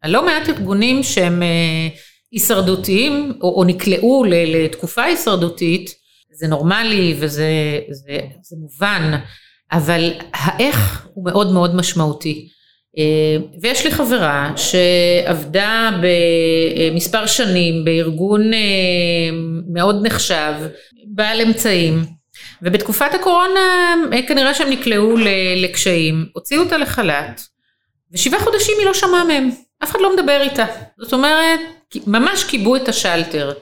על 0.02 0.12
לא 0.12 0.26
מעט 0.26 0.50
ארגונים 0.50 1.04
שהם 1.04 1.44
אה, 1.44 1.88
הישרדותיים, 2.32 3.34
או, 3.42 3.60
או 3.60 3.64
נקלעו 3.64 4.26
לתקופה 4.28 5.04
הישרדותית, 5.04 5.96
זה 6.36 6.48
נורמלי 6.48 7.16
וזה 7.20 7.80
זה, 7.92 8.20
זה 8.42 8.56
מובן, 8.60 9.20
אבל 9.72 10.12
האיך 10.34 11.08
הוא 11.14 11.26
מאוד 11.26 11.52
מאוד 11.52 11.76
משמעותי. 11.76 12.48
אה, 12.98 13.38
ויש 13.62 13.86
לי 13.86 13.92
חברה 13.92 14.54
שעבדה 14.58 15.90
במספר 16.02 17.26
שנים 17.26 17.86
בארגון 17.86 18.54
אה, 18.54 18.60
מאוד 19.74 20.06
נחשב, 20.08 20.54
בעל 21.16 21.42
אמצעים, 21.42 22.04
ובתקופת 22.62 23.14
הקורונה 23.14 23.96
אה, 24.14 24.22
כנראה 24.28 24.54
שהם 24.54 24.70
נקלעו 24.70 25.16
לקשיים, 25.56 26.26
הוציאו 26.34 26.64
אותה 26.64 26.78
לחל"ת, 26.78 27.42
ושבעה 28.12 28.40
חודשים 28.40 28.76
היא 28.80 28.86
לא 28.86 28.94
שמעה 28.94 29.24
מהם, 29.24 29.50
אף 29.84 29.92
אחד 29.92 30.00
לא 30.02 30.16
מדבר 30.16 30.42
איתה. 30.42 30.66
זאת 30.98 31.14
אומרת, 31.14 31.60
ממש 32.08 32.44
כיבו 32.44 32.76
את 32.76 32.90
השלטר. 32.90 33.54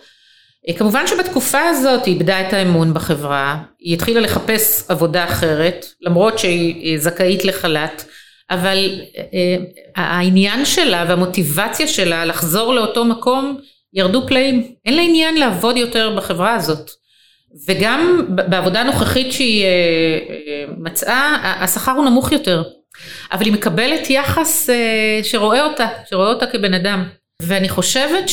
אה, 0.70 0.74
כמובן 0.74 1.08
שבתקופה 1.08 1.62
הזאת 1.62 2.06
היא 2.06 2.14
איבדה 2.14 2.48
את 2.48 2.54
האמון 2.54 2.94
בחברה, 2.94 3.58
היא 3.80 3.94
התחילה 3.94 4.22
לחפש 4.22 4.84
עבודה 4.90 5.24
אחרת, 5.24 5.86
למרות 6.02 6.40
שהיא 6.40 7.00
זכאית 7.00 7.46
לחל"ת, 7.46 8.06
אבל 8.52 9.02
אה, 9.34 9.58
העניין 9.96 10.66
שלה 10.66 11.06
והמוטיבציה 11.08 11.88
שלה 11.88 12.26
לחזור 12.26 12.74
לאותו 12.74 13.06
מקום 13.06 13.58
ירדו 13.94 14.28
פלאים. 14.28 14.74
אין 14.86 14.96
לה 14.96 15.02
עניין 15.02 15.38
לעבוד 15.38 15.78
יותר 15.78 16.16
בחברה 16.18 16.56
הזאת. 16.56 16.92
וגם 17.68 18.22
בעבודה 18.30 18.82
הנוכחית 18.82 19.32
שהיא 19.32 19.64
אה, 19.64 19.70
אה, 20.30 20.66
מצאה, 20.78 21.38
השכר 21.64 21.92
הוא 21.92 22.06
נמוך 22.06 22.32
יותר, 22.32 22.64
אבל 23.32 23.46
היא 23.46 23.54
מקבלת 23.54 24.10
יחס 24.10 24.70
אה, 24.70 25.20
שרואה 25.24 25.66
אותה, 25.66 25.88
שרואה 26.10 26.30
אותה 26.30 26.46
כבן 26.48 26.74
אדם. 26.74 27.04
ואני 27.42 27.70
חושבת 27.70 28.24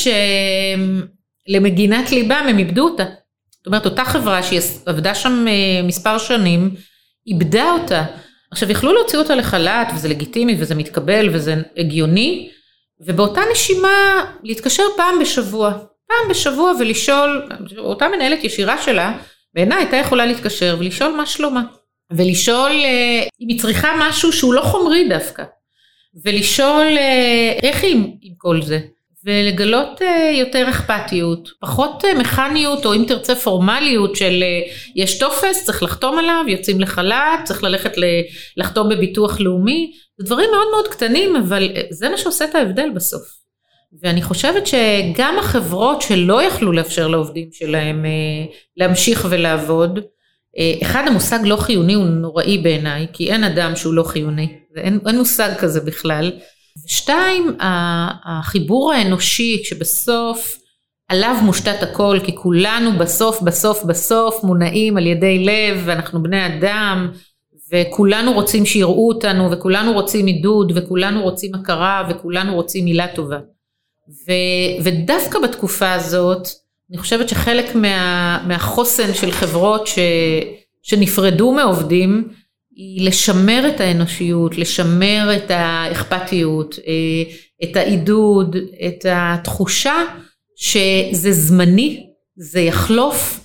שלמגינת 1.48 2.12
ליבם 2.12 2.46
הם 2.48 2.58
איבדו 2.58 2.84
אותה. 2.84 3.04
זאת 3.50 3.66
אומרת, 3.66 3.84
אותה 3.84 4.04
חברה 4.04 4.42
שהיא 4.42 4.60
עבדה 4.86 5.14
שם 5.14 5.46
מספר 5.84 6.18
שנים, 6.18 6.70
איבדה 7.26 7.70
אותה. 7.70 8.04
עכשיו, 8.50 8.70
יכלו 8.70 8.92
להוציא 8.92 9.18
אותה 9.18 9.34
לחל"ת, 9.34 9.86
וזה 9.94 10.08
לגיטימי, 10.08 10.56
וזה 10.58 10.74
מתקבל, 10.74 11.28
וזה 11.32 11.54
הגיוני, 11.76 12.50
ובאותה 13.00 13.40
נשימה 13.52 14.24
להתקשר 14.42 14.82
פעם 14.96 15.18
בשבוע. 15.20 15.72
פעם 16.08 16.30
בשבוע 16.30 16.72
ולשאול, 16.80 17.48
אותה 17.78 18.08
מנהלת 18.08 18.44
ישירה 18.44 18.82
שלה, 18.82 19.18
בעיניי 19.54 19.78
הייתה 19.78 19.96
יכולה 19.96 20.26
להתקשר 20.26 20.76
ולשאול 20.78 21.12
מה 21.12 21.26
שלומה. 21.26 21.62
ולשאול 22.12 22.70
אה, 22.70 23.22
אם 23.40 23.48
היא 23.48 23.60
צריכה 23.60 23.88
משהו 23.98 24.32
שהוא 24.32 24.54
לא 24.54 24.60
חומרי 24.60 25.08
דווקא. 25.08 25.44
ולשאול 26.24 26.86
אה, 26.98 27.52
איך 27.62 27.82
היא 27.82 27.96
עם 28.22 28.34
כל 28.38 28.62
זה. 28.62 28.80
ולגלות 29.24 30.02
אה, 30.02 30.30
יותר 30.34 30.70
אכפתיות, 30.70 31.48
פחות 31.60 32.04
מכניות 32.18 32.86
או 32.86 32.94
אם 32.94 33.04
תרצה 33.08 33.34
פורמליות 33.34 34.16
של 34.16 34.44
יש 34.96 35.18
טופס, 35.18 35.64
צריך 35.64 35.82
לחתום 35.82 36.18
עליו, 36.18 36.44
יוצאים 36.48 36.80
לחל"ת, 36.80 37.44
צריך 37.44 37.62
ללכת 37.64 37.92
לחתום 38.56 38.88
בביטוח 38.88 39.40
לאומי, 39.40 39.92
זה 40.18 40.26
דברים 40.26 40.50
מאוד 40.50 40.66
מאוד 40.70 40.88
קטנים 40.88 41.36
אבל 41.36 41.68
זה 41.90 42.08
מה 42.08 42.18
שעושה 42.18 42.44
את 42.44 42.54
ההבדל 42.54 42.90
בסוף. 42.94 43.37
ואני 44.02 44.22
חושבת 44.22 44.66
שגם 44.66 45.36
החברות 45.38 46.02
שלא 46.02 46.42
יכלו 46.42 46.72
לאפשר 46.72 47.08
לעובדים 47.08 47.48
שלהם 47.52 48.04
אה, 48.04 48.54
להמשיך 48.76 49.26
ולעבוד, 49.30 49.98
אה, 50.58 50.74
אחד 50.82 51.04
המושג 51.06 51.38
לא 51.44 51.56
חיוני 51.56 51.94
הוא 51.94 52.04
נוראי 52.04 52.58
בעיניי, 52.58 53.06
כי 53.12 53.32
אין 53.32 53.44
אדם 53.44 53.76
שהוא 53.76 53.94
לא 53.94 54.02
חיוני, 54.02 54.58
אין, 54.76 54.98
אין 55.06 55.18
מושג 55.18 55.50
כזה 55.58 55.80
בכלל. 55.80 56.32
שתיים, 56.86 57.56
החיבור 58.24 58.92
האנושי 58.92 59.60
שבסוף 59.64 60.58
עליו 61.08 61.36
מושתת 61.42 61.82
הכל, 61.82 62.18
כי 62.24 62.36
כולנו 62.36 62.98
בסוף 62.98 63.42
בסוף 63.42 63.84
בסוף 63.84 64.44
מונעים 64.44 64.96
על 64.96 65.06
ידי 65.06 65.44
לב 65.44 65.82
ואנחנו 65.84 66.22
בני 66.22 66.46
אדם 66.46 67.10
וכולנו 67.72 68.32
רוצים 68.32 68.66
שיראו 68.66 69.08
אותנו 69.08 69.50
וכולנו 69.50 69.92
רוצים 69.92 70.26
עידוד 70.26 70.72
וכולנו 70.74 71.22
רוצים 71.22 71.54
הכרה 71.54 72.08
וכולנו 72.10 72.54
רוצים 72.54 72.84
מילה 72.84 73.06
טובה. 73.14 73.38
ו, 74.08 74.32
ודווקא 74.84 75.38
בתקופה 75.38 75.92
הזאת, 75.92 76.48
אני 76.90 76.98
חושבת 76.98 77.28
שחלק 77.28 77.74
מה, 77.74 78.44
מהחוסן 78.46 79.14
של 79.14 79.32
חברות 79.32 79.86
ש, 79.86 79.98
שנפרדו 80.82 81.52
מעובדים, 81.52 82.28
היא 82.70 83.06
לשמר 83.06 83.68
את 83.68 83.80
האנושיות, 83.80 84.58
לשמר 84.58 85.36
את 85.36 85.50
האכפתיות, 85.50 86.78
אה, 86.86 87.34
את 87.64 87.76
העידוד, 87.76 88.56
את 88.86 89.06
התחושה 89.08 89.94
שזה 90.56 91.32
זמני, 91.32 92.06
זה 92.36 92.60
יחלוף, 92.60 93.40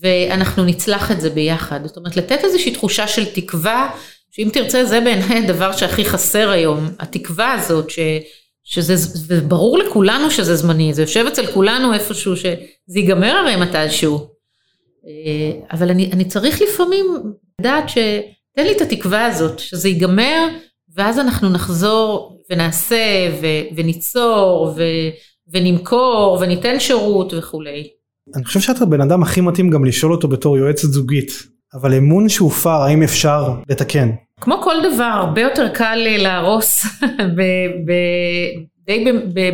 ואנחנו 0.00 0.64
נצלח 0.64 1.10
את 1.10 1.20
זה 1.20 1.30
ביחד. 1.30 1.80
זאת 1.86 1.96
אומרת, 1.96 2.16
לתת 2.16 2.44
איזושהי 2.44 2.72
תחושה 2.72 3.08
של 3.08 3.24
תקווה, 3.24 3.90
שאם 4.30 4.48
תרצה 4.52 4.84
זה 4.84 5.00
בעיניי 5.00 5.38
הדבר 5.38 5.72
שהכי 5.72 6.04
חסר 6.04 6.50
היום, 6.50 6.88
התקווה 6.98 7.52
הזאת 7.52 7.90
ש... 7.90 7.98
שזה 8.64 8.96
זה 8.96 9.40
ברור 9.40 9.78
לכולנו 9.78 10.30
שזה 10.30 10.56
זמני, 10.56 10.94
זה 10.94 11.02
יושב 11.02 11.24
אצל 11.28 11.46
כולנו 11.46 11.94
איפשהו 11.94 12.36
שזה 12.36 12.54
ייגמר 12.96 13.36
הרי 13.36 13.56
מתישהו. 13.56 14.18
אה, 15.06 15.60
אבל 15.72 15.90
אני, 15.90 16.10
אני 16.12 16.24
צריך 16.24 16.62
לפעמים 16.62 17.06
לדעת 17.60 17.88
שתן 17.88 18.64
לי 18.64 18.72
את 18.76 18.80
התקווה 18.80 19.26
הזאת, 19.26 19.58
שזה 19.58 19.88
ייגמר, 19.88 20.48
ואז 20.94 21.18
אנחנו 21.18 21.48
נחזור 21.48 22.38
ונעשה 22.50 23.28
ו, 23.40 23.46
וניצור 23.76 24.74
ו, 24.76 24.82
ונמכור 25.52 26.38
וניתן 26.40 26.80
שירות 26.80 27.34
וכולי. 27.34 27.88
אני 28.36 28.44
חושב 28.44 28.60
שאתה 28.60 28.84
הבן 28.84 29.00
אדם 29.00 29.22
הכי 29.22 29.40
מתאים 29.40 29.70
גם 29.70 29.84
לשאול 29.84 30.12
אותו 30.12 30.28
בתור 30.28 30.58
יועצת 30.58 30.88
זוגית, 30.88 31.30
אבל 31.74 31.94
אמון 31.94 32.28
שהופר 32.28 32.82
האם 32.82 33.02
אפשר 33.02 33.54
לתקן? 33.68 34.10
כמו 34.42 34.62
כל 34.62 34.76
דבר, 34.92 35.04
הרבה 35.04 35.40
יותר 35.40 35.68
קל 35.68 36.06
להרוס, 36.18 36.84
ב, 37.36 37.42
ב, 37.86 37.92
די 38.86 39.04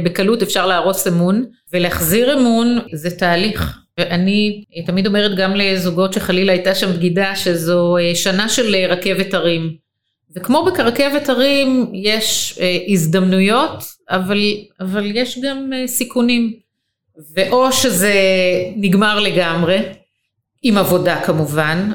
בקלות 0.05 0.43
אפשר 0.43 0.67
להרוס 0.67 1.07
אמון, 1.07 1.45
ולהחזיר 1.73 2.39
אמון 2.39 2.79
זה 2.93 3.11
תהליך. 3.11 3.79
ואני 3.99 4.65
תמיד 4.87 5.07
אומרת 5.07 5.39
גם 5.39 5.57
לזוגות 5.57 6.13
שחלילה 6.13 6.53
הייתה 6.53 6.75
שם 6.75 6.93
בגידה, 6.93 7.37
שזו 7.37 7.97
אה, 7.97 8.15
שנה 8.15 8.49
של 8.49 8.75
אה, 8.75 8.87
רכבת 8.87 9.35
הרים. 9.35 9.75
וכמו 10.37 10.65
ברכבת 10.65 11.29
הרים 11.29 11.91
יש 11.95 12.59
אה, 12.61 12.79
הזדמנויות, 12.89 13.85
אבל, 14.11 14.39
אבל 14.81 15.17
יש 15.17 15.39
גם 15.39 15.73
סיכונים. 15.87 16.53
ואו 17.35 17.73
שזה 17.73 18.15
נגמר 18.77 19.21
לגמרי, 19.21 19.79
עם 20.63 20.79
עבודה 20.79 21.21
כמובן, 21.21 21.93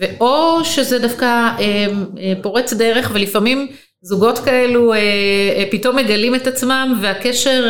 ואו 0.00 0.64
שזה 0.64 0.98
דווקא 0.98 1.26
אה, 1.26 1.86
אה, 2.18 2.32
פורץ 2.42 2.72
דרך 2.72 3.10
ולפעמים 3.14 3.68
זוגות 4.02 4.38
כאלו 4.38 4.94
אה, 4.94 5.64
פתאום 5.70 5.96
מגלים 5.96 6.34
את 6.34 6.46
עצמם 6.46 6.98
והקשר 7.02 7.64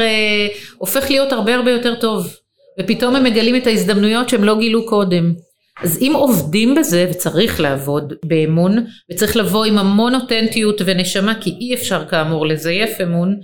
הופך 0.79 1.11
להיות 1.11 1.33
הרבה 1.33 1.55
הרבה 1.55 1.71
יותר 1.71 1.95
טוב 1.95 2.37
ופתאום 2.81 3.17
הם 3.17 3.25
מגלים 3.25 3.57
את 3.57 3.67
ההזדמנויות 3.67 4.29
שהם 4.29 4.45
לא 4.45 4.59
גילו 4.59 4.87
קודם. 4.87 5.35
אז 5.83 5.99
אם 6.03 6.13
עובדים 6.15 6.75
בזה 6.75 7.07
וצריך 7.11 7.61
לעבוד 7.61 8.13
באמון 8.25 8.85
וצריך 9.11 9.37
לבוא 9.37 9.65
עם 9.65 9.79
המון 9.79 10.15
אותנטיות 10.15 10.81
ונשמה 10.85 11.35
כי 11.41 11.51
אי 11.61 11.75
אפשר 11.75 12.05
כאמור 12.09 12.47
לזייף 12.47 13.01
אמון 13.01 13.37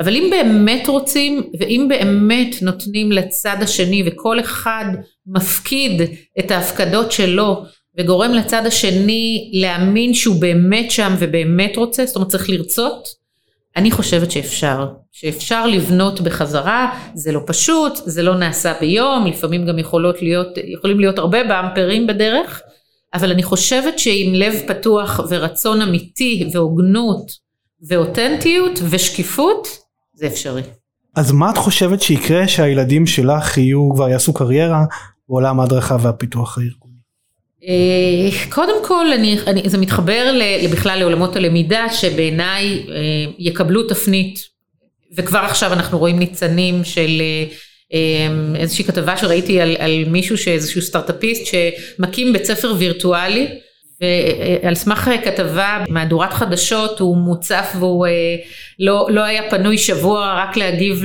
אבל 0.00 0.16
אם 0.16 0.30
באמת 0.30 0.88
רוצים 0.88 1.42
ואם 1.60 1.86
באמת 1.88 2.62
נותנים 2.62 3.12
לצד 3.12 3.56
השני 3.60 4.02
וכל 4.06 4.40
אחד 4.40 4.84
מפקיד 5.26 6.02
את 6.38 6.50
ההפקדות 6.50 7.12
שלו 7.12 7.64
וגורם 7.98 8.32
לצד 8.32 8.66
השני 8.66 9.50
להאמין 9.52 10.14
שהוא 10.14 10.40
באמת 10.40 10.90
שם 10.90 11.14
ובאמת 11.18 11.76
רוצה, 11.76 12.06
זאת 12.06 12.16
אומרת 12.16 12.28
צריך 12.28 12.50
לרצות, 12.50 13.08
אני 13.76 13.90
חושבת 13.90 14.30
שאפשר, 14.30 14.88
שאפשר 15.12 15.66
לבנות 15.66 16.20
בחזרה, 16.20 16.98
זה 17.14 17.32
לא 17.32 17.40
פשוט, 17.46 17.92
זה 17.96 18.22
לא 18.22 18.34
נעשה 18.34 18.72
ביום, 18.80 19.26
לפעמים 19.26 19.66
גם 19.66 19.78
יכולות 19.78 20.22
להיות, 20.22 20.48
יכולים 20.64 21.00
להיות 21.00 21.18
הרבה 21.18 21.44
באמפרים 21.44 22.06
בדרך, 22.06 22.60
אבל 23.14 23.30
אני 23.30 23.42
חושבת 23.42 23.98
שעם 23.98 24.34
לב 24.34 24.54
פתוח 24.66 25.20
ורצון 25.28 25.82
אמיתי 25.82 26.50
והוגנות 26.52 27.30
ואותנטיות 27.88 28.78
ושקיפות, 28.90 29.68
זה 30.14 30.26
אפשרי. 30.26 30.62
אז 31.16 31.32
מה 31.32 31.50
את 31.50 31.56
חושבת 31.56 32.02
שיקרה 32.02 32.48
שהילדים 32.48 33.06
שלך 33.06 33.58
יהיו 33.58 33.88
כבר 33.94 34.08
יעשו 34.08 34.32
קריירה 34.32 34.84
בעולם 35.28 35.60
ההדרכה 35.60 35.96
והפיתוח 36.00 36.58
הארגוני? 36.58 36.89
אה, 37.68 38.50
קודם 38.50 38.84
כל 38.84 39.12
אני, 39.12 39.38
אני, 39.46 39.62
זה 39.66 39.78
מתחבר 39.78 40.32
בכלל 40.72 40.98
לעולמות 40.98 41.36
הלמידה 41.36 41.86
שבעיניי 41.92 42.86
אה, 42.88 43.32
יקבלו 43.38 43.82
תפנית. 43.82 44.50
וכבר 45.16 45.38
עכשיו 45.38 45.72
אנחנו 45.72 45.98
רואים 45.98 46.18
ניצנים 46.18 46.84
של 46.84 47.22
אה, 47.92 48.28
איזושהי 48.54 48.84
כתבה 48.84 49.16
שראיתי 49.16 49.60
על, 49.60 49.76
על 49.78 50.04
מישהו 50.06 50.38
שאיזשהו 50.38 50.82
סטארטאפיסט 50.82 51.42
שמקים 51.46 52.32
בית 52.32 52.44
ספר 52.44 52.74
וירטואלי 52.78 53.48
ועל 54.00 54.74
סמך 54.74 55.10
כתבה 55.24 55.84
מהדורת 55.88 56.32
חדשות 56.32 57.00
הוא 57.00 57.16
מוצף 57.16 57.72
והוא 57.78 58.06
לא, 58.78 59.06
לא 59.10 59.20
היה 59.24 59.50
פנוי 59.50 59.78
שבוע 59.78 60.34
רק 60.36 60.56
להגיב 60.56 61.02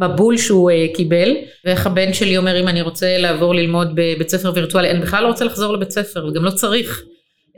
למבול 0.00 0.36
שהוא 0.36 0.70
קיבל 0.94 1.36
ואיך 1.64 1.86
הבן 1.86 2.12
שלי 2.12 2.36
אומר 2.36 2.60
אם 2.60 2.68
אני 2.68 2.82
רוצה 2.82 3.18
לעבור 3.18 3.54
ללמוד 3.54 3.90
בבית 3.94 4.28
ספר 4.28 4.52
וירטואלי 4.54 4.90
אני 4.90 5.00
בכלל 5.00 5.22
לא 5.22 5.28
רוצה 5.28 5.44
לחזור 5.44 5.72
לבית 5.72 5.90
ספר 5.90 6.26
וגם 6.26 6.44
לא 6.44 6.50
צריך 6.50 7.04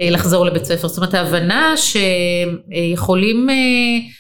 לחזור 0.01 0.47
לבית 0.47 0.65
ספר. 0.65 0.89
זאת 0.89 0.99
אומרת 0.99 1.15
ההבנה 1.15 1.75
שיכולים 1.77 3.49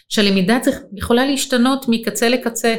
שהלמידה 0.08 0.58
יכולה 0.96 1.26
להשתנות 1.26 1.86
מקצה 1.88 2.28
לקצה 2.28 2.76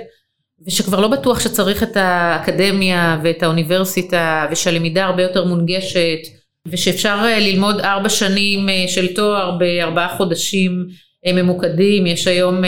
ושכבר 0.67 0.99
לא 0.99 1.07
בטוח 1.07 1.39
שצריך 1.39 1.83
את 1.83 1.97
האקדמיה 1.97 3.19
ואת 3.23 3.43
האוניברסיטה 3.43 4.47
ושהלמידה 4.51 5.05
הרבה 5.05 5.23
יותר 5.23 5.45
מונגשת 5.45 6.19
ושאפשר 6.67 7.25
ללמוד 7.25 7.79
ארבע 7.79 8.09
שנים 8.09 8.67
של 8.87 9.15
תואר 9.15 9.57
בארבעה 9.57 10.17
חודשים 10.17 10.87
ממוקדים, 11.33 12.07
יש 12.07 12.27
היום, 12.27 12.61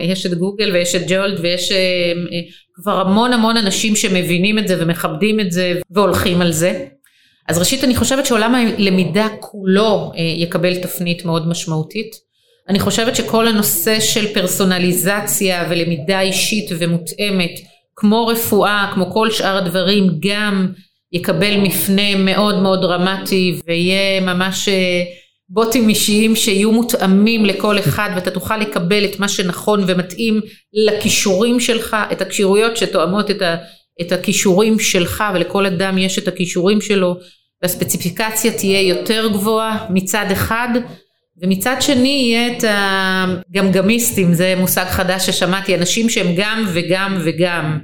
יש 0.00 0.26
את 0.26 0.34
גוגל 0.34 0.72
ויש 0.72 0.94
את 0.94 1.02
ג'ולד 1.08 1.40
ויש 1.42 1.72
כבר 2.74 3.00
המון 3.00 3.32
המון 3.32 3.56
אנשים 3.56 3.96
שמבינים 3.96 4.58
את 4.58 4.68
זה 4.68 4.76
ומכבדים 4.82 5.40
את 5.40 5.52
זה 5.52 5.80
והולכים 5.90 6.40
על 6.40 6.52
זה. 6.52 6.84
אז 7.48 7.58
ראשית 7.58 7.84
אני 7.84 7.96
חושבת 7.96 8.26
שעולם 8.26 8.54
הלמידה 8.54 9.28
כולו 9.40 10.12
יקבל 10.36 10.74
תפנית 10.76 11.24
מאוד 11.24 11.48
משמעותית. 11.48 12.26
אני 12.68 12.80
חושבת 12.80 13.16
שכל 13.16 13.48
הנושא 13.48 14.00
של 14.00 14.34
פרסונליזציה 14.34 15.66
ולמידה 15.70 16.20
אישית 16.20 16.70
ומותאמת 16.78 17.60
כמו 17.96 18.26
רפואה, 18.26 18.90
כמו 18.94 19.10
כל 19.10 19.30
שאר 19.30 19.56
הדברים 19.56 20.10
גם 20.20 20.66
יקבל 21.12 21.56
מפנה 21.56 22.16
מאוד 22.16 22.62
מאוד 22.62 22.80
דרמטי 22.80 23.58
ויהיה 23.66 24.20
ממש 24.20 24.68
בוטים 25.48 25.88
אישיים 25.88 26.36
שיהיו 26.36 26.72
מותאמים 26.72 27.44
לכל 27.44 27.78
אחד 27.78 28.10
ואתה 28.14 28.30
תוכל 28.30 28.56
לקבל 28.56 29.04
את 29.04 29.20
מה 29.20 29.28
שנכון 29.28 29.84
ומתאים 29.86 30.40
לכישורים 30.72 31.60
שלך, 31.60 31.96
את 32.12 32.20
הכשירויות 32.20 32.76
שתואמות 32.76 33.30
את, 33.30 33.42
ה, 33.42 33.56
את 34.00 34.12
הכישורים 34.12 34.78
שלך 34.78 35.24
ולכל 35.34 35.66
אדם 35.66 35.98
יש 35.98 36.18
את 36.18 36.28
הכישורים 36.28 36.80
שלו 36.80 37.16
והספציפיקציה 37.62 38.52
תהיה 38.52 38.80
יותר 38.80 39.28
גבוהה 39.32 39.86
מצד 39.90 40.26
אחד 40.32 40.68
ומצד 41.42 41.76
שני 41.80 42.08
יהיה 42.08 42.56
את 42.56 42.64
הגמגמיסטים, 43.50 44.34
זה 44.34 44.54
מושג 44.58 44.84
חדש 44.84 45.26
ששמעתי, 45.26 45.74
אנשים 45.74 46.08
שהם 46.08 46.34
גם 46.36 46.66
וגם 46.72 47.18
וגם. 47.24 47.78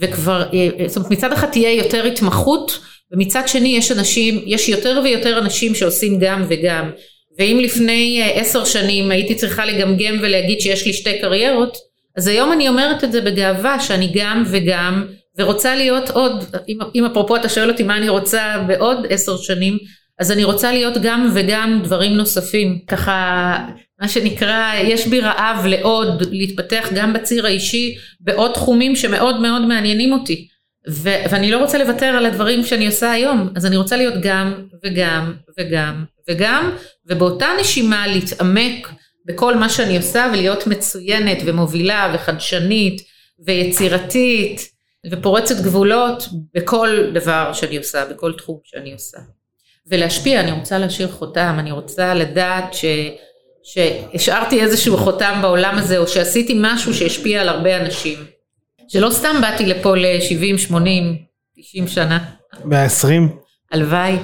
וכבר, 0.00 0.44
זאת 0.86 0.96
אומרת 0.96 1.10
מצד 1.10 1.32
אחד 1.32 1.46
תהיה 1.46 1.72
יותר 1.72 2.04
התמחות 2.04 2.78
ומצד 3.14 3.48
שני 3.48 3.76
יש 3.76 3.92
אנשים, 3.92 4.42
יש 4.46 4.68
יותר 4.68 5.00
ויותר 5.04 5.38
אנשים 5.38 5.74
שעושים 5.74 6.18
גם 6.18 6.44
וגם. 6.48 6.90
ואם 7.38 7.58
לפני 7.62 8.22
עשר 8.34 8.64
שנים 8.64 9.10
הייתי 9.10 9.34
צריכה 9.34 9.64
לגמגם 9.64 10.16
ולהגיד 10.22 10.60
שיש 10.60 10.86
לי 10.86 10.92
שתי 10.92 11.20
קריירות 11.20 11.76
אז 12.16 12.26
היום 12.26 12.52
אני 12.52 12.68
אומרת 12.68 13.04
את 13.04 13.12
זה 13.12 13.20
בגאווה 13.20 13.80
שאני 13.80 14.10
גם 14.14 14.44
וגם 14.46 15.06
ורוצה 15.38 15.74
להיות 15.74 16.10
עוד, 16.10 16.44
אם, 16.68 16.78
אם 16.94 17.04
אפרופו 17.04 17.36
אתה 17.36 17.48
שואל 17.48 17.70
אותי 17.70 17.82
מה 17.82 17.96
אני 17.96 18.08
רוצה 18.08 18.64
בעוד 18.66 19.06
עשר 19.10 19.36
שנים 19.36 19.78
אז 20.18 20.32
אני 20.32 20.44
רוצה 20.44 20.72
להיות 20.72 20.94
גם 21.02 21.30
וגם 21.34 21.80
דברים 21.84 22.12
נוספים. 22.12 22.78
ככה 22.88 23.58
מה 24.00 24.08
שנקרא 24.08 24.74
יש 24.82 25.06
בי 25.06 25.20
רעב 25.20 25.66
לעוד 25.66 26.22
להתפתח 26.30 26.88
גם 26.94 27.12
בציר 27.12 27.46
האישי 27.46 27.94
בעוד 28.20 28.52
תחומים 28.52 28.96
שמאוד 28.96 29.40
מאוד 29.40 29.62
מעניינים 29.62 30.12
אותי 30.12 30.48
ו- 30.88 31.24
ואני 31.30 31.50
לא 31.50 31.58
רוצה 31.58 31.78
לוותר 31.78 32.06
על 32.06 32.26
הדברים 32.26 32.64
שאני 32.64 32.86
עושה 32.86 33.10
היום, 33.12 33.48
אז 33.56 33.66
אני 33.66 33.76
רוצה 33.76 33.96
להיות 33.96 34.14
גם 34.22 34.66
וגם 34.84 35.34
וגם 35.58 36.04
וגם, 36.28 36.76
ובאותה 37.06 37.48
נשימה 37.60 38.06
להתעמק 38.06 38.88
בכל 39.26 39.56
מה 39.56 39.68
שאני 39.68 39.96
עושה 39.96 40.30
ולהיות 40.32 40.66
מצוינת 40.66 41.38
ומובילה 41.46 42.12
וחדשנית 42.14 43.02
ויצירתית 43.46 44.68
ופורצת 45.10 45.60
גבולות 45.60 46.28
בכל 46.54 47.10
דבר 47.14 47.52
שאני 47.52 47.76
עושה, 47.76 48.04
בכל 48.04 48.32
תחום 48.32 48.58
שאני 48.64 48.92
עושה. 48.92 49.18
ולהשפיע, 49.86 50.40
אני 50.40 50.52
רוצה 50.52 50.78
להשאיר 50.78 51.08
חותם, 51.08 51.56
אני 51.58 51.72
רוצה 51.72 52.14
לדעת 52.14 52.74
ש... 52.74 52.84
שהשארתי 53.64 54.60
איזשהו 54.60 54.96
חותם 54.96 55.38
בעולם 55.42 55.78
הזה 55.78 55.98
או 55.98 56.08
שעשיתי 56.08 56.54
משהו 56.60 56.94
שהשפיע 56.94 57.40
על 57.40 57.48
הרבה 57.48 57.76
אנשים. 57.76 58.18
שלא 58.88 59.10
סתם 59.10 59.36
באתי 59.40 59.66
לפה 59.66 59.96
ל-70, 59.96 60.58
80, 60.58 61.16
90 61.56 61.88
שנה. 61.88 62.18
120. 62.64 63.28
הלוואי, 63.72 64.16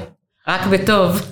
רק 0.48 0.66
בטוב. 0.66 1.22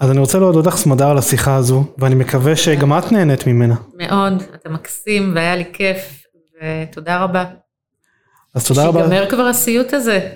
אז 0.00 0.10
אני 0.10 0.18
רוצה 0.18 0.38
להודות 0.38 0.66
לך 0.66 0.76
סמדר 0.76 1.10
על 1.10 1.18
השיחה 1.18 1.56
הזו, 1.56 1.84
ואני 1.98 2.14
מקווה 2.14 2.56
שגם 2.56 2.98
את 2.98 3.12
נהנית 3.12 3.46
ממנה. 3.46 3.74
מאוד, 3.94 4.42
אתה 4.54 4.68
מקסים 4.68 5.32
והיה 5.34 5.56
לי 5.56 5.64
כיף, 5.72 6.24
ותודה 6.62 7.22
רבה. 7.22 7.44
אז 8.54 8.66
תודה 8.66 8.86
רבה. 8.86 9.00
שיגמר 9.00 9.30
כבר 9.30 9.42
הסיוט 9.42 9.92
הזה, 9.92 10.30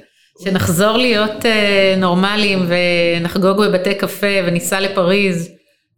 שנחזור 0.44 0.96
להיות 0.96 1.42
uh, 1.42 1.98
נורמליים 1.98 2.66
ונחגוג 2.68 3.64
בבתי 3.64 3.94
קפה 3.94 4.26
וניסע 4.46 4.80
לפריז, 4.80 5.48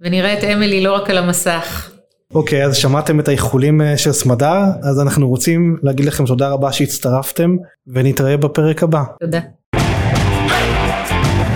ונראה 0.00 0.38
את 0.38 0.44
אמילי 0.44 0.80
לא 0.80 0.94
רק 0.94 1.10
על 1.10 1.18
המסך. 1.18 1.90
אוקיי, 2.34 2.64
אז 2.64 2.76
שמעתם 2.76 3.20
את 3.20 3.28
האיחולים 3.28 3.80
אה, 3.80 3.96
של 3.96 4.12
סמדר, 4.12 4.60
אז 4.82 5.00
אנחנו 5.00 5.28
רוצים 5.28 5.76
להגיד 5.82 6.06
לכם 6.06 6.26
תודה 6.26 6.48
רבה 6.48 6.72
שהצטרפתם, 6.72 7.56
ונתראה 7.86 8.36
בפרק 8.36 8.82
הבא. 8.82 9.02
תודה. 9.20 9.40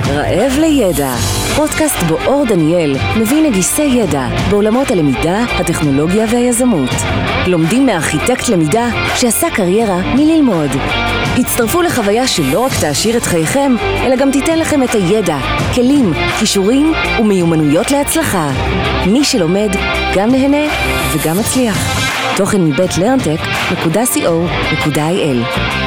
רעב 0.08 0.52
לידע, 0.60 1.14
פודקאסט 1.56 2.02
בו 2.08 2.16
אור 2.26 2.44
דניאל 2.48 2.96
מביא 3.20 3.50
נגיסי 3.50 3.82
ידע 3.82 4.28
בעולמות 4.50 4.90
הלמידה, 4.90 5.44
הטכנולוגיה 5.60 6.26
והיזמות. 6.32 6.90
לומדים 7.46 7.86
מארכיטקט 7.86 8.48
למידה 8.48 8.88
שעשה 9.16 9.46
קריירה 9.54 10.14
מללמוד. 10.16 10.70
הצטרפו 11.38 11.82
לחוויה 11.82 12.26
שלא 12.26 12.60
רק 12.60 12.72
תעשיר 12.80 13.16
את 13.16 13.22
חייכם, 13.22 13.74
אלא 13.80 14.16
גם 14.16 14.30
תיתן 14.30 14.58
לכם 14.58 14.82
את 14.82 14.94
הידע, 14.94 15.36
כלים, 15.74 16.12
כישורים 16.38 16.92
ומיומנויות 17.20 17.90
להצלחה. 17.90 18.50
מי 19.06 19.24
שלומד 19.24 19.68
גם 20.14 20.30
נהנה 20.30 20.72
וגם 21.12 21.38
מצליח. 21.38 22.02
תוכן 22.36 22.64
מבית 22.64 22.98
לרנטק.co.il 22.98 25.81